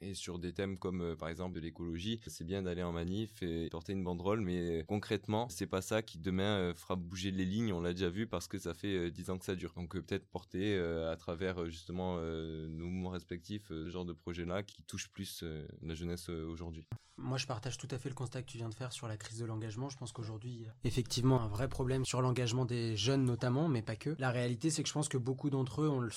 et 0.01 0.15
sur 0.15 0.39
des 0.39 0.53
thèmes 0.53 0.79
comme 0.79 1.17
par 1.17 1.29
exemple 1.29 1.55
de 1.55 1.61
l'écologie, 1.61 2.21
c'est 2.27 2.45
bien 2.45 2.63
d'aller 2.63 2.83
en 2.83 2.93
manif 2.93 3.43
et 3.43 3.69
porter 3.71 3.93
une 3.93 4.05
banderole, 4.05 4.41
mais 4.41 4.85
concrètement, 4.87 5.49
c'est 5.49 5.67
pas 5.67 5.83
ça 5.83 6.03
qui 6.03 6.19
demain 6.19 6.73
fera 6.75 6.97
bouger 6.97 7.31
les 7.31 7.45
lignes. 7.45 7.73
On 7.73 7.81
l'a 7.81 7.93
déjà 7.93 8.11
vu 8.11 8.27
parce 8.27 8.49
que 8.49 8.59
ça 8.59 8.75
fait 8.75 9.11
dix 9.11 9.31
ans 9.31 9.39
que 9.39 9.45
ça 9.45 9.57
dure. 9.57 9.73
Donc 9.75 9.93
peut-être 9.93 10.27
porter 10.29 10.79
à 10.79 11.17
travers 11.17 11.67
justement 11.67 12.21
nos 12.21 12.87
mouvements 12.87 13.11
respectifs 13.11 13.69
ce 13.69 13.91
genre 13.91 14.05
de 14.05 14.13
projet-là 14.13 14.63
qui 14.63 14.83
touche 14.83 15.09
plus 15.09 15.45
la 15.83 15.95
jeunesse 15.95 16.29
aujourd'hui. 16.29 16.87
Moi, 17.19 17.39
je 17.39 17.47
partage 17.47 17.79
tout 17.79 17.89
à 17.91 17.99
fait 17.99 18.11
le 18.11 18.15
constat 18.15 18.43
que 18.43 18.47
tu 18.47 18.59
viens 18.59 18.69
de 18.69 18.75
faire 18.75 18.93
sur 18.93 19.09
la 19.09 19.17
crise 19.17 19.39
de 19.39 19.47
l'engagement. 19.47 19.89
Je 19.89 19.97
pense 19.97 20.13
qu'aujourd'hui, 20.13 20.67
effectivement 20.85 21.41
un 21.41 21.49
vrai 21.49 21.67
problème 21.67 22.05
sur 22.05 22.21
l'engagement 22.21 22.67
des 22.67 22.95
jeunes 22.95 23.25
notamment, 23.25 23.69
mais 23.69 23.81
pas 23.81 23.97
que. 23.97 24.15
La 24.19 24.31
réalité, 24.31 24.69
c'est 24.69 24.83
que 24.83 24.89
je 24.89 24.93
pense 24.93 25.09
que 25.09 25.17
beaucoup 25.17 25.49
d'entre 25.49 25.81
eux 25.81 25.89
ont 25.89 26.01
le 26.01 26.11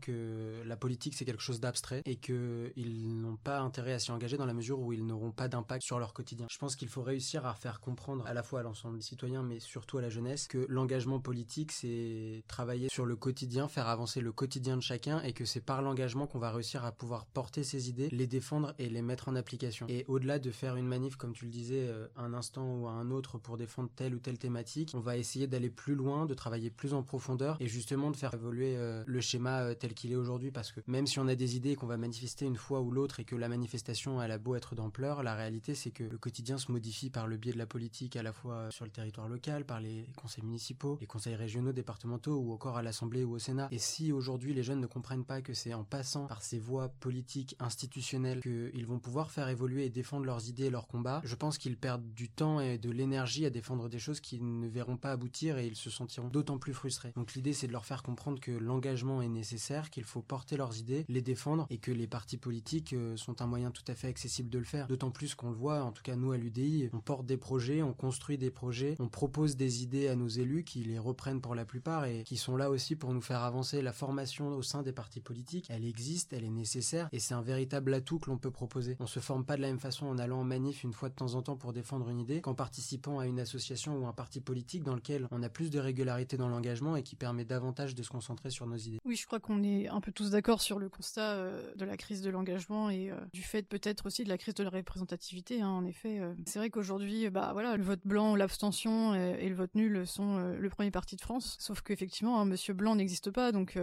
que 0.00 0.62
la 0.64 0.76
politique, 0.76 1.14
c'est 1.14 1.24
quelque 1.24 1.42
chose 1.42 1.60
d'abstrait 1.60 2.02
et 2.04 2.16
qu'ils 2.16 3.20
n'ont 3.20 3.36
pas 3.36 3.60
intérêt 3.60 3.92
à 3.92 3.98
s'y 3.98 4.10
engager 4.10 4.36
dans 4.36 4.46
la 4.46 4.54
mesure 4.54 4.80
où 4.80 4.92
ils 4.92 5.04
n'auront 5.04 5.32
pas 5.32 5.48
d'impact 5.48 5.84
sur 5.84 5.98
leur 5.98 6.12
quotidien. 6.12 6.46
Je 6.50 6.58
pense 6.58 6.76
qu'il 6.76 6.88
faut 6.88 7.02
réussir 7.02 7.46
à 7.46 7.54
faire 7.54 7.80
comprendre 7.80 8.26
à 8.26 8.34
la 8.34 8.42
fois 8.42 8.60
à 8.60 8.62
l'ensemble 8.62 8.96
des 8.96 9.04
citoyens, 9.04 9.42
mais 9.42 9.60
surtout 9.60 9.98
à 9.98 10.02
la 10.02 10.08
jeunesse, 10.08 10.46
que 10.48 10.66
l'engagement 10.68 11.20
politique, 11.20 11.72
c'est 11.72 12.42
travailler 12.48 12.88
sur 12.88 13.06
le 13.06 13.16
quotidien, 13.16 13.68
faire 13.68 13.88
avancer 13.88 14.20
le 14.20 14.32
quotidien 14.32 14.76
de 14.76 14.82
chacun 14.82 15.20
et 15.22 15.32
que 15.32 15.44
c'est 15.44 15.60
par 15.60 15.82
l'engagement 15.82 16.26
qu'on 16.26 16.38
va 16.38 16.50
réussir 16.50 16.84
à 16.84 16.92
pouvoir 16.92 17.26
porter 17.26 17.64
ses 17.64 17.88
idées, 17.88 18.08
les 18.10 18.26
défendre 18.26 18.74
et 18.78 18.88
les 18.88 19.02
mettre 19.02 19.28
en 19.28 19.36
application. 19.36 19.86
Et 19.88 20.04
au-delà 20.08 20.38
de 20.38 20.50
faire 20.50 20.76
une 20.76 20.86
manif, 20.86 21.16
comme 21.16 21.32
tu 21.32 21.44
le 21.44 21.50
disais, 21.50 21.86
euh, 21.88 22.06
un 22.16 22.34
instant 22.34 22.74
ou 22.76 22.88
à 22.88 22.92
un 22.92 23.10
autre 23.10 23.38
pour 23.38 23.56
défendre 23.56 23.90
telle 23.94 24.14
ou 24.14 24.18
telle 24.18 24.38
thématique, 24.38 24.92
on 24.94 25.00
va 25.00 25.16
essayer 25.16 25.46
d'aller 25.46 25.70
plus 25.70 25.94
loin, 25.94 26.26
de 26.26 26.34
travailler 26.34 26.70
plus 26.70 26.94
en 26.94 27.02
profondeur 27.02 27.56
et 27.60 27.68
justement 27.68 28.10
de 28.10 28.16
faire 28.16 28.34
évoluer 28.34 28.76
euh, 28.76 29.02
le 29.06 29.20
schéma 29.20 29.45
euh, 29.50 29.74
tel 29.74 29.94
qu'il 29.94 30.12
est 30.12 30.16
aujourd'hui 30.16 30.50
parce 30.50 30.72
que 30.72 30.80
même 30.86 31.06
si 31.06 31.18
on 31.18 31.28
a 31.28 31.34
des 31.34 31.56
idées 31.56 31.76
qu'on 31.76 31.86
va 31.86 31.96
manifester 31.96 32.44
une 32.44 32.56
fois 32.56 32.80
ou 32.80 32.90
l'autre 32.90 33.20
et 33.20 33.24
que 33.24 33.36
la 33.36 33.48
manifestation 33.48 34.20
elle 34.22 34.30
a 34.30 34.38
beau 34.38 34.54
être 34.54 34.74
d'ampleur, 34.74 35.22
la 35.22 35.34
réalité 35.34 35.74
c'est 35.74 35.90
que 35.90 36.04
le 36.04 36.18
quotidien 36.18 36.58
se 36.58 36.70
modifie 36.70 37.10
par 37.10 37.26
le 37.26 37.36
biais 37.36 37.52
de 37.52 37.58
la 37.58 37.66
politique 37.66 38.16
à 38.16 38.22
la 38.22 38.32
fois 38.32 38.70
sur 38.70 38.84
le 38.84 38.90
territoire 38.90 39.28
local, 39.28 39.64
par 39.64 39.80
les 39.80 40.06
conseils 40.16 40.44
municipaux, 40.44 40.98
les 41.00 41.06
conseils 41.06 41.34
régionaux, 41.34 41.72
départementaux 41.72 42.36
ou 42.36 42.52
encore 42.52 42.76
à 42.76 42.82
l'Assemblée 42.82 43.24
ou 43.24 43.34
au 43.34 43.38
Sénat. 43.38 43.68
Et 43.70 43.78
si 43.78 44.12
aujourd'hui 44.12 44.54
les 44.54 44.62
jeunes 44.62 44.80
ne 44.80 44.86
comprennent 44.86 45.24
pas 45.24 45.42
que 45.42 45.54
c'est 45.54 45.74
en 45.74 45.84
passant 45.84 46.26
par 46.26 46.42
ces 46.42 46.58
voies 46.58 46.88
politiques, 47.00 47.56
institutionnelles, 47.60 48.40
qu'ils 48.40 48.86
vont 48.86 48.98
pouvoir 48.98 49.30
faire 49.30 49.48
évoluer 49.48 49.86
et 49.86 49.90
défendre 49.90 50.26
leurs 50.26 50.48
idées, 50.48 50.70
leurs 50.70 50.86
combats, 50.86 51.20
je 51.24 51.34
pense 51.34 51.58
qu'ils 51.58 51.76
perdent 51.76 52.12
du 52.14 52.28
temps 52.28 52.60
et 52.60 52.78
de 52.78 52.90
l'énergie 52.90 53.46
à 53.46 53.50
défendre 53.50 53.88
des 53.88 53.98
choses 53.98 54.20
qu'ils 54.20 54.60
ne 54.60 54.68
verront 54.68 54.96
pas 54.96 55.12
aboutir 55.12 55.58
et 55.58 55.66
ils 55.66 55.76
se 55.76 55.90
sentiront 55.90 56.28
d'autant 56.28 56.58
plus 56.58 56.74
frustrés. 56.74 57.12
Donc 57.16 57.34
l'idée 57.34 57.52
c'est 57.52 57.66
de 57.66 57.72
leur 57.72 57.84
faire 57.84 58.02
comprendre 58.02 58.40
que 58.40 58.52
l'engagement 58.52 59.22
est 59.22 59.28
nécessaire, 59.36 59.90
qu'il 59.90 60.04
faut 60.04 60.22
porter 60.22 60.56
leurs 60.56 60.78
idées, 60.78 61.04
les 61.08 61.22
défendre 61.22 61.66
et 61.70 61.78
que 61.78 61.92
les 61.92 62.06
partis 62.06 62.36
politiques 62.36 62.92
euh, 62.92 63.16
sont 63.16 63.42
un 63.42 63.46
moyen 63.46 63.70
tout 63.70 63.84
à 63.86 63.94
fait 63.94 64.08
accessible 64.08 64.50
de 64.50 64.58
le 64.58 64.64
faire. 64.64 64.86
D'autant 64.88 65.10
plus 65.10 65.34
qu'on 65.34 65.50
le 65.50 65.56
voit, 65.56 65.82
en 65.82 65.92
tout 65.92 66.02
cas 66.02 66.16
nous 66.16 66.32
à 66.32 66.36
l'UDI, 66.36 66.90
on 66.92 67.00
porte 67.00 67.26
des 67.26 67.36
projets, 67.36 67.82
on 67.82 67.92
construit 67.92 68.38
des 68.38 68.50
projets, 68.50 68.96
on 68.98 69.08
propose 69.08 69.56
des 69.56 69.82
idées 69.82 70.08
à 70.08 70.16
nos 70.16 70.28
élus 70.28 70.64
qui 70.64 70.82
les 70.82 70.98
reprennent 70.98 71.40
pour 71.40 71.54
la 71.54 71.64
plupart 71.64 72.04
et 72.06 72.24
qui 72.24 72.36
sont 72.36 72.56
là 72.56 72.70
aussi 72.70 72.96
pour 72.96 73.12
nous 73.12 73.20
faire 73.20 73.42
avancer. 73.42 73.82
La 73.82 73.92
formation 73.92 74.48
au 74.48 74.62
sein 74.62 74.82
des 74.82 74.92
partis 74.92 75.20
politiques, 75.20 75.66
elle 75.70 75.84
existe, 75.84 76.32
elle 76.32 76.44
est 76.44 76.50
nécessaire 76.50 77.08
et 77.12 77.18
c'est 77.18 77.34
un 77.34 77.42
véritable 77.42 77.94
atout 77.94 78.18
que 78.18 78.30
l'on 78.30 78.38
peut 78.38 78.50
proposer. 78.50 78.96
On 79.00 79.06
se 79.06 79.20
forme 79.20 79.44
pas 79.44 79.56
de 79.56 79.62
la 79.62 79.68
même 79.68 79.80
façon 79.80 80.06
en 80.06 80.18
allant 80.18 80.40
en 80.40 80.44
manif 80.44 80.82
une 80.84 80.92
fois 80.92 81.08
de 81.08 81.14
temps 81.14 81.34
en 81.34 81.42
temps 81.42 81.56
pour 81.56 81.72
défendre 81.72 82.08
une 82.08 82.20
idée 82.20 82.40
qu'en 82.40 82.54
participant 82.54 83.18
à 83.18 83.26
une 83.26 83.40
association 83.40 83.98
ou 83.98 84.06
un 84.06 84.12
parti 84.12 84.40
politique 84.40 84.82
dans 84.82 84.94
lequel 84.94 85.28
on 85.30 85.42
a 85.42 85.48
plus 85.48 85.70
de 85.70 85.78
régularité 85.78 86.36
dans 86.36 86.48
l'engagement 86.48 86.96
et 86.96 87.02
qui 87.02 87.16
permet 87.16 87.44
davantage 87.44 87.94
de 87.94 88.02
se 88.02 88.10
concentrer 88.10 88.50
sur 88.50 88.66
nos 88.66 88.76
idées. 88.76 88.98
Crois 89.26 89.40
qu'on 89.40 89.62
est 89.64 89.88
un 89.88 90.00
peu 90.00 90.12
tous 90.12 90.30
d'accord 90.30 90.60
sur 90.60 90.78
le 90.78 90.88
constat 90.88 91.32
euh, 91.32 91.74
de 91.74 91.84
la 91.84 91.96
crise 91.96 92.22
de 92.22 92.30
l'engagement 92.30 92.90
et 92.90 93.10
euh, 93.10 93.16
du 93.32 93.42
fait 93.42 93.62
peut-être 93.62 94.06
aussi 94.06 94.22
de 94.22 94.28
la 94.28 94.38
crise 94.38 94.54
de 94.54 94.62
la 94.62 94.70
représentativité. 94.70 95.60
Hein, 95.60 95.68
en 95.68 95.84
effet, 95.84 96.20
euh. 96.20 96.32
c'est 96.46 96.60
vrai 96.60 96.70
qu'aujourd'hui, 96.70 97.28
bah 97.28 97.50
voilà, 97.52 97.76
le 97.76 97.82
vote 97.82 98.00
blanc, 98.04 98.36
l'abstention 98.36 99.14
et, 99.14 99.48
le 99.48 99.54
vote 99.54 99.74
nul 99.74 100.06
sont 100.06 100.38
le 100.38 100.70
premier 100.70 100.90
parti 100.90 101.16
de 101.16 101.20
France. 101.20 101.56
Sauf 101.58 101.80
qu'effectivement, 101.80 102.40
hein, 102.40 102.44
Monsieur 102.44 102.72
Blanc 102.72 102.94
n'existe 102.94 103.30
pas, 103.30 103.52
donc 103.52 103.78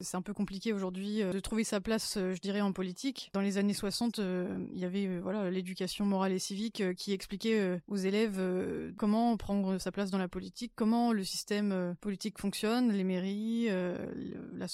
c'est 0.00 0.16
un 0.16 0.22
peu 0.22 0.32
compliqué 0.32 0.72
aujourd'hui 0.72 1.22
de 1.22 1.40
trouver 1.40 1.64
sa 1.64 1.80
place, 1.80 2.14
je 2.16 2.38
dirais, 2.40 2.60
en 2.60 2.72
politique. 2.72 3.30
Dans 3.32 3.40
les 3.40 3.58
années 3.58 3.74
60, 3.74 4.18
il 4.18 4.78
y 4.78 4.84
avait 4.84 5.18
voilà 5.18 5.50
l'éducation 5.50 6.04
morale 6.04 6.32
et 6.32 6.38
civique 6.38 6.82
qui 6.96 7.12
expliquait 7.12 7.80
aux 7.88 7.96
élèves 7.96 8.40
comment 8.96 9.36
prendre 9.36 9.78
sa 9.78 9.92
place 9.92 10.10
dans 10.10 10.18
la 10.18 10.28
politique, 10.28 10.72
comment 10.74 11.12
le 11.12 11.24
système 11.24 11.96
politique 12.00 12.38
fonctionne, 12.38 12.92
les 12.92 13.04
mairies, 13.04 13.68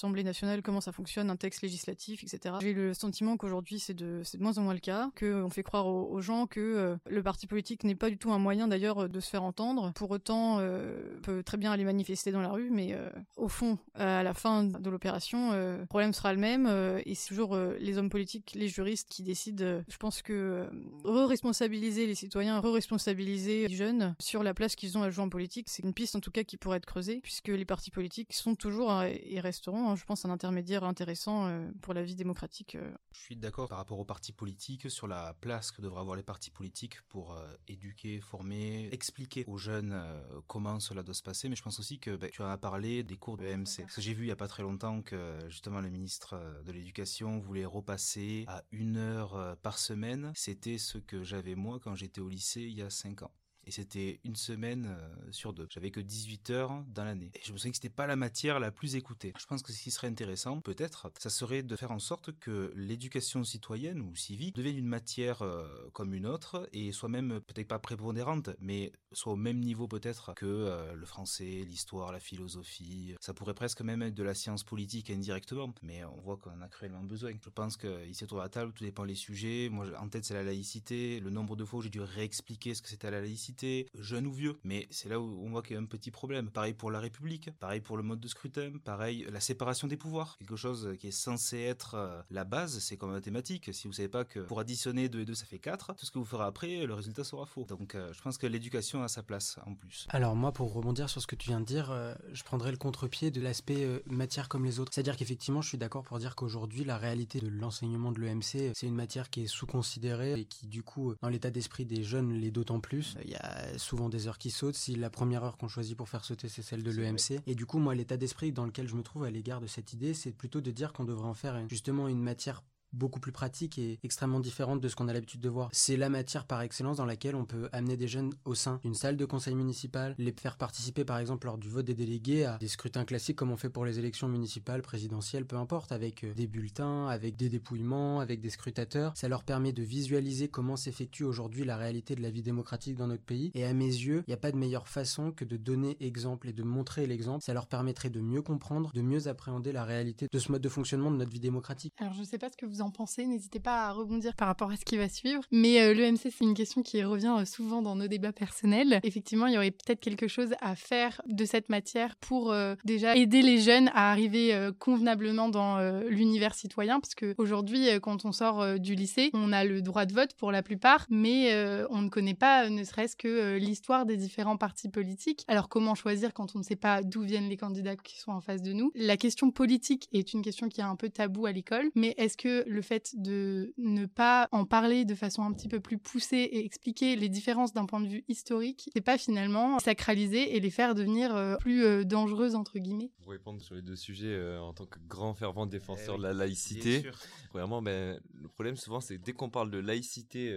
l'Assemblée 0.02 0.24
nationale, 0.24 0.62
comment 0.62 0.80
ça 0.80 0.90
fonctionne, 0.90 1.30
un 1.30 1.36
texte 1.36 1.62
législatif, 1.62 2.24
etc. 2.24 2.56
J'ai 2.60 2.72
le 2.72 2.92
sentiment 2.92 3.36
qu'aujourd'hui 3.36 3.78
c'est 3.78 3.94
de, 3.94 4.22
de 4.34 4.42
moins 4.42 4.58
en 4.58 4.62
moins 4.62 4.74
le 4.74 4.80
cas, 4.80 5.12
qu'on 5.16 5.48
fait 5.48 5.62
croire 5.62 5.86
aux, 5.86 6.20
gens 6.20 6.48
que 6.48 6.98
le 7.06 7.22
parti 7.22 7.46
politique 7.46 7.84
n'est 7.84 7.94
pas 7.94 8.10
du 8.10 8.18
tout 8.18 8.32
un 8.32 8.38
moyen 8.38 8.66
d'ailleurs 8.66 9.08
de 9.08 9.20
se 9.20 9.30
faire 9.30 9.44
entendre. 9.44 9.92
Pour 9.94 10.10
autant, 10.10 10.58
on 10.58 11.20
peut 11.22 11.44
très 11.44 11.56
bien 11.56 11.70
aller 11.70 11.84
manifester 11.84 12.32
dans 12.32 12.40
la 12.40 12.50
rue, 12.50 12.70
mais 12.70 12.98
au 13.36 13.46
fond, 13.46 13.78
à 13.94 14.24
la 14.24 14.34
fin 14.34 14.64
de 14.64 14.90
l'opération, 14.90 15.52
le 15.52 15.86
problème 15.86 16.12
sera 16.12 16.32
le 16.32 16.40
même 16.40 16.66
et 17.06 17.14
c'est 17.14 17.28
toujours 17.28 17.56
les 17.56 17.96
hommes 17.96 18.10
politiques, 18.10 18.54
les 18.56 18.66
juristes 18.66 19.08
qui 19.08 19.22
décident. 19.22 19.82
je 19.86 19.96
pense 19.98 20.20
que 20.22 20.66
re-responsabiliser 21.04 22.08
les 22.08 22.16
citoyens, 22.16 22.58
re-responsabiliser 22.58 23.68
les 23.68 23.74
jeunes 23.74 24.16
sur 24.18 24.42
la 24.42 24.52
place 24.52 24.74
qu'ils 24.74 24.98
ont 24.98 25.04
à 25.04 25.10
jouer 25.10 25.22
en 25.22 25.28
politique, 25.28 25.68
c'est 25.68 25.84
une 25.84 25.94
piste 25.94 26.16
en 26.16 26.20
tout 26.20 26.32
cas 26.32 26.42
qui 26.42 26.56
pourrait 26.56 26.78
être 26.78 26.86
creusée, 26.86 27.20
puisque 27.22 27.48
les 27.48 27.64
partis 27.64 27.92
politiques 27.92 28.32
sont 28.32 28.56
toujours 28.56 28.90
hein, 28.90 29.08
et 29.08 29.38
resteront, 29.38 29.91
hein, 29.92 29.96
je 29.96 30.04
pense, 30.04 30.24
un 30.24 30.30
intermédiaire 30.30 30.84
intéressant 30.84 31.46
euh, 31.46 31.70
pour 31.80 31.94
la 31.94 32.02
vie 32.02 32.14
démocratique. 32.14 32.74
Euh. 32.74 32.92
Je 33.12 33.20
suis 33.20 33.36
d'accord 33.36 33.68
par 33.68 33.78
rapport 33.78 33.98
aux 33.98 34.04
partis 34.04 34.32
politiques 34.32 34.90
sur 34.90 35.06
la 35.06 35.34
place 35.40 35.70
que 35.70 35.82
devraient 35.82 36.00
avoir 36.00 36.16
les 36.16 36.22
partis 36.22 36.50
politiques 36.50 37.00
pour 37.08 37.32
euh, 37.32 37.46
éduquer, 37.68 38.20
former, 38.20 38.88
expliquer 38.92 39.44
aux 39.46 39.58
jeunes 39.58 40.02
comment 40.46 40.80
cela 40.80 41.02
doit 41.02 41.14
se 41.14 41.22
passer, 41.22 41.48
mais 41.48 41.56
je 41.56 41.62
pense 41.62 41.78
aussi 41.78 41.98
que 41.98 42.16
bah, 42.16 42.28
tu 42.30 42.42
as 42.42 42.56
parlé 42.56 43.02
des 43.02 43.16
cours 43.16 43.36
de 43.36 43.44
MC. 43.44 43.82
Parce 43.82 43.96
que 43.96 44.00
j'ai 44.00 44.14
vu 44.14 44.24
il 44.24 44.28
y 44.28 44.32
a 44.32 44.36
pas 44.36 44.48
très 44.48 44.62
longtemps 44.62 45.02
que 45.02 45.38
justement 45.48 45.80
le 45.80 45.90
ministre 45.90 46.62
de 46.64 46.72
l'Éducation 46.72 47.38
voulait 47.38 47.64
repasser 47.64 48.44
à 48.48 48.64
une 48.72 48.96
heure 48.96 49.56
par 49.62 49.78
semaine. 49.78 50.32
C'était 50.34 50.78
ce 50.78 50.98
que 50.98 51.22
j'avais 51.22 51.54
moi 51.54 51.78
quand 51.80 51.94
j'étais 51.94 52.20
au 52.20 52.28
lycée 52.28 52.62
il 52.62 52.74
y 52.74 52.82
a 52.82 52.90
5 52.90 53.22
ans 53.22 53.32
et 53.64 53.70
c'était 53.70 54.20
une 54.24 54.36
semaine 54.36 54.86
euh, 54.86 55.32
sur 55.32 55.52
deux. 55.52 55.66
J'avais 55.70 55.90
que 55.90 56.00
18 56.00 56.50
heures 56.50 56.84
dans 56.88 57.04
l'année. 57.04 57.30
Et 57.34 57.40
je 57.44 57.52
me 57.52 57.58
souviens 57.58 57.70
que 57.70 57.76
c'était 57.76 57.88
pas 57.88 58.06
la 58.06 58.16
matière 58.16 58.60
la 58.60 58.70
plus 58.70 58.96
écoutée. 58.96 59.32
Je 59.38 59.46
pense 59.46 59.62
que 59.62 59.72
ce 59.72 59.80
qui 59.80 59.90
serait 59.90 60.08
intéressant, 60.08 60.60
peut-être, 60.60 61.10
ça 61.18 61.30
serait 61.30 61.62
de 61.62 61.76
faire 61.76 61.92
en 61.92 61.98
sorte 61.98 62.32
que 62.38 62.72
l'éducation 62.76 63.44
citoyenne 63.44 64.00
ou 64.00 64.16
civique 64.16 64.56
devienne 64.56 64.78
une 64.78 64.86
matière 64.86 65.42
euh, 65.42 65.66
comme 65.92 66.14
une 66.14 66.26
autre 66.26 66.68
et 66.72 66.92
soit 66.92 67.08
même 67.08 67.40
peut-être 67.40 67.68
pas 67.68 67.78
prépondérante, 67.78 68.50
mais 68.60 68.92
soit 69.12 69.32
au 69.32 69.36
même 69.36 69.60
niveau 69.60 69.86
peut-être 69.86 70.34
que 70.34 70.46
euh, 70.46 70.94
le 70.94 71.06
français, 71.06 71.64
l'histoire, 71.66 72.12
la 72.12 72.20
philosophie. 72.20 73.14
Ça 73.20 73.34
pourrait 73.34 73.54
presque 73.54 73.82
même 73.82 74.02
être 74.02 74.14
de 74.14 74.22
la 74.22 74.34
science 74.34 74.64
politique 74.64 75.10
indirectement, 75.10 75.72
mais 75.82 76.04
on 76.04 76.20
voit 76.20 76.36
qu'on 76.36 76.60
a 76.60 76.68
cruellement 76.68 77.02
besoin. 77.02 77.32
Je 77.42 77.50
pense 77.50 77.76
qu'ici 77.76 78.24
autour 78.24 78.38
de 78.38 78.42
la 78.42 78.48
table, 78.48 78.72
tout 78.72 78.84
dépend 78.84 79.06
des 79.06 79.14
sujets. 79.14 79.68
Moi, 79.70 79.86
en 79.98 80.08
tête, 80.08 80.24
c'est 80.24 80.34
la 80.34 80.42
laïcité. 80.42 81.20
Le 81.20 81.30
nombre 81.30 81.56
de 81.56 81.64
fois 81.64 81.78
où 81.78 81.82
j'ai 81.82 81.90
dû 81.90 82.00
réexpliquer 82.00 82.74
ce 82.74 82.82
que 82.82 82.88
c'était 82.88 83.10
la 83.10 83.20
laïcité 83.20 83.51
jeune 83.98 84.26
ou 84.26 84.32
vieux. 84.32 84.58
Mais 84.64 84.86
c'est 84.90 85.08
là 85.08 85.20
où 85.20 85.42
on 85.44 85.50
voit 85.50 85.62
qu'il 85.62 85.74
y 85.74 85.78
a 85.78 85.82
un 85.82 85.86
petit 85.86 86.10
problème. 86.10 86.50
Pareil 86.50 86.74
pour 86.74 86.90
la 86.90 87.00
République, 87.00 87.50
pareil 87.58 87.80
pour 87.80 87.96
le 87.96 88.02
mode 88.02 88.20
de 88.20 88.28
scrutin, 88.28 88.72
pareil 88.84 89.26
la 89.30 89.40
séparation 89.40 89.88
des 89.88 89.96
pouvoirs. 89.96 90.36
Quelque 90.38 90.56
chose 90.56 90.94
qui 90.98 91.08
est 91.08 91.10
censé 91.10 91.58
être 91.60 91.94
euh, 91.94 92.22
la 92.30 92.44
base, 92.44 92.78
c'est 92.78 92.96
comme 92.96 93.12
mathématiques. 93.12 93.72
Si 93.72 93.86
vous 93.86 93.92
savez 93.92 94.08
pas 94.08 94.24
que 94.24 94.40
pour 94.40 94.60
additionner 94.60 95.08
2 95.08 95.20
et 95.20 95.24
2 95.24 95.34
ça 95.34 95.46
fait 95.46 95.58
4, 95.58 95.94
tout 95.94 96.06
ce 96.06 96.10
que 96.10 96.18
vous 96.18 96.24
ferez 96.24 96.44
après, 96.44 96.86
le 96.86 96.94
résultat 96.94 97.24
sera 97.24 97.46
faux. 97.46 97.64
Donc 97.68 97.94
euh, 97.94 98.12
je 98.12 98.20
pense 98.22 98.38
que 98.38 98.46
l'éducation 98.46 99.02
a 99.02 99.08
sa 99.08 99.22
place 99.22 99.58
en 99.66 99.74
plus. 99.74 100.06
Alors 100.10 100.36
moi, 100.36 100.52
pour 100.52 100.72
rebondir 100.72 101.08
sur 101.08 101.20
ce 101.20 101.26
que 101.26 101.36
tu 101.36 101.48
viens 101.48 101.60
de 101.60 101.66
dire, 101.66 101.90
euh, 101.90 102.14
je 102.32 102.42
prendrais 102.42 102.70
le 102.70 102.76
contre-pied 102.76 103.30
de 103.30 103.40
l'aspect 103.40 104.02
matière 104.06 104.48
comme 104.48 104.64
les 104.64 104.80
autres. 104.80 104.92
C'est-à-dire 104.94 105.16
qu'effectivement, 105.16 105.62
je 105.62 105.68
suis 105.68 105.78
d'accord 105.78 106.02
pour 106.02 106.18
dire 106.18 106.34
qu'aujourd'hui, 106.34 106.84
la 106.84 106.98
réalité 106.98 107.40
de 107.40 107.48
l'enseignement 107.48 108.12
de 108.12 108.20
l'EMC, 108.20 108.72
c'est 108.74 108.86
une 108.86 108.94
matière 108.94 109.30
qui 109.30 109.42
est 109.42 109.46
sous-considérée 109.46 110.40
et 110.40 110.44
qui, 110.44 110.66
du 110.66 110.82
coup, 110.82 111.14
dans 111.20 111.28
l'état 111.28 111.50
d'esprit 111.50 111.84
des 111.84 112.02
jeunes, 112.02 112.32
l'est 112.32 112.50
d'autant 112.50 112.80
plus. 112.80 113.16
Il 113.24 113.30
y 113.30 113.36
a 113.36 113.41
souvent 113.76 114.08
des 114.08 114.28
heures 114.28 114.38
qui 114.38 114.50
sautent. 114.50 114.74
Si 114.74 114.94
la 114.94 115.10
première 115.10 115.44
heure 115.44 115.56
qu'on 115.56 115.68
choisit 115.68 115.96
pour 115.96 116.08
faire 116.08 116.24
sauter, 116.24 116.48
c'est 116.48 116.62
celle 116.62 116.82
de 116.82 116.90
l'EMC. 116.90 117.40
Et 117.46 117.54
du 117.54 117.66
coup, 117.66 117.78
moi, 117.78 117.94
l'état 117.94 118.16
d'esprit 118.16 118.52
dans 118.52 118.66
lequel 118.66 118.88
je 118.88 118.94
me 118.94 119.02
trouve 119.02 119.24
à 119.24 119.30
l'égard 119.30 119.60
de 119.60 119.66
cette 119.66 119.92
idée, 119.92 120.14
c'est 120.14 120.32
plutôt 120.32 120.60
de 120.60 120.70
dire 120.70 120.92
qu'on 120.92 121.04
devrait 121.04 121.28
en 121.28 121.34
faire 121.34 121.68
justement 121.68 122.08
une 122.08 122.20
matière 122.20 122.62
beaucoup 122.92 123.20
plus 123.20 123.32
pratique 123.32 123.78
et 123.78 123.98
extrêmement 124.02 124.40
différente 124.40 124.80
de 124.80 124.88
ce 124.88 124.96
qu'on 124.96 125.08
a 125.08 125.12
l'habitude 125.12 125.40
de 125.40 125.48
voir. 125.48 125.68
C'est 125.72 125.96
la 125.96 126.08
matière 126.08 126.44
par 126.44 126.60
excellence 126.62 126.96
dans 126.96 127.06
laquelle 127.06 127.34
on 127.34 127.44
peut 127.44 127.68
amener 127.72 127.96
des 127.96 128.08
jeunes 128.08 128.32
au 128.44 128.54
sein 128.54 128.80
d'une 128.82 128.94
salle 128.94 129.16
de 129.16 129.24
conseil 129.24 129.54
municipal, 129.54 130.14
les 130.18 130.32
faire 130.32 130.56
participer 130.56 131.04
par 131.04 131.18
exemple 131.18 131.46
lors 131.46 131.58
du 131.58 131.68
vote 131.68 131.86
des 131.86 131.94
délégués 131.94 132.44
à 132.44 132.58
des 132.58 132.68
scrutins 132.68 133.04
classiques 133.04 133.36
comme 133.36 133.50
on 133.50 133.56
fait 133.56 133.70
pour 133.70 133.84
les 133.84 133.98
élections 133.98 134.28
municipales, 134.28 134.82
présidentielles, 134.82 135.46
peu 135.46 135.56
importe, 135.56 135.92
avec 135.92 136.24
euh, 136.24 136.34
des 136.34 136.46
bulletins, 136.46 137.06
avec 137.08 137.36
des 137.36 137.48
dépouillements, 137.48 138.20
avec 138.20 138.40
des 138.40 138.50
scrutateurs. 138.50 139.12
Ça 139.16 139.28
leur 139.28 139.44
permet 139.44 139.72
de 139.72 139.82
visualiser 139.82 140.48
comment 140.48 140.76
s'effectue 140.76 141.24
aujourd'hui 141.24 141.64
la 141.64 141.76
réalité 141.76 142.14
de 142.14 142.22
la 142.22 142.30
vie 142.30 142.42
démocratique 142.42 142.96
dans 142.96 143.06
notre 143.06 143.22
pays. 143.22 143.50
Et 143.54 143.64
à 143.64 143.72
mes 143.72 143.86
yeux, 143.86 144.22
il 144.26 144.30
n'y 144.30 144.34
a 144.34 144.38
pas 144.38 144.52
de 144.52 144.56
meilleure 144.56 144.88
façon 144.88 145.32
que 145.32 145.44
de 145.44 145.56
donner 145.56 145.96
exemple 146.00 146.48
et 146.48 146.52
de 146.52 146.62
montrer 146.62 147.06
l'exemple. 147.06 147.44
Ça 147.44 147.54
leur 147.54 147.66
permettrait 147.66 148.10
de 148.10 148.20
mieux 148.20 148.42
comprendre, 148.42 148.92
de 148.92 149.02
mieux 149.02 149.28
appréhender 149.28 149.72
la 149.72 149.84
réalité 149.84 150.26
de 150.30 150.38
ce 150.38 150.52
mode 150.52 150.62
de 150.62 150.68
fonctionnement 150.68 151.10
de 151.10 151.16
notre 151.16 151.30
vie 151.30 151.40
démocratique. 151.40 151.94
Alors 151.98 152.12
je 152.12 152.22
sais 152.22 152.38
pas 152.38 152.50
ce 152.50 152.56
que 152.56 152.66
vous 152.66 152.81
en 152.82 152.90
pensez, 152.90 153.26
n'hésitez 153.26 153.60
pas 153.60 153.86
à 153.86 153.92
rebondir 153.92 154.34
par 154.34 154.48
rapport 154.48 154.70
à 154.70 154.76
ce 154.76 154.84
qui 154.84 154.96
va 154.96 155.08
suivre. 155.08 155.42
Mais 155.50 155.80
euh, 155.80 155.94
l'EMC, 155.94 156.18
c'est 156.18 156.40
une 156.40 156.54
question 156.54 156.82
qui 156.82 157.02
revient 157.02 157.34
euh, 157.38 157.44
souvent 157.44 157.82
dans 157.82 157.96
nos 157.96 158.08
débats 158.08 158.32
personnels. 158.32 159.00
Effectivement, 159.02 159.46
il 159.46 159.54
y 159.54 159.56
aurait 159.56 159.70
peut-être 159.70 160.00
quelque 160.00 160.28
chose 160.28 160.50
à 160.60 160.74
faire 160.76 161.22
de 161.26 161.44
cette 161.44 161.68
matière 161.68 162.16
pour 162.16 162.52
euh, 162.52 162.74
déjà 162.84 163.16
aider 163.16 163.42
les 163.42 163.60
jeunes 163.60 163.88
à 163.94 164.10
arriver 164.10 164.70
convenablement 164.78 165.48
dans 165.48 165.78
l'univers 166.08 166.54
citoyen, 166.54 167.00
parce 167.00 167.14
qu'aujourd'hui, 167.14 167.88
quand 168.00 168.24
on 168.24 168.32
sort 168.32 168.78
du 168.78 168.94
lycée, 168.94 169.30
on 169.32 169.52
a 169.52 169.64
le 169.64 169.82
droit 169.82 170.06
de 170.06 170.12
vote 170.12 170.34
pour 170.34 170.50
la 170.50 170.62
plupart, 170.62 171.06
mais 171.10 171.54
on 171.90 172.02
ne 172.02 172.08
connaît 172.08 172.34
pas, 172.34 172.68
ne 172.68 172.84
serait-ce 172.84 173.16
que 173.16 173.56
l'histoire 173.56 174.06
des 174.06 174.16
différents 174.16 174.56
partis 174.56 174.88
politiques. 174.88 175.44
Alors 175.48 175.68
comment 175.68 175.94
choisir 175.94 176.32
quand 176.34 176.54
on 176.54 176.58
ne 176.58 176.64
sait 176.64 176.76
pas 176.76 177.02
d'où 177.02 177.22
viennent 177.22 177.48
les 177.48 177.56
candidats 177.56 177.96
qui 177.96 178.18
sont 178.18 178.32
en 178.32 178.40
face 178.40 178.62
de 178.62 178.72
nous? 178.72 178.90
La 178.94 179.16
question 179.16 179.50
politique 179.50 180.08
est 180.12 180.32
une 180.32 180.42
question 180.42 180.68
qui 180.68 180.80
est 180.80 180.84
un 180.84 180.96
peu 180.96 181.08
tabou 181.08 181.46
à 181.46 181.52
l'école, 181.52 181.90
mais 181.94 182.14
est-ce 182.18 182.36
que 182.36 182.64
le 182.72 182.82
fait 182.82 183.14
de 183.16 183.72
ne 183.78 184.06
pas 184.06 184.48
en 184.52 184.64
parler 184.64 185.04
de 185.04 185.14
façon 185.14 185.42
un 185.42 185.52
petit 185.52 185.68
peu 185.68 185.80
plus 185.80 185.98
poussée 185.98 186.36
et 186.36 186.64
expliquer 186.64 187.16
les 187.16 187.28
différences 187.28 187.72
d'un 187.72 187.86
point 187.86 188.00
de 188.00 188.08
vue 188.08 188.24
historique, 188.28 188.90
c'est 188.94 189.00
pas 189.00 189.18
finalement 189.18 189.78
sacraliser 189.78 190.56
et 190.56 190.60
les 190.60 190.70
faire 190.70 190.94
devenir 190.94 191.34
euh, 191.34 191.56
plus 191.56 191.84
euh, 191.84 192.04
dangereuses 192.04 192.54
entre 192.54 192.78
guillemets. 192.78 193.10
Pour 193.22 193.32
répondre 193.32 193.60
sur 193.60 193.74
les 193.74 193.82
deux 193.82 193.96
sujets, 193.96 194.26
euh, 194.26 194.60
en 194.60 194.72
tant 194.72 194.86
que 194.86 194.98
grand 195.06 195.34
fervent 195.34 195.66
défenseur 195.66 196.14
eh 196.16 196.18
de 196.18 196.22
la 196.22 196.32
laïcité, 196.32 197.04
premièrement, 197.50 197.82
ben, 197.82 198.20
le 198.34 198.48
problème 198.48 198.76
souvent 198.76 199.00
c'est 199.00 199.18
dès 199.18 199.32
qu'on 199.32 199.50
parle 199.50 199.70
de 199.70 199.78
laïcité 199.78 200.52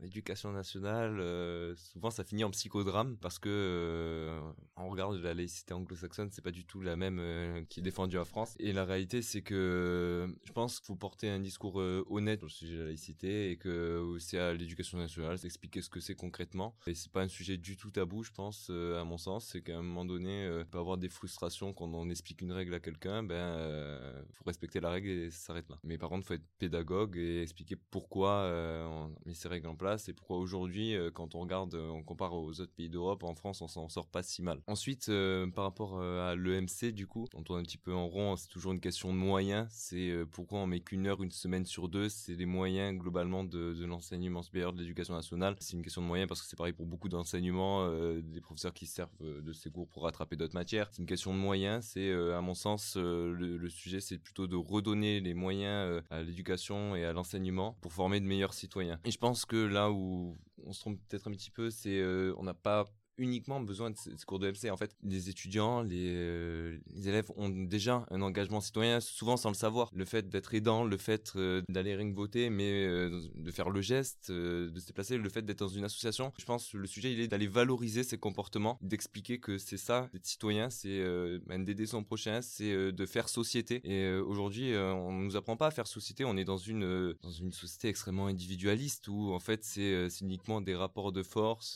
l'éducation 0.00 0.52
nationale, 0.52 1.20
euh, 1.20 1.74
souvent 1.76 2.10
ça 2.10 2.24
finit 2.24 2.44
en 2.44 2.50
psychodrame 2.50 3.16
parce 3.18 3.38
que 3.38 3.48
euh, 3.48 4.40
on 4.76 4.88
regarde 4.88 5.16
la 5.16 5.34
laïcité 5.34 5.74
anglo-saxonne, 5.74 6.30
c'est 6.30 6.42
pas 6.42 6.50
du 6.50 6.64
tout 6.64 6.80
la 6.80 6.96
même 6.96 7.18
euh, 7.20 7.62
qui 7.68 7.80
est 7.80 7.82
défendue 7.82 8.18
en 8.18 8.24
France. 8.24 8.54
Et 8.58 8.72
la 8.72 8.84
réalité, 8.84 9.22
c'est 9.22 9.42
que 9.42 10.34
je 10.44 10.52
pense 10.52 10.78
qu'il 10.78 10.86
faut 10.86 10.96
porter 10.96 11.28
un 11.28 11.40
discours 11.40 11.76
honnête 11.76 12.40
sur 12.40 12.46
le 12.46 12.50
sujet 12.50 12.74
de 12.74 12.78
la 12.80 12.86
laïcité 12.86 13.50
et 13.50 13.56
que 13.56 14.16
c'est 14.18 14.38
à 14.38 14.52
l'éducation 14.52 14.98
nationale 14.98 15.38
d'expliquer 15.38 15.82
ce 15.82 15.90
que 15.90 16.00
c'est 16.00 16.14
concrètement. 16.14 16.76
Et 16.86 16.94
c'est 16.94 17.12
pas 17.12 17.22
un 17.22 17.28
sujet 17.28 17.56
du 17.56 17.76
tout 17.76 17.90
tabou, 17.90 18.22
je 18.22 18.32
pense, 18.32 18.70
à 18.70 19.04
mon 19.04 19.18
sens. 19.18 19.48
C'est 19.52 19.62
qu'à 19.62 19.78
un 19.78 19.82
moment 19.82 20.04
donné, 20.04 20.46
il 20.46 20.64
peut 20.64 20.78
avoir 20.78 20.98
des 20.98 21.08
frustrations 21.08 21.72
quand 21.72 21.92
on 21.94 22.08
explique 22.10 22.42
une 22.42 22.52
règle 22.52 22.74
à 22.74 22.80
quelqu'un. 22.80 23.22
Ben, 23.22 24.24
faut 24.32 24.44
respecter 24.44 24.80
la 24.80 24.90
règle 24.90 25.08
et 25.08 25.30
ça 25.30 25.46
s'arrête 25.46 25.68
là. 25.68 25.78
Mais 25.84 25.98
par 25.98 26.08
contre, 26.08 26.26
faut 26.26 26.34
être 26.34 26.46
pédagogue 26.58 27.16
et 27.16 27.42
expliquer 27.42 27.76
pourquoi 27.76 28.50
on 28.88 29.14
met 29.26 29.34
ces 29.34 29.48
règles 29.48 29.68
en 29.68 29.76
place 29.76 29.81
c'est 29.98 30.12
pourquoi 30.12 30.38
aujourd'hui, 30.38 30.94
euh, 30.94 31.10
quand 31.10 31.34
on 31.34 31.40
regarde, 31.40 31.74
euh, 31.74 31.90
on 31.90 32.02
compare 32.02 32.34
aux 32.34 32.60
autres 32.60 32.72
pays 32.72 32.88
d'Europe, 32.88 33.24
en 33.24 33.34
France, 33.34 33.60
on 33.62 33.68
s'en 33.68 33.88
sort 33.88 34.06
pas 34.06 34.22
si 34.22 34.42
mal. 34.42 34.60
Ensuite, 34.66 35.08
euh, 35.08 35.46
par 35.48 35.64
rapport 35.64 36.00
à 36.00 36.34
l'EMC, 36.36 36.92
du 36.92 37.06
coup, 37.06 37.26
on 37.34 37.42
tourne 37.42 37.60
un 37.60 37.62
petit 37.62 37.78
peu 37.78 37.92
en 37.92 38.06
rond, 38.06 38.36
c'est 38.36 38.48
toujours 38.48 38.72
une 38.72 38.80
question 38.80 39.12
de 39.12 39.18
moyens. 39.18 39.66
C'est 39.70 40.12
pourquoi 40.30 40.60
on 40.60 40.66
met 40.66 40.80
qu'une 40.80 41.06
heure, 41.06 41.22
une 41.22 41.30
semaine 41.30 41.64
sur 41.64 41.88
deux. 41.88 42.08
C'est 42.08 42.34
les 42.34 42.46
moyens 42.46 42.98
globalement 42.98 43.44
de, 43.44 43.84
l'enseignement 43.84 44.42
supérieur 44.42 44.72
de 44.72 44.80
l'éducation 44.80 45.14
nationale. 45.14 45.56
C'est 45.60 45.76
une 45.76 45.82
question 45.82 46.02
de 46.02 46.06
moyens 46.06 46.28
parce 46.28 46.40
que 46.40 46.48
c'est 46.48 46.56
pareil 46.56 46.72
pour 46.72 46.86
beaucoup 46.86 47.08
d'enseignements, 47.08 47.88
des 48.20 48.40
professeurs 48.40 48.72
qui 48.72 48.86
servent 48.86 49.10
de 49.20 49.52
ces 49.52 49.70
cours 49.70 49.88
pour 49.88 50.04
rattraper 50.04 50.36
d'autres 50.36 50.54
matières. 50.54 50.88
C'est 50.92 51.00
une 51.02 51.06
question 51.08 51.32
de 51.32 51.38
moyens. 51.38 51.84
C'est, 51.84 52.12
à 52.12 52.40
mon 52.40 52.54
sens, 52.54 52.96
le, 52.96 53.68
sujet, 53.68 54.00
c'est 54.00 54.18
plutôt 54.18 54.46
de 54.46 54.56
redonner 54.56 55.20
les 55.20 55.34
moyens 55.34 56.02
à 56.10 56.22
l'éducation 56.22 56.94
et 56.96 57.04
à 57.04 57.12
l'enseignement 57.12 57.76
pour 57.80 57.92
former 57.92 58.20
de 58.20 58.26
meilleurs 58.26 58.54
citoyens. 58.54 59.00
Et 59.04 59.10
je 59.10 59.18
pense 59.18 59.44
que 59.44 59.56
là 59.72 59.90
où 59.90 60.38
on 60.64 60.72
se 60.72 60.80
trompe 60.80 61.00
peut-être 61.08 61.28
un 61.28 61.32
petit 61.32 61.50
peu, 61.50 61.70
c'est 61.70 61.98
euh, 61.98 62.34
on 62.38 62.44
n'a 62.44 62.54
pas 62.54 62.90
uniquement 63.18 63.60
besoin 63.60 63.90
de 63.90 63.96
ces 63.96 64.12
cours 64.26 64.38
de 64.38 64.50
MC. 64.50 64.70
En 64.70 64.76
fait, 64.76 64.94
les 65.02 65.28
étudiants, 65.28 65.84
euh, 65.90 66.78
les, 66.94 67.08
élèves 67.08 67.30
ont 67.36 67.48
déjà 67.48 68.06
un 68.10 68.22
engagement 68.22 68.60
citoyen, 68.60 69.00
souvent 69.00 69.36
sans 69.36 69.50
le 69.50 69.54
savoir. 69.54 69.90
Le 69.94 70.04
fait 70.04 70.28
d'être 70.28 70.54
aidant, 70.54 70.84
le 70.84 70.96
fait 70.96 71.32
euh, 71.36 71.62
d'aller 71.68 71.94
rien 71.94 72.12
voter, 72.12 72.50
mais 72.50 72.84
euh, 72.86 73.20
de 73.34 73.50
faire 73.50 73.70
le 73.70 73.80
geste, 73.80 74.30
de 74.30 74.72
se 74.78 74.86
déplacer, 74.86 75.18
le 75.18 75.28
fait 75.28 75.42
d'être 75.42 75.58
dans 75.58 75.68
une 75.68 75.84
association. 75.84 76.32
Je 76.38 76.44
pense 76.44 76.70
que 76.70 76.76
le 76.76 76.86
sujet, 76.86 77.12
il 77.12 77.20
est 77.20 77.28
d'aller 77.28 77.46
valoriser 77.46 78.02
ces 78.02 78.18
comportements, 78.18 78.78
d'expliquer 78.82 79.38
que 79.38 79.58
c'est 79.58 79.76
ça, 79.76 80.08
d'être 80.12 80.26
citoyen, 80.26 80.70
c'est 80.70 81.02
d'aider 81.48 81.86
son 81.86 82.02
prochain, 82.02 82.42
c'est 82.42 82.92
de 82.92 83.06
faire 83.06 83.28
société. 83.28 83.80
Et 83.84 84.12
aujourd'hui, 84.18 84.74
on 84.76 85.12
nous 85.12 85.36
apprend 85.36 85.56
pas 85.56 85.68
à 85.68 85.70
faire 85.70 85.86
société. 85.86 86.24
On 86.24 86.36
est 86.36 86.44
dans 86.44 86.56
une 86.56 87.14
dans 87.22 87.30
une 87.30 87.52
société 87.52 87.88
extrêmement 87.88 88.26
individualiste 88.26 89.08
où 89.08 89.32
en 89.32 89.40
fait 89.40 89.64
c'est 89.64 90.08
uniquement 90.20 90.60
des 90.60 90.74
rapports 90.74 91.12
de 91.12 91.22
force 91.22 91.74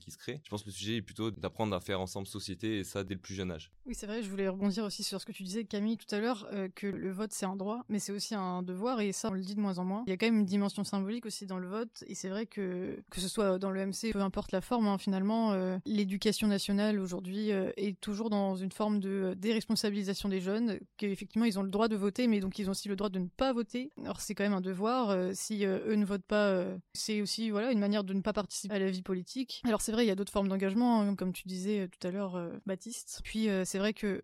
qui 0.00 0.10
se 0.10 0.18
créent. 0.18 0.40
Je 0.44 0.50
pense 0.50 0.61
le 0.66 0.72
sujet 0.72 0.96
est 0.96 1.02
plutôt 1.02 1.30
d'apprendre 1.30 1.74
à 1.74 1.80
faire 1.80 2.00
ensemble 2.00 2.26
société 2.26 2.78
et 2.78 2.84
ça 2.84 3.04
dès 3.04 3.14
le 3.14 3.20
plus 3.20 3.34
jeune 3.34 3.50
âge. 3.50 3.70
Oui, 3.86 3.94
c'est 3.94 4.06
vrai, 4.06 4.22
je 4.22 4.30
voulais 4.30 4.48
rebondir 4.48 4.84
aussi 4.84 5.02
sur 5.02 5.20
ce 5.20 5.26
que 5.26 5.32
tu 5.32 5.42
disais, 5.42 5.64
Camille, 5.64 5.96
tout 5.96 6.12
à 6.14 6.18
l'heure, 6.18 6.46
euh, 6.52 6.68
que 6.74 6.86
le 6.86 7.10
vote 7.10 7.32
c'est 7.32 7.46
un 7.46 7.56
droit, 7.56 7.84
mais 7.88 7.98
c'est 7.98 8.12
aussi 8.12 8.34
un 8.34 8.62
devoir 8.62 9.00
et 9.00 9.12
ça 9.12 9.28
on 9.30 9.34
le 9.34 9.40
dit 9.40 9.54
de 9.54 9.60
moins 9.60 9.78
en 9.78 9.84
moins. 9.84 10.04
Il 10.06 10.10
y 10.10 10.12
a 10.12 10.16
quand 10.16 10.26
même 10.26 10.40
une 10.40 10.44
dimension 10.44 10.84
symbolique 10.84 11.26
aussi 11.26 11.46
dans 11.46 11.58
le 11.58 11.68
vote 11.68 12.04
et 12.06 12.14
c'est 12.14 12.28
vrai 12.28 12.46
que 12.46 13.02
que 13.10 13.20
ce 13.20 13.28
soit 13.28 13.58
dans 13.58 13.70
le 13.70 13.86
MC, 13.86 14.12
peu 14.12 14.20
importe 14.20 14.52
la 14.52 14.60
forme, 14.60 14.86
hein, 14.86 14.98
finalement, 14.98 15.52
euh, 15.52 15.78
l'éducation 15.86 16.46
nationale 16.46 16.98
aujourd'hui 16.98 17.52
euh, 17.52 17.70
est 17.76 18.00
toujours 18.00 18.30
dans 18.30 18.56
une 18.56 18.72
forme 18.72 19.00
de 19.00 19.34
déresponsabilisation 19.36 20.28
des 20.28 20.40
jeunes, 20.40 20.78
qu'effectivement 20.96 21.46
ils 21.46 21.58
ont 21.58 21.62
le 21.62 21.70
droit 21.70 21.88
de 21.88 21.96
voter, 21.96 22.26
mais 22.26 22.40
donc 22.40 22.58
ils 22.58 22.68
ont 22.68 22.72
aussi 22.72 22.88
le 22.88 22.96
droit 22.96 23.10
de 23.10 23.18
ne 23.18 23.28
pas 23.28 23.52
voter. 23.52 23.90
Alors 24.04 24.20
c'est 24.20 24.34
quand 24.34 24.44
même 24.44 24.52
un 24.52 24.60
devoir. 24.60 25.34
si 25.34 25.64
eux 25.64 25.94
ne 25.94 26.04
votent 26.04 26.26
pas, 26.26 26.64
c'est 26.94 27.20
aussi 27.20 27.50
voilà 27.50 27.72
une 27.72 27.78
manière 27.78 28.04
de 28.04 28.14
ne 28.14 28.20
pas 28.20 28.32
participer 28.32 28.74
à 28.74 28.78
la 28.78 28.90
vie 28.90 29.02
politique. 29.02 29.62
Alors 29.64 29.80
c'est 29.80 29.92
vrai, 29.92 30.04
il 30.04 30.08
y 30.08 30.10
a 30.10 30.14
d'autres 30.14 30.32
formes 30.32 30.48
d'engagement 30.52 30.82
Hein, 30.82 31.14
comme 31.16 31.32
tu 31.32 31.46
disais 31.46 31.80
euh, 31.80 31.86
tout 31.88 32.06
à 32.06 32.10
l'heure, 32.10 32.36
euh, 32.36 32.50
Baptiste. 32.66 33.20
Puis 33.24 33.48
euh, 33.48 33.64
c'est 33.64 33.78
vrai 33.78 33.92
que 33.92 34.22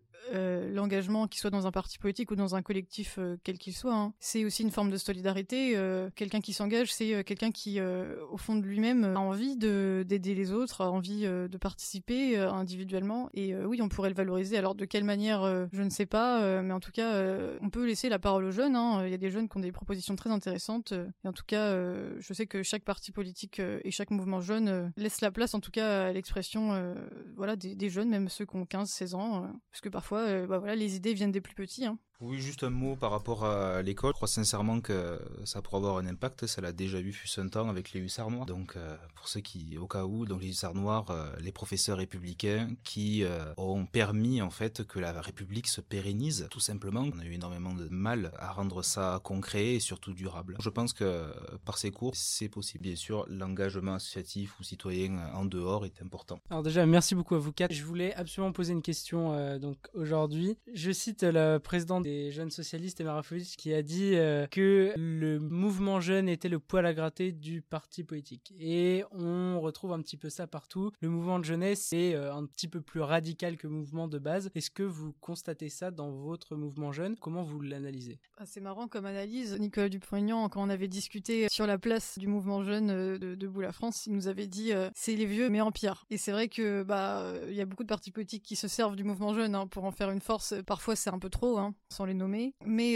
l'engagement, 0.73 1.27
qu'il 1.27 1.39
soit 1.39 1.49
dans 1.49 1.65
un 1.65 1.71
parti 1.71 1.97
politique 1.97 2.29
ou 2.29 2.35
dans 2.35 2.53
un 2.53 2.61
collectif 2.61 3.17
quel 3.45 3.57
qu'il 3.57 3.73
soit, 3.73 3.95
hein, 3.95 4.13
c'est 4.19 4.43
aussi 4.43 4.63
une 4.63 4.69
forme 4.69 4.91
de 4.91 4.97
solidarité. 4.97 5.75
quelqu'un 6.13 6.41
qui 6.41 6.51
s'engage, 6.51 6.93
c'est 6.93 7.23
quelqu'un 7.23 7.51
qui, 7.51 7.79
au 7.81 8.35
fond 8.35 8.57
de 8.57 8.65
lui-même, 8.65 9.05
a 9.05 9.17
envie 9.17 9.55
d'aider 9.55 10.35
les 10.35 10.51
autres, 10.51 10.81
a 10.81 10.91
envie 10.91 11.21
de 11.21 11.57
participer 11.57 12.37
individuellement. 12.37 13.29
Et 13.33 13.55
oui, 13.55 13.81
on 13.81 13.87
pourrait 13.87 14.09
le 14.09 14.15
valoriser. 14.15 14.57
Alors 14.57 14.75
de 14.75 14.83
quelle 14.83 15.05
manière, 15.05 15.67
je 15.71 15.81
ne 15.81 15.89
sais 15.89 16.05
pas, 16.05 16.61
mais 16.61 16.73
en 16.73 16.81
tout 16.81 16.91
cas, 16.91 17.23
on 17.61 17.69
peut 17.69 17.87
laisser 17.87 18.09
la 18.09 18.19
parole 18.19 18.43
aux 18.43 18.51
jeunes. 18.51 18.75
Hein. 18.75 19.05
Il 19.05 19.11
y 19.11 19.15
a 19.15 19.17
des 19.17 19.31
jeunes 19.31 19.47
qui 19.47 19.57
ont 19.57 19.61
des 19.61 19.71
propositions 19.71 20.17
très 20.17 20.31
intéressantes. 20.31 20.91
Et 21.23 21.27
en 21.29 21.33
tout 21.33 21.45
cas, 21.47 21.73
je 22.19 22.33
sais 22.33 22.45
que 22.45 22.61
chaque 22.61 22.83
parti 22.83 23.13
politique 23.13 23.59
et 23.59 23.89
chaque 23.89 24.11
mouvement 24.11 24.41
jeune 24.41 24.91
laisse 24.97 25.21
la 25.21 25.31
place, 25.31 25.53
en 25.53 25.61
tout 25.61 25.71
cas, 25.71 26.07
à 26.07 26.11
l'expression 26.19 26.73
euh, 26.73 26.93
voilà, 27.35 27.55
des, 27.55 27.89
jeunes, 27.89 28.09
même 28.09 28.27
ceux 28.27 28.45
qui 28.45 28.55
ont 28.55 28.65
15-16 28.65 29.15
ans, 29.15 29.43
euh, 29.43 29.47
parce 29.71 29.81
que 29.81 29.89
parfois, 29.89 30.19
euh, 30.19 30.47
bah, 30.47 30.59
voilà, 30.59 30.75
les 30.75 30.95
idées 30.95 31.13
viennent 31.13 31.31
des 31.31 31.41
plus 31.41 31.55
petits. 31.55 31.85
Hein. 31.85 31.97
Oui, 32.21 32.41
juste 32.41 32.65
un 32.65 32.69
mot 32.69 32.97
par 32.97 33.11
rapport 33.11 33.45
à 33.45 33.81
l'école. 33.81 34.11
Je 34.11 34.15
crois 34.15 34.27
sincèrement 34.27 34.81
que 34.81 35.21
ça 35.45 35.61
pourrait 35.61 35.77
avoir 35.77 35.99
un 35.99 36.05
impact. 36.05 36.47
Ça 36.47 36.59
l'a 36.59 36.73
déjà 36.73 36.99
vu 36.99 37.13
fut 37.13 37.39
un 37.39 37.47
temps 37.47 37.69
avec 37.69 37.93
les 37.93 38.01
hussards 38.01 38.29
noirs. 38.29 38.45
Donc, 38.45 38.75
euh, 38.75 38.97
pour 39.15 39.29
ceux 39.29 39.39
qui, 39.39 39.77
au 39.77 39.87
cas 39.87 40.03
où, 40.03 40.25
les 40.25 40.49
hussards 40.49 40.75
noirs, 40.75 41.09
euh, 41.11 41.31
les 41.39 41.53
professeurs 41.53 41.97
républicains 41.97 42.71
qui 42.83 43.23
euh, 43.23 43.53
ont 43.55 43.85
permis 43.85 44.41
en 44.41 44.49
fait 44.49 44.85
que 44.85 44.99
la 44.99 45.21
République 45.21 45.67
se 45.67 45.79
pérennise. 45.79 46.49
Tout 46.51 46.59
simplement, 46.59 47.05
on 47.15 47.19
a 47.19 47.23
eu 47.23 47.35
énormément 47.35 47.73
de 47.73 47.87
mal 47.87 48.33
à 48.37 48.51
rendre 48.51 48.83
ça 48.83 49.21
concret 49.23 49.75
et 49.75 49.79
surtout 49.79 50.11
durable. 50.11 50.57
Je 50.59 50.69
pense 50.69 50.91
que 50.91 51.23
par 51.63 51.77
ces 51.77 51.89
cours, 51.89 52.17
c'est 52.17 52.49
possible. 52.49 52.83
Bien 52.83 52.97
sûr, 52.97 53.25
l'engagement 53.29 53.93
associatif 53.93 54.59
ou 54.59 54.63
citoyen 54.63 55.31
en 55.33 55.45
dehors 55.45 55.85
est 55.85 56.01
important. 56.01 56.41
Alors 56.49 56.63
déjà, 56.63 56.85
merci 56.85 57.15
beaucoup 57.15 57.35
à 57.35 57.39
vous 57.39 57.53
quatre. 57.53 57.71
Je 57.71 57.85
voulais 57.85 58.13
absolument 58.15 58.51
poser 58.51 58.73
une 58.73 58.81
question 58.81 59.57
donc 59.57 59.77
aujourd'hui. 59.93 60.57
Je 60.73 60.91
cite 60.91 61.23
la 61.23 61.61
présidente 61.61 62.03
des 62.03 62.08
jeunes 62.31 62.51
socialistes, 62.51 63.01
et 63.01 63.05
Felic, 63.23 63.55
qui 63.57 63.73
a 63.73 63.81
dit 63.81 64.15
euh, 64.15 64.47
que 64.47 64.93
le 64.95 65.39
mouvement 65.39 65.99
jeune 65.99 66.29
était 66.29 66.49
le 66.49 66.59
poil 66.59 66.85
à 66.85 66.93
gratter 66.93 67.31
du 67.31 67.61
parti 67.61 68.03
politique. 68.03 68.53
Et 68.59 69.03
on 69.11 69.59
retrouve 69.59 69.93
un 69.93 70.01
petit 70.01 70.17
peu 70.17 70.29
ça 70.29 70.47
partout. 70.47 70.91
Le 71.01 71.09
mouvement 71.09 71.39
de 71.39 71.45
jeunesse 71.45 71.91
est 71.93 72.15
euh, 72.15 72.33
un 72.33 72.45
petit 72.45 72.67
peu 72.67 72.81
plus 72.81 73.01
radical 73.01 73.57
que 73.57 73.67
le 73.67 73.73
mouvement 73.73 74.07
de 74.07 74.19
base. 74.19 74.49
Est-ce 74.55 74.71
que 74.71 74.83
vous 74.83 75.13
constatez 75.21 75.69
ça 75.69 75.91
dans 75.91 76.11
votre 76.11 76.55
mouvement 76.55 76.91
jeune? 76.91 77.15
Comment 77.17 77.43
vous 77.43 77.61
l'analysez? 77.61 78.19
Ah, 78.37 78.45
C'est 78.45 78.61
marrant 78.61 78.87
comme 78.87 79.05
analyse. 79.05 79.57
Nicolas 79.59 79.89
Dupont-Aignan, 79.89 80.49
quand 80.49 80.63
on 80.63 80.69
avait 80.69 80.87
discuté 80.87 81.47
sur 81.51 81.67
la 81.67 81.77
place 81.77 82.17
du 82.17 82.27
mouvement 82.27 82.63
jeune 82.63 82.89
euh, 82.89 83.17
de 83.17 83.35
Debout 83.35 83.61
la 83.61 83.71
France, 83.71 84.05
il 84.05 84.13
nous 84.13 84.27
avait 84.27 84.47
dit 84.47 84.71
c'est 84.95 85.15
les 85.15 85.25
vieux 85.25 85.49
mais 85.49 85.61
en 85.61 85.71
pire. 85.71 86.05
Et 86.09 86.17
c'est 86.17 86.31
vrai 86.31 86.47
que 86.47 86.83
bah 86.83 87.33
il 87.47 87.53
y 87.53 87.61
a 87.61 87.65
beaucoup 87.65 87.83
de 87.83 87.87
partis 87.87 88.11
politiques 88.11 88.43
qui 88.43 88.55
se 88.55 88.67
servent 88.67 88.95
du 88.95 89.03
mouvement 89.03 89.33
jeune 89.33 89.55
hein, 89.55 89.67
pour 89.67 89.85
en 89.85 89.91
faire 89.91 90.11
une 90.11 90.21
force. 90.21 90.53
Parfois 90.65 90.95
c'est 90.95 91.09
un 91.09 91.19
peu 91.19 91.29
trop. 91.29 91.57
Hein 91.57 91.73
les 92.05 92.13
nommer. 92.13 92.53
Mais 92.65 92.95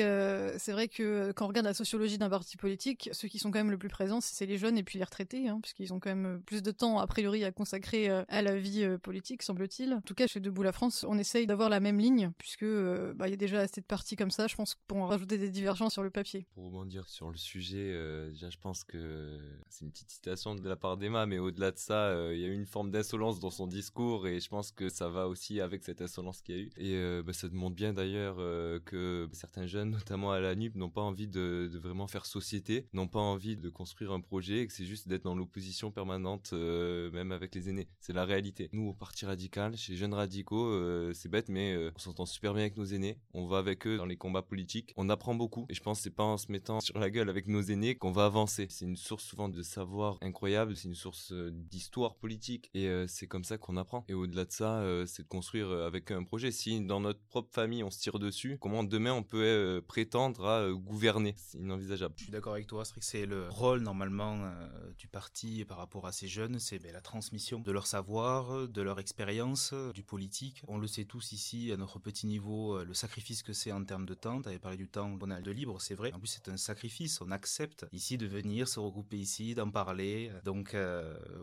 c'est 0.58 0.72
vrai 0.72 0.88
que 0.88 1.32
quand 1.34 1.46
on 1.46 1.48
regarde 1.48 1.66
la 1.66 1.74
sociologie 1.74 2.18
d'un 2.18 2.30
parti 2.30 2.58
politique, 2.58 3.10
ceux 3.12 3.28
qui 3.28 3.40
sont 3.40 3.52
quand 3.52 3.60
même 3.60 3.72
le 3.72 3.78
plus 3.78 3.90
présents, 3.90 4.22
c'est 4.22 4.46
les 4.46 4.58
jeunes 4.58 4.78
et 4.78 4.84
puis 4.84 5.00
les 5.00 5.06
retraités, 5.06 5.48
hein, 5.48 5.60
puisqu'ils 5.62 5.94
ont 5.94 6.00
quand 6.00 6.10
même 6.10 6.42
plus 6.46 6.62
de 6.62 6.72
temps 6.72 7.00
a 7.00 7.08
priori 7.08 7.44
à 7.44 7.52
consacrer 7.52 8.10
à 8.10 8.42
la 8.42 8.56
vie 8.58 8.98
politique, 9.02 9.44
semble-t-il. 9.44 9.94
En 9.94 10.02
tout 10.02 10.14
cas, 10.14 10.28
chez 10.28 10.40
Debout 10.40 10.64
la 10.64 10.72
France, 10.72 11.06
on 11.08 11.18
essaye 11.18 11.48
d'avoir 11.48 11.70
la 11.70 11.80
même 11.80 12.00
ligne, 12.00 12.32
puisque 12.38 12.66
bah, 12.66 13.28
il 13.28 13.32
y 13.32 13.34
a 13.34 13.38
déjà 13.38 13.62
assez 13.62 13.82
de 13.82 13.86
partis 13.86 14.16
comme 14.16 14.32
ça, 14.32 14.48
je 14.48 14.56
pense, 14.56 14.76
pour 14.88 14.98
en 14.98 15.08
rajouter 15.08 15.38
des 15.38 15.50
divergences 15.50 15.94
sur 15.94 16.04
le 16.04 16.10
papier. 16.10 16.46
Pour 16.54 16.66
rebondir 16.66 17.08
sur 17.08 17.30
le 17.30 17.38
sujet, 17.38 17.94
déjà 18.30 18.50
je 18.50 18.58
pense 18.58 18.84
que 18.84 19.40
c'est 19.70 19.86
une 19.86 19.92
petite 19.92 20.12
citation 20.12 20.56
de 20.56 20.68
la 20.68 20.76
part 20.76 20.98
d'Emma, 20.98 21.26
mais 21.26 21.40
au-delà 21.40 21.72
de 21.72 21.78
ça, 21.78 22.14
il 22.32 22.40
y 22.40 22.46
a 22.46 22.48
eu 22.48 22.54
une 22.54 22.66
forme 22.66 22.92
d'insolence 22.92 23.40
dans 23.40 23.50
son 23.50 23.68
discours 23.68 24.28
et 24.28 24.40
je 24.40 24.50
pense 24.50 24.72
que 24.72 24.90
ça 24.90 25.10
va 25.10 25.28
aussi 25.28 25.62
avec 25.62 25.84
cette 25.84 26.02
insolence 26.02 26.42
qu'il 26.42 26.56
y 26.56 26.60
a 26.60 26.62
eu. 26.62 26.70
Et 26.78 26.96
euh, 26.96 27.24
bah, 27.24 27.34
ça 27.34 27.48
demande 27.48 27.74
bien 27.74 27.94
d'ailleurs 27.94 28.38
euh, 28.40 28.80
que 28.86 28.93
certains 29.32 29.66
jeunes, 29.66 29.90
notamment 29.92 30.32
à 30.32 30.40
la 30.40 30.56
NUP, 30.56 30.76
n'ont 30.76 30.90
pas 30.90 31.02
envie 31.02 31.28
de, 31.28 31.70
vraiment 31.74 32.08
faire 32.08 32.26
société, 32.26 32.88
n'ont 32.94 33.08
pas 33.08 33.20
envie 33.20 33.58
de 33.58 33.70
construire 33.70 34.12
un 34.12 34.22
projet, 34.22 34.60
et 34.60 34.68
que 34.68 34.74
c'est 34.74 34.86
juste 34.86 35.08
d'être 35.08 35.24
dans 35.24 35.36
l'opposition 35.36 35.92
permanente, 35.92 36.52
euh, 36.54 37.12
même 37.12 37.32
avec 37.32 37.56
les 37.56 37.70
aînés. 37.70 37.88
C'est 38.00 38.14
la 38.14 38.26
réalité. 38.26 38.70
Nous, 38.74 38.90
au 38.90 38.94
Parti 38.94 39.26
Radical, 39.26 39.76
chez 39.78 39.96
Jeunes 39.96 40.14
Radicaux, 40.14 41.14
c'est 41.14 41.30
bête, 41.30 41.50
mais 41.50 41.92
on 41.96 42.00
s'entend 42.00 42.26
super 42.26 42.54
bien 42.54 42.64
avec 42.64 42.78
nos 42.78 42.86
aînés. 42.86 43.18
On 43.34 43.46
va 43.48 43.58
avec 43.58 43.86
eux 43.88 43.98
dans 43.98 44.06
les 44.06 44.18
combats 44.18 44.42
politiques. 44.42 44.94
On 44.98 45.10
apprend 45.10 45.36
beaucoup. 45.36 45.66
Et 45.70 45.74
je 45.74 45.82
pense 45.82 46.00
que 46.00 46.04
c'est 46.04 46.10
pas 46.10 46.24
en 46.24 46.38
se 46.38 46.52
mettant 46.52 46.80
sur 46.80 47.00
la 47.00 47.10
gueule 47.10 47.30
avec 47.30 47.48
nos 47.48 47.62
aînés 47.62 47.96
qu'on 47.96 48.12
va 48.12 48.26
avancer. 48.26 48.68
C'est 48.70 48.86
une 48.86 48.96
source 48.96 49.24
souvent 49.24 49.50
de 49.50 49.62
savoir 49.62 50.18
incroyable. 50.22 50.76
C'est 50.76 50.88
une 50.88 50.96
source 50.96 51.34
d'histoire 51.34 52.16
politique. 52.16 52.70
Et 52.74 52.90
c'est 53.08 53.28
comme 53.28 53.44
ça 53.44 53.58
qu'on 53.58 53.78
apprend. 53.78 54.06
Et 54.08 54.14
au-delà 54.14 54.46
de 54.46 54.52
ça, 54.52 54.84
c'est 55.06 55.24
de 55.24 55.28
construire 55.28 55.72
avec 55.72 56.12
un 56.12 56.24
projet. 56.24 56.52
Si 56.52 56.80
dans 56.82 57.00
notre 57.00 57.20
propre 57.30 57.54
famille 57.54 57.84
on 57.84 57.92
se 57.92 58.00
tire 58.00 58.20
dessus, 58.20 58.58
comment 58.60 58.83
demain 58.90 59.14
on 59.14 59.24
peut 59.24 59.44
euh, 59.44 59.82
prétendre 59.82 60.46
à 60.46 60.60
euh, 60.62 60.74
gouverner 60.74 61.36
C'est 61.38 61.58
inenvisageable. 61.58 62.14
Je 62.18 62.24
suis 62.24 62.32
d'accord 62.32 62.54
avec 62.54 62.68
toi, 62.68 62.86
c'est 62.86 62.94
que 62.96 63.06
c'est 63.06 63.26
le 63.26 63.50
rôle 63.50 63.82
normalement 63.82 64.40
euh, 64.44 64.92
du 64.98 65.08
parti 65.08 65.66
par 65.66 65.78
rapport 65.78 66.06
à 66.06 66.12
ces 66.12 66.28
jeunes, 66.28 66.60
c'est 66.60 66.80
ben, 66.80 66.92
la 66.92 67.02
transmission 67.02 67.60
de 67.60 67.72
leur 67.72 67.88
savoir, 67.88 68.68
de 68.68 68.82
leur 68.82 69.00
expérience, 69.00 69.74
du 69.94 70.04
politique. 70.04 70.64
On 70.68 70.78
le 70.78 70.88
sait 70.88 71.06
tous 71.06 71.32
ici 71.32 71.72
à 71.72 71.78
notre 71.78 72.00
petit 72.00 72.28
niveau, 72.28 72.84
le 72.84 72.94
sacrifice 72.94 73.44
que 73.44 73.54
c'est 73.54 73.72
en 73.72 73.84
termes 73.84 74.06
de 74.06 74.14
temps. 74.14 74.42
Tu 74.42 74.50
avais 74.50 74.60
parlé 74.60 74.78
du 74.78 74.88
temps 74.88 75.18
a 75.30 75.42
de 75.42 75.52
libre, 75.52 75.82
c'est 75.82 75.96
vrai. 75.96 76.12
En 76.14 76.20
plus 76.20 76.28
c'est 76.28 76.50
un 76.50 76.58
sacrifice, 76.58 77.22
on 77.22 77.32
accepte 77.32 77.86
ici 77.92 78.18
de 78.18 78.28
venir 78.28 78.68
se 78.68 78.80
regrouper 78.80 79.18
ici, 79.18 79.56
d'en 79.56 79.70
parler. 79.70 80.32
Donc 80.44 80.76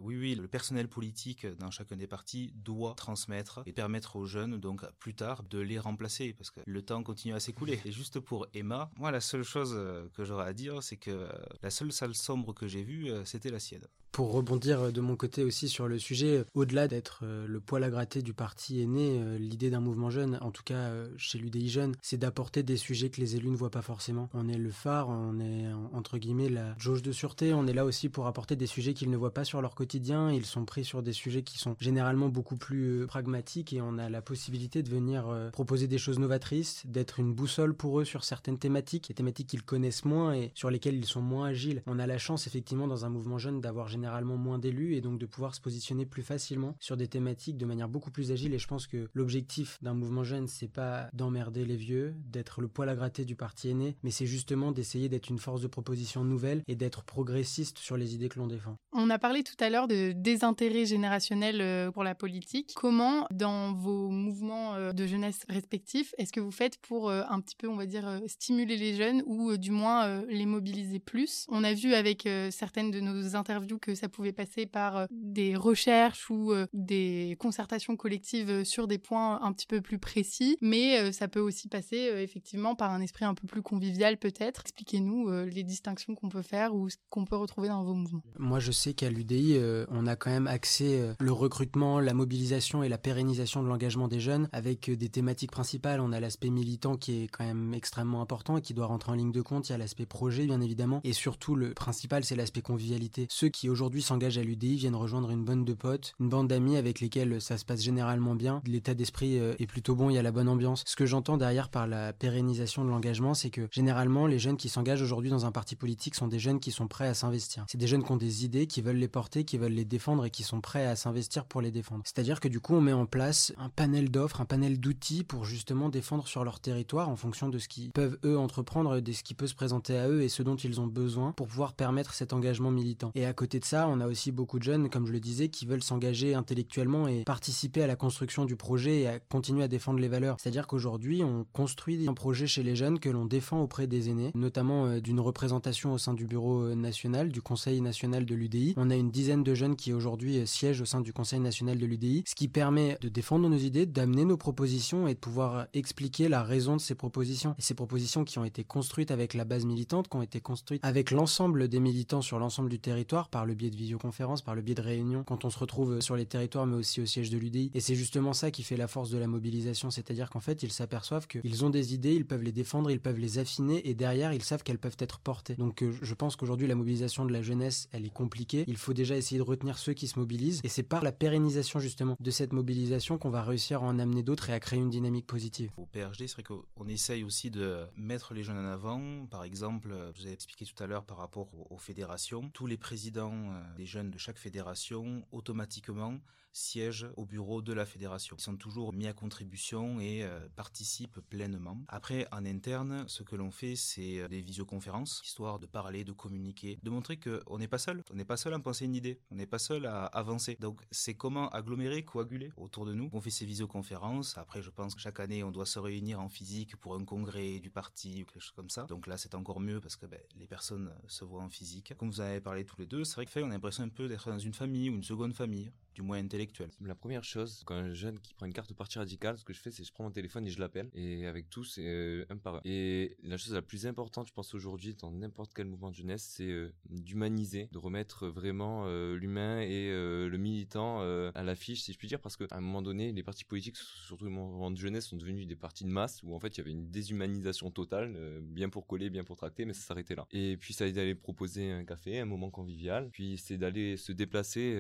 oui, 0.00 0.16
oui, 0.16 0.34
le 0.34 0.48
personnel 0.48 0.88
politique 0.88 1.46
dans 1.58 1.70
chacun 1.70 1.96
des 1.96 2.06
partis 2.06 2.52
doit 2.54 2.94
transmettre 2.94 3.62
et 3.66 3.72
permettre 3.72 4.16
aux 4.16 4.26
jeunes 4.26 4.58
donc 4.58 4.84
plus 4.98 5.14
tard 5.14 5.42
de 5.44 5.58
les 5.58 5.78
remplacer 5.78 6.32
parce 6.32 6.50
que 6.50 6.60
le 6.66 6.82
temps 6.82 7.02
continue 7.02 7.19
à 7.28 7.40
s'écouler. 7.40 7.80
Et 7.84 7.92
juste 7.92 8.20
pour 8.20 8.46
Emma, 8.54 8.90
moi 8.98 9.10
la 9.10 9.20
seule 9.20 9.42
chose 9.42 9.74
euh, 9.76 10.06
que 10.14 10.24
j'aurais 10.24 10.46
à 10.46 10.52
dire 10.52 10.82
c'est 10.82 10.96
que 10.96 11.10
euh, 11.10 11.28
la 11.62 11.70
seule 11.70 11.92
salle 11.92 12.14
sombre 12.14 12.54
que 12.54 12.66
j'ai 12.66 12.82
vue 12.82 13.10
euh, 13.10 13.24
c'était 13.24 13.50
la 13.50 13.60
sienne. 13.60 13.84
Pour 14.12 14.32
rebondir 14.32 14.92
de 14.92 15.00
mon 15.00 15.14
côté 15.14 15.44
aussi 15.44 15.68
sur 15.68 15.86
le 15.86 15.98
sujet, 15.98 16.44
au-delà 16.54 16.88
d'être 16.88 17.24
le 17.24 17.60
poil 17.60 17.84
à 17.84 17.90
gratter 17.90 18.22
du 18.22 18.34
parti 18.34 18.80
aîné, 18.80 19.38
l'idée 19.38 19.70
d'un 19.70 19.78
mouvement 19.78 20.10
jeune, 20.10 20.36
en 20.40 20.50
tout 20.50 20.64
cas 20.64 20.90
chez 21.16 21.38
l'UDI 21.38 21.68
Jeune, 21.68 21.94
c'est 22.02 22.16
d'apporter 22.16 22.64
des 22.64 22.76
sujets 22.76 23.08
que 23.08 23.20
les 23.20 23.36
élus 23.36 23.50
ne 23.50 23.56
voient 23.56 23.70
pas 23.70 23.82
forcément. 23.82 24.28
On 24.34 24.48
est 24.48 24.58
le 24.58 24.72
phare, 24.72 25.08
on 25.08 25.38
est 25.38 25.72
entre 25.92 26.18
guillemets 26.18 26.48
la 26.48 26.74
jauge 26.76 27.02
de 27.02 27.12
sûreté, 27.12 27.54
on 27.54 27.68
est 27.68 27.72
là 27.72 27.84
aussi 27.84 28.08
pour 28.08 28.26
apporter 28.26 28.56
des 28.56 28.66
sujets 28.66 28.94
qu'ils 28.94 29.10
ne 29.10 29.16
voient 29.16 29.32
pas 29.32 29.44
sur 29.44 29.62
leur 29.62 29.76
quotidien, 29.76 30.32
ils 30.32 30.44
sont 30.44 30.64
pris 30.64 30.84
sur 30.84 31.04
des 31.04 31.12
sujets 31.12 31.44
qui 31.44 31.58
sont 31.58 31.76
généralement 31.78 32.28
beaucoup 32.28 32.56
plus 32.56 33.06
pragmatiques 33.06 33.72
et 33.72 33.80
on 33.80 33.96
a 33.96 34.10
la 34.10 34.22
possibilité 34.22 34.82
de 34.82 34.90
venir 34.90 35.32
proposer 35.52 35.86
des 35.86 35.98
choses 35.98 36.18
novatrices, 36.18 36.82
d'être 36.84 37.09
une 37.18 37.34
boussole 37.34 37.74
pour 37.74 38.00
eux 38.00 38.04
sur 38.04 38.24
certaines 38.24 38.58
thématiques, 38.58 39.08
des 39.08 39.14
thématiques 39.14 39.48
qu'ils 39.48 39.62
connaissent 39.62 40.04
moins 40.04 40.34
et 40.34 40.52
sur 40.54 40.70
lesquelles 40.70 40.96
ils 40.96 41.06
sont 41.06 41.22
moins 41.22 41.48
agiles. 41.48 41.82
On 41.86 41.98
a 41.98 42.06
la 42.06 42.18
chance 42.18 42.46
effectivement 42.46 42.86
dans 42.86 43.04
un 43.04 43.08
mouvement 43.08 43.38
jeune 43.38 43.60
d'avoir 43.60 43.88
généralement 43.88 44.36
moins 44.36 44.58
d'élus 44.58 44.94
et 44.94 45.00
donc 45.00 45.18
de 45.18 45.26
pouvoir 45.26 45.54
se 45.54 45.60
positionner 45.60 46.06
plus 46.06 46.22
facilement 46.22 46.76
sur 46.80 46.96
des 46.96 47.08
thématiques 47.08 47.56
de 47.56 47.66
manière 47.66 47.88
beaucoup 47.88 48.10
plus 48.10 48.32
agile 48.32 48.54
et 48.54 48.58
je 48.58 48.68
pense 48.68 48.86
que 48.86 49.08
l'objectif 49.14 49.78
d'un 49.82 49.94
mouvement 49.94 50.24
jeune 50.24 50.46
c'est 50.46 50.68
pas 50.68 51.08
d'emmerder 51.12 51.64
les 51.64 51.76
vieux, 51.76 52.14
d'être 52.26 52.60
le 52.60 52.68
poil 52.68 52.88
à 52.88 52.94
gratter 52.94 53.24
du 53.24 53.36
parti 53.36 53.70
aîné, 53.70 53.96
mais 54.02 54.10
c'est 54.10 54.26
justement 54.26 54.72
d'essayer 54.72 55.08
d'être 55.08 55.28
une 55.28 55.38
force 55.38 55.62
de 55.62 55.68
proposition 55.68 56.24
nouvelle 56.24 56.62
et 56.68 56.76
d'être 56.76 57.02
progressiste 57.04 57.78
sur 57.78 57.96
les 57.96 58.14
idées 58.14 58.28
que 58.28 58.38
l'on 58.38 58.46
défend. 58.46 58.76
On 58.92 59.10
a 59.10 59.18
parlé 59.18 59.42
tout 59.42 59.56
à 59.60 59.70
l'heure 59.70 59.88
de 59.88 60.12
désintérêt 60.12 60.84
générationnel 60.84 61.60
euh, 61.60 61.90
pour 61.90 62.04
la 62.04 62.14
politique. 62.14 62.72
Comment 62.76 63.26
dans 63.30 63.72
vos 63.72 64.10
mouvements 64.10 64.74
euh, 64.74 64.92
de 64.92 65.06
jeunesse 65.06 65.40
respectifs, 65.48 66.14
est-ce 66.18 66.32
que 66.32 66.40
vous 66.40 66.50
faites 66.50 66.78
pour 66.78 66.99
euh, 67.08 67.22
un 67.28 67.40
petit 67.40 67.56
peu, 67.56 67.68
on 67.68 67.76
va 67.76 67.86
dire, 67.86 68.06
euh, 68.06 68.18
stimuler 68.26 68.76
les 68.76 68.94
jeunes 68.94 69.22
ou 69.26 69.56
du 69.56 69.70
moins 69.70 70.22
les 70.28 70.46
mobiliser 70.46 70.98
plus 70.98 71.46
On 71.48 71.64
a 71.64 71.72
vu 71.72 71.94
avec 71.94 72.28
certaines 72.50 72.90
de 72.90 73.00
nos 73.00 73.36
interviews 73.36 73.78
que 73.78 73.94
ça 73.94 74.08
pouvait 74.08 74.32
passer 74.32 74.66
par 74.66 75.06
des 75.10 75.56
recherches 75.56 76.30
ou 76.30 76.52
des 76.72 77.36
concertations 77.38 77.96
collectives 77.96 78.64
sur 78.64 78.86
des 78.86 78.98
points 78.98 79.40
un 79.42 79.52
petit 79.52 79.66
peu 79.66 79.80
plus 79.80 79.98
précis, 79.98 80.56
mais 80.60 81.12
ça 81.12 81.28
peut 81.28 81.40
aussi 81.40 81.68
passer 81.68 81.96
effectivement 81.96 82.74
par 82.74 82.90
un 82.90 83.00
esprit 83.00 83.24
un 83.24 83.34
peu 83.34 83.46
plus 83.46 83.62
convivial 83.62 84.16
peut-être. 84.16 84.62
Expliquez-nous 84.62 85.30
les 85.44 85.62
distinctions 85.62 86.14
qu'on 86.14 86.28
peut 86.28 86.42
faire 86.42 86.74
ou 86.74 86.88
ce 86.88 86.96
qu'on 87.08 87.24
peut 87.24 87.36
retrouver 87.36 87.68
dans 87.68 87.84
vos 87.84 87.94
mouvements. 87.94 88.22
Moi, 88.38 88.58
je 88.60 88.72
sais 88.72 88.94
qu'à 88.94 89.10
l'UDI, 89.10 89.58
on 89.88 90.06
a 90.06 90.16
quand 90.16 90.30
même 90.30 90.46
axé 90.46 91.12
le 91.18 91.32
recrutement, 91.32 92.00
la 92.00 92.14
mobilisation 92.14 92.82
et 92.82 92.88
la 92.88 92.98
pérennisation 92.98 93.62
de 93.62 93.68
l'engagement 93.68 94.08
des 94.08 94.20
jeunes 94.20 94.48
avec 94.52 94.90
des 94.90 95.08
thématiques 95.08 95.50
principales. 95.50 96.00
On 96.00 96.12
a 96.12 96.20
l'aspect 96.20 96.50
militant 96.50 96.89
qui 96.96 97.22
est 97.22 97.28
quand 97.28 97.44
même 97.44 97.74
extrêmement 97.74 98.20
important 98.20 98.56
et 98.56 98.60
qui 98.60 98.74
doit 98.74 98.86
rentrer 98.86 99.12
en 99.12 99.14
ligne 99.14 99.32
de 99.32 99.42
compte. 99.42 99.68
Il 99.68 99.72
y 99.72 99.74
a 99.74 99.78
l'aspect 99.78 100.06
projet, 100.06 100.46
bien 100.46 100.60
évidemment. 100.60 101.00
Et 101.04 101.12
surtout, 101.12 101.54
le 101.54 101.74
principal, 101.74 102.24
c'est 102.24 102.36
l'aspect 102.36 102.62
convivialité. 102.62 103.26
Ceux 103.30 103.48
qui 103.48 103.68
aujourd'hui 103.68 104.02
s'engagent 104.02 104.38
à 104.38 104.42
l'UDI 104.42 104.76
viennent 104.76 104.96
rejoindre 104.96 105.30
une 105.30 105.44
bande 105.44 105.64
de 105.64 105.74
potes, 105.74 106.14
une 106.20 106.28
bande 106.28 106.48
d'amis 106.48 106.76
avec 106.76 107.00
lesquels 107.00 107.40
ça 107.40 107.58
se 107.58 107.64
passe 107.64 107.82
généralement 107.82 108.34
bien. 108.34 108.62
L'état 108.66 108.94
d'esprit 108.94 109.38
euh, 109.38 109.54
est 109.58 109.66
plutôt 109.66 109.94
bon, 109.94 110.10
il 110.10 110.14
y 110.14 110.18
a 110.18 110.22
la 110.22 110.32
bonne 110.32 110.48
ambiance. 110.48 110.82
Ce 110.86 110.96
que 110.96 111.06
j'entends 111.06 111.36
derrière 111.36 111.68
par 111.68 111.86
la 111.86 112.12
pérennisation 112.12 112.84
de 112.84 112.90
l'engagement, 112.90 113.34
c'est 113.34 113.50
que 113.50 113.68
généralement, 113.70 114.26
les 114.26 114.38
jeunes 114.38 114.56
qui 114.56 114.68
s'engagent 114.68 115.02
aujourd'hui 115.02 115.30
dans 115.30 115.46
un 115.46 115.52
parti 115.52 115.76
politique 115.76 116.14
sont 116.14 116.28
des 116.28 116.38
jeunes 116.38 116.60
qui 116.60 116.70
sont 116.70 116.88
prêts 116.88 117.08
à 117.08 117.14
s'investir. 117.14 117.64
C'est 117.68 117.78
des 117.78 117.86
jeunes 117.86 118.04
qui 118.04 118.12
ont 118.12 118.16
des 118.16 118.44
idées, 118.44 118.66
qui 118.66 118.82
veulent 118.82 118.96
les 118.96 119.08
porter, 119.08 119.44
qui 119.44 119.58
veulent 119.58 119.72
les 119.72 119.84
défendre 119.84 120.24
et 120.24 120.30
qui 120.30 120.42
sont 120.42 120.60
prêts 120.60 120.86
à 120.86 120.96
s'investir 120.96 121.44
pour 121.44 121.60
les 121.60 121.70
défendre. 121.70 122.02
C'est-à-dire 122.04 122.40
que 122.40 122.48
du 122.48 122.60
coup, 122.60 122.74
on 122.74 122.80
met 122.80 122.92
en 122.92 123.06
place 123.06 123.52
un 123.58 123.68
panel 123.68 124.10
d'offres, 124.10 124.40
un 124.40 124.46
panel 124.46 124.80
d'outils 124.80 125.24
pour 125.24 125.44
justement 125.44 125.88
défendre 125.88 126.26
sur 126.26 126.44
leur 126.44 126.60
territoire 126.60 126.79
en 126.92 127.16
fonction 127.16 127.48
de 127.48 127.58
ce 127.58 127.68
qu'ils 127.68 127.90
peuvent 127.90 128.18
eux 128.24 128.38
entreprendre, 128.38 129.00
de 129.00 129.12
ce 129.12 129.22
qui 129.22 129.34
peut 129.34 129.46
se 129.46 129.54
présenter 129.54 129.96
à 129.96 130.08
eux 130.08 130.22
et 130.22 130.28
ce 130.28 130.42
dont 130.42 130.56
ils 130.56 130.80
ont 130.80 130.86
besoin 130.86 131.32
pour 131.32 131.46
pouvoir 131.46 131.72
permettre 131.72 132.14
cet 132.14 132.32
engagement 132.32 132.70
militant. 132.70 133.12
Et 133.14 133.24
à 133.24 133.32
côté 133.32 133.60
de 133.60 133.64
ça, 133.64 133.88
on 133.88 134.00
a 134.00 134.06
aussi 134.06 134.32
beaucoup 134.32 134.58
de 134.58 134.64
jeunes, 134.64 134.90
comme 134.90 135.06
je 135.06 135.12
le 135.12 135.20
disais, 135.20 135.48
qui 135.48 135.66
veulent 135.66 135.82
s'engager 135.82 136.34
intellectuellement 136.34 137.08
et 137.08 137.24
participer 137.24 137.82
à 137.82 137.86
la 137.86 137.96
construction 137.96 138.44
du 138.44 138.56
projet 138.56 139.00
et 139.00 139.06
à 139.08 139.18
continuer 139.18 139.62
à 139.62 139.68
défendre 139.68 140.00
les 140.00 140.08
valeurs. 140.08 140.36
C'est-à-dire 140.38 140.66
qu'aujourd'hui, 140.66 141.22
on 141.22 141.46
construit 141.52 142.08
un 142.08 142.14
projet 142.14 142.46
chez 142.46 142.62
les 142.62 142.76
jeunes 142.76 142.98
que 142.98 143.08
l'on 143.08 143.24
défend 143.24 143.60
auprès 143.60 143.86
des 143.86 144.08
aînés, 144.08 144.32
notamment 144.34 144.86
euh, 144.86 145.00
d'une 145.00 145.20
représentation 145.20 145.92
au 145.92 145.98
sein 145.98 146.14
du 146.14 146.26
bureau 146.26 146.62
euh, 146.62 146.74
national, 146.74 147.30
du 147.30 147.42
conseil 147.42 147.80
national 147.80 148.24
de 148.24 148.34
l'UDI. 148.34 148.74
On 148.76 148.90
a 148.90 148.96
une 148.96 149.10
dizaine 149.10 149.42
de 149.42 149.54
jeunes 149.54 149.76
qui 149.76 149.92
aujourd'hui 149.92 150.38
euh, 150.38 150.46
siègent 150.46 150.80
au 150.80 150.86
sein 150.86 151.00
du 151.00 151.12
conseil 151.12 151.40
national 151.40 151.78
de 151.78 151.86
l'UDI, 151.86 152.24
ce 152.26 152.34
qui 152.34 152.48
permet 152.48 152.98
de 153.00 153.08
défendre 153.08 153.48
nos 153.48 153.56
idées, 153.56 153.86
d'amener 153.86 154.24
nos 154.24 154.36
propositions 154.36 155.08
et 155.08 155.14
de 155.14 155.18
pouvoir 155.18 155.66
expliquer 155.74 156.28
la 156.28 156.42
raison 156.42 156.69
de 156.76 156.80
ces 156.80 156.94
propositions. 156.94 157.54
Et 157.58 157.62
ces 157.62 157.74
propositions 157.74 158.24
qui 158.24 158.38
ont 158.38 158.44
été 158.44 158.64
construites 158.64 159.10
avec 159.10 159.34
la 159.34 159.44
base 159.44 159.64
militante, 159.64 160.08
qui 160.08 160.16
ont 160.16 160.22
été 160.22 160.40
construites 160.40 160.84
avec 160.84 161.10
l'ensemble 161.10 161.68
des 161.68 161.80
militants 161.80 162.22
sur 162.22 162.38
l'ensemble 162.38 162.68
du 162.68 162.78
territoire, 162.78 163.28
par 163.28 163.46
le 163.46 163.54
biais 163.54 163.70
de 163.70 163.76
visioconférences, 163.76 164.42
par 164.42 164.54
le 164.54 164.62
biais 164.62 164.74
de 164.74 164.82
réunions, 164.82 165.24
quand 165.24 165.44
on 165.44 165.50
se 165.50 165.58
retrouve 165.58 166.00
sur 166.00 166.16
les 166.16 166.26
territoires, 166.26 166.66
mais 166.66 166.76
aussi 166.76 167.00
au 167.00 167.06
siège 167.06 167.30
de 167.30 167.38
l'UDI. 167.38 167.70
Et 167.74 167.80
c'est 167.80 167.94
justement 167.94 168.32
ça 168.32 168.50
qui 168.50 168.62
fait 168.62 168.76
la 168.76 168.88
force 168.88 169.10
de 169.10 169.18
la 169.18 169.26
mobilisation, 169.26 169.90
c'est-à-dire 169.90 170.30
qu'en 170.30 170.40
fait, 170.40 170.62
ils 170.62 170.72
s'aperçoivent 170.72 171.26
qu'ils 171.26 171.64
ont 171.64 171.70
des 171.70 171.94
idées, 171.94 172.14
ils 172.14 172.26
peuvent 172.26 172.42
les 172.42 172.52
défendre, 172.52 172.90
ils 172.90 173.00
peuvent 173.00 173.18
les 173.18 173.38
affiner, 173.38 173.88
et 173.88 173.94
derrière, 173.94 174.32
ils 174.32 174.42
savent 174.42 174.62
qu'elles 174.62 174.78
peuvent 174.78 174.96
être 174.98 175.18
portées. 175.18 175.54
Donc 175.56 175.82
euh, 175.82 175.92
je 176.02 176.14
pense 176.14 176.36
qu'aujourd'hui, 176.36 176.66
la 176.66 176.74
mobilisation 176.74 177.24
de 177.24 177.32
la 177.32 177.42
jeunesse, 177.42 177.88
elle 177.92 178.04
est 178.04 178.12
compliquée. 178.12 178.64
Il 178.66 178.76
faut 178.76 178.92
déjà 178.92 179.16
essayer 179.16 179.38
de 179.38 179.44
retenir 179.44 179.78
ceux 179.78 179.92
qui 179.92 180.08
se 180.08 180.18
mobilisent, 180.18 180.60
et 180.64 180.68
c'est 180.68 180.82
par 180.82 181.02
la 181.02 181.12
pérennisation 181.12 181.80
justement 181.80 182.16
de 182.18 182.30
cette 182.30 182.52
mobilisation 182.52 183.18
qu'on 183.18 183.30
va 183.30 183.42
réussir 183.42 183.82
à 183.82 183.86
en 183.86 183.98
amener 183.98 184.22
d'autres 184.22 184.50
et 184.50 184.52
à 184.52 184.60
créer 184.60 184.78
une 184.78 184.90
dynamique 184.90 185.26
positive. 185.26 185.70
PRD, 185.92 186.26
c'est 186.26 186.42
qu'on 186.74 186.88
essaye 186.88 187.24
aussi 187.24 187.50
de 187.50 187.86
mettre 187.96 188.34
les 188.34 188.42
jeunes 188.42 188.58
en 188.58 188.70
avant. 188.70 189.26
Par 189.26 189.44
exemple, 189.44 189.94
je 190.14 190.22
vous 190.22 190.28
ai 190.28 190.32
expliqué 190.32 190.64
tout 190.64 190.82
à 190.82 190.86
l'heure 190.86 191.04
par 191.04 191.18
rapport 191.18 191.48
aux, 191.70 191.78
fédérations. 191.78 192.50
Tous 192.50 192.66
les 192.66 192.76
présidents 192.76 193.52
euh, 193.52 193.74
des 193.76 193.86
jeunes 193.86 194.10
de 194.10 194.18
chaque 194.18 194.38
fédération, 194.38 195.26
automatiquement, 195.32 196.18
siègent 196.52 197.08
au 197.16 197.24
bureau 197.24 197.62
de 197.62 197.72
la 197.72 197.86
fédération. 197.86 198.36
Ils 198.38 198.42
sont 198.42 198.56
toujours 198.56 198.92
mis 198.92 199.06
à 199.06 199.12
contribution 199.12 200.00
et 200.00 200.22
euh, 200.22 200.48
participent 200.56 201.20
pleinement. 201.20 201.78
Après, 201.88 202.26
en 202.32 202.44
interne, 202.44 203.04
ce 203.08 203.22
que 203.22 203.36
l'on 203.36 203.50
fait, 203.50 203.76
c'est 203.76 204.20
euh, 204.20 204.28
des 204.28 204.40
visioconférences, 204.40 205.20
histoire 205.24 205.58
de 205.58 205.66
parler, 205.66 206.04
de 206.04 206.12
communiquer, 206.12 206.78
de 206.82 206.90
montrer 206.90 207.18
qu'on 207.18 207.58
n'est 207.58 207.68
pas 207.68 207.78
seul. 207.78 208.02
On 208.10 208.14
n'est 208.14 208.24
pas 208.24 208.36
seul 208.36 208.54
à 208.54 208.58
penser 208.58 208.84
une 208.84 208.94
idée, 208.94 209.20
on 209.30 209.36
n'est 209.36 209.46
pas 209.46 209.58
seul 209.58 209.86
à 209.86 210.04
avancer. 210.06 210.56
Donc 210.60 210.80
c'est 210.90 211.14
comment 211.14 211.48
agglomérer, 211.50 212.04
coaguler 212.04 212.52
autour 212.56 212.86
de 212.86 212.94
nous. 212.94 213.10
On 213.12 213.20
fait 213.20 213.30
ces 213.30 213.46
visioconférences. 213.46 214.38
Après, 214.38 214.62
je 214.62 214.70
pense 214.70 214.94
que 214.94 215.00
chaque 215.00 215.20
année, 215.20 215.42
on 215.44 215.50
doit 215.50 215.66
se 215.66 215.78
réunir 215.78 216.20
en 216.20 216.28
physique 216.28 216.76
pour 216.76 216.94
un 216.94 217.04
congrès 217.04 217.60
du 217.60 217.70
parti 217.70 218.22
ou 218.22 218.26
quelque 218.26 218.42
chose 218.42 218.52
comme 218.52 218.70
ça. 218.70 218.84
Donc 218.84 219.06
là, 219.06 219.16
c'est 219.16 219.34
encore 219.34 219.60
mieux 219.60 219.80
parce 219.80 219.96
que 219.96 220.06
ben, 220.06 220.20
les 220.36 220.46
personnes 220.46 220.92
se 221.06 221.24
voient 221.24 221.42
en 221.42 221.48
physique. 221.48 221.94
Comme 221.96 222.10
vous 222.10 222.20
avez 222.20 222.40
parlé 222.40 222.64
tous 222.64 222.78
les 222.78 222.86
deux, 222.86 223.04
c'est 223.04 223.14
vrai 223.14 223.26
que 223.26 223.30
fait, 223.30 223.42
on 223.42 223.50
a 223.50 223.54
l'impression 223.54 223.84
un 223.84 223.88
peu 223.88 224.08
d'être 224.08 224.30
dans 224.30 224.38
une 224.38 224.54
famille 224.54 224.90
ou 224.90 224.94
une 224.94 225.04
seconde 225.04 225.34
famille 225.34 225.72
du 225.94 226.02
moins 226.02 226.18
intellectuel. 226.18 226.70
La 226.80 226.94
première 226.94 227.24
chose, 227.24 227.62
quand 227.66 227.74
un 227.74 227.92
jeune 227.92 228.18
qui 228.20 228.34
prend 228.34 228.46
une 228.46 228.52
carte 228.52 228.68
de 228.68 228.74
parti 228.74 228.98
radical, 228.98 229.38
ce 229.38 229.44
que 229.44 229.52
je 229.52 229.60
fais, 229.60 229.70
c'est 229.70 229.84
je 229.84 229.92
prends 229.92 230.04
mon 230.04 230.10
téléphone 230.10 230.46
et 230.46 230.50
je 230.50 230.60
l'appelle, 230.60 230.88
et 230.94 231.26
avec 231.26 231.50
tous, 231.50 231.76
euh, 231.78 232.24
un 232.30 232.36
par 232.36 232.56
un. 232.56 232.60
Et 232.64 233.16
la 233.22 233.36
chose 233.36 233.54
la 233.54 233.62
plus 233.62 233.86
importante, 233.86 234.28
je 234.28 234.32
pense 234.32 234.54
aujourd'hui, 234.54 234.94
dans 234.94 235.10
n'importe 235.10 235.52
quel 235.54 235.66
mouvement 235.66 235.90
de 235.90 235.96
jeunesse, 235.96 236.34
c'est 236.36 236.50
euh, 236.50 236.72
d'humaniser, 236.88 237.68
de 237.72 237.78
remettre 237.78 238.28
vraiment 238.28 238.84
euh, 238.86 239.16
l'humain 239.16 239.60
et 239.60 239.90
le 239.90 240.36
militant 240.36 241.00
à 241.00 241.42
l'affiche, 241.42 241.82
si 241.82 241.92
je 241.92 241.98
puis 241.98 242.08
dire, 242.08 242.20
parce 242.20 242.36
qu'à 242.36 242.46
un 242.50 242.60
moment 242.60 242.82
donné, 242.82 243.12
les 243.12 243.22
partis 243.22 243.44
politiques, 243.44 243.76
surtout 243.76 244.24
les 244.24 244.30
mouvements 244.30 244.70
de 244.70 244.76
jeunesse, 244.76 245.06
sont 245.06 245.16
devenus 245.16 245.46
des 245.46 245.56
partis 245.56 245.84
de 245.84 245.88
masse 245.88 246.22
où 246.22 246.34
en 246.34 246.40
fait 246.40 246.56
il 246.56 246.58
y 246.58 246.60
avait 246.60 246.70
une 246.70 246.90
déshumanisation 246.90 247.70
totale, 247.70 248.40
bien 248.42 248.68
pour 248.68 248.86
coller, 248.86 249.10
bien 249.10 249.24
pour 249.24 249.36
tracter, 249.36 249.64
mais 249.64 249.72
ça 249.72 249.82
s'arrêtait 249.82 250.14
là. 250.14 250.26
Et 250.30 250.56
puis 250.56 250.74
ça 250.74 250.84
a 250.84 250.90
d'aller 250.90 251.14
proposer 251.14 251.70
un 251.70 251.84
café, 251.84 252.20
un 252.20 252.24
moment 252.24 252.50
convivial, 252.50 253.08
puis 253.10 253.38
c'est 253.38 253.56
d'aller 253.56 253.96
se 253.96 254.12
déplacer, 254.12 254.74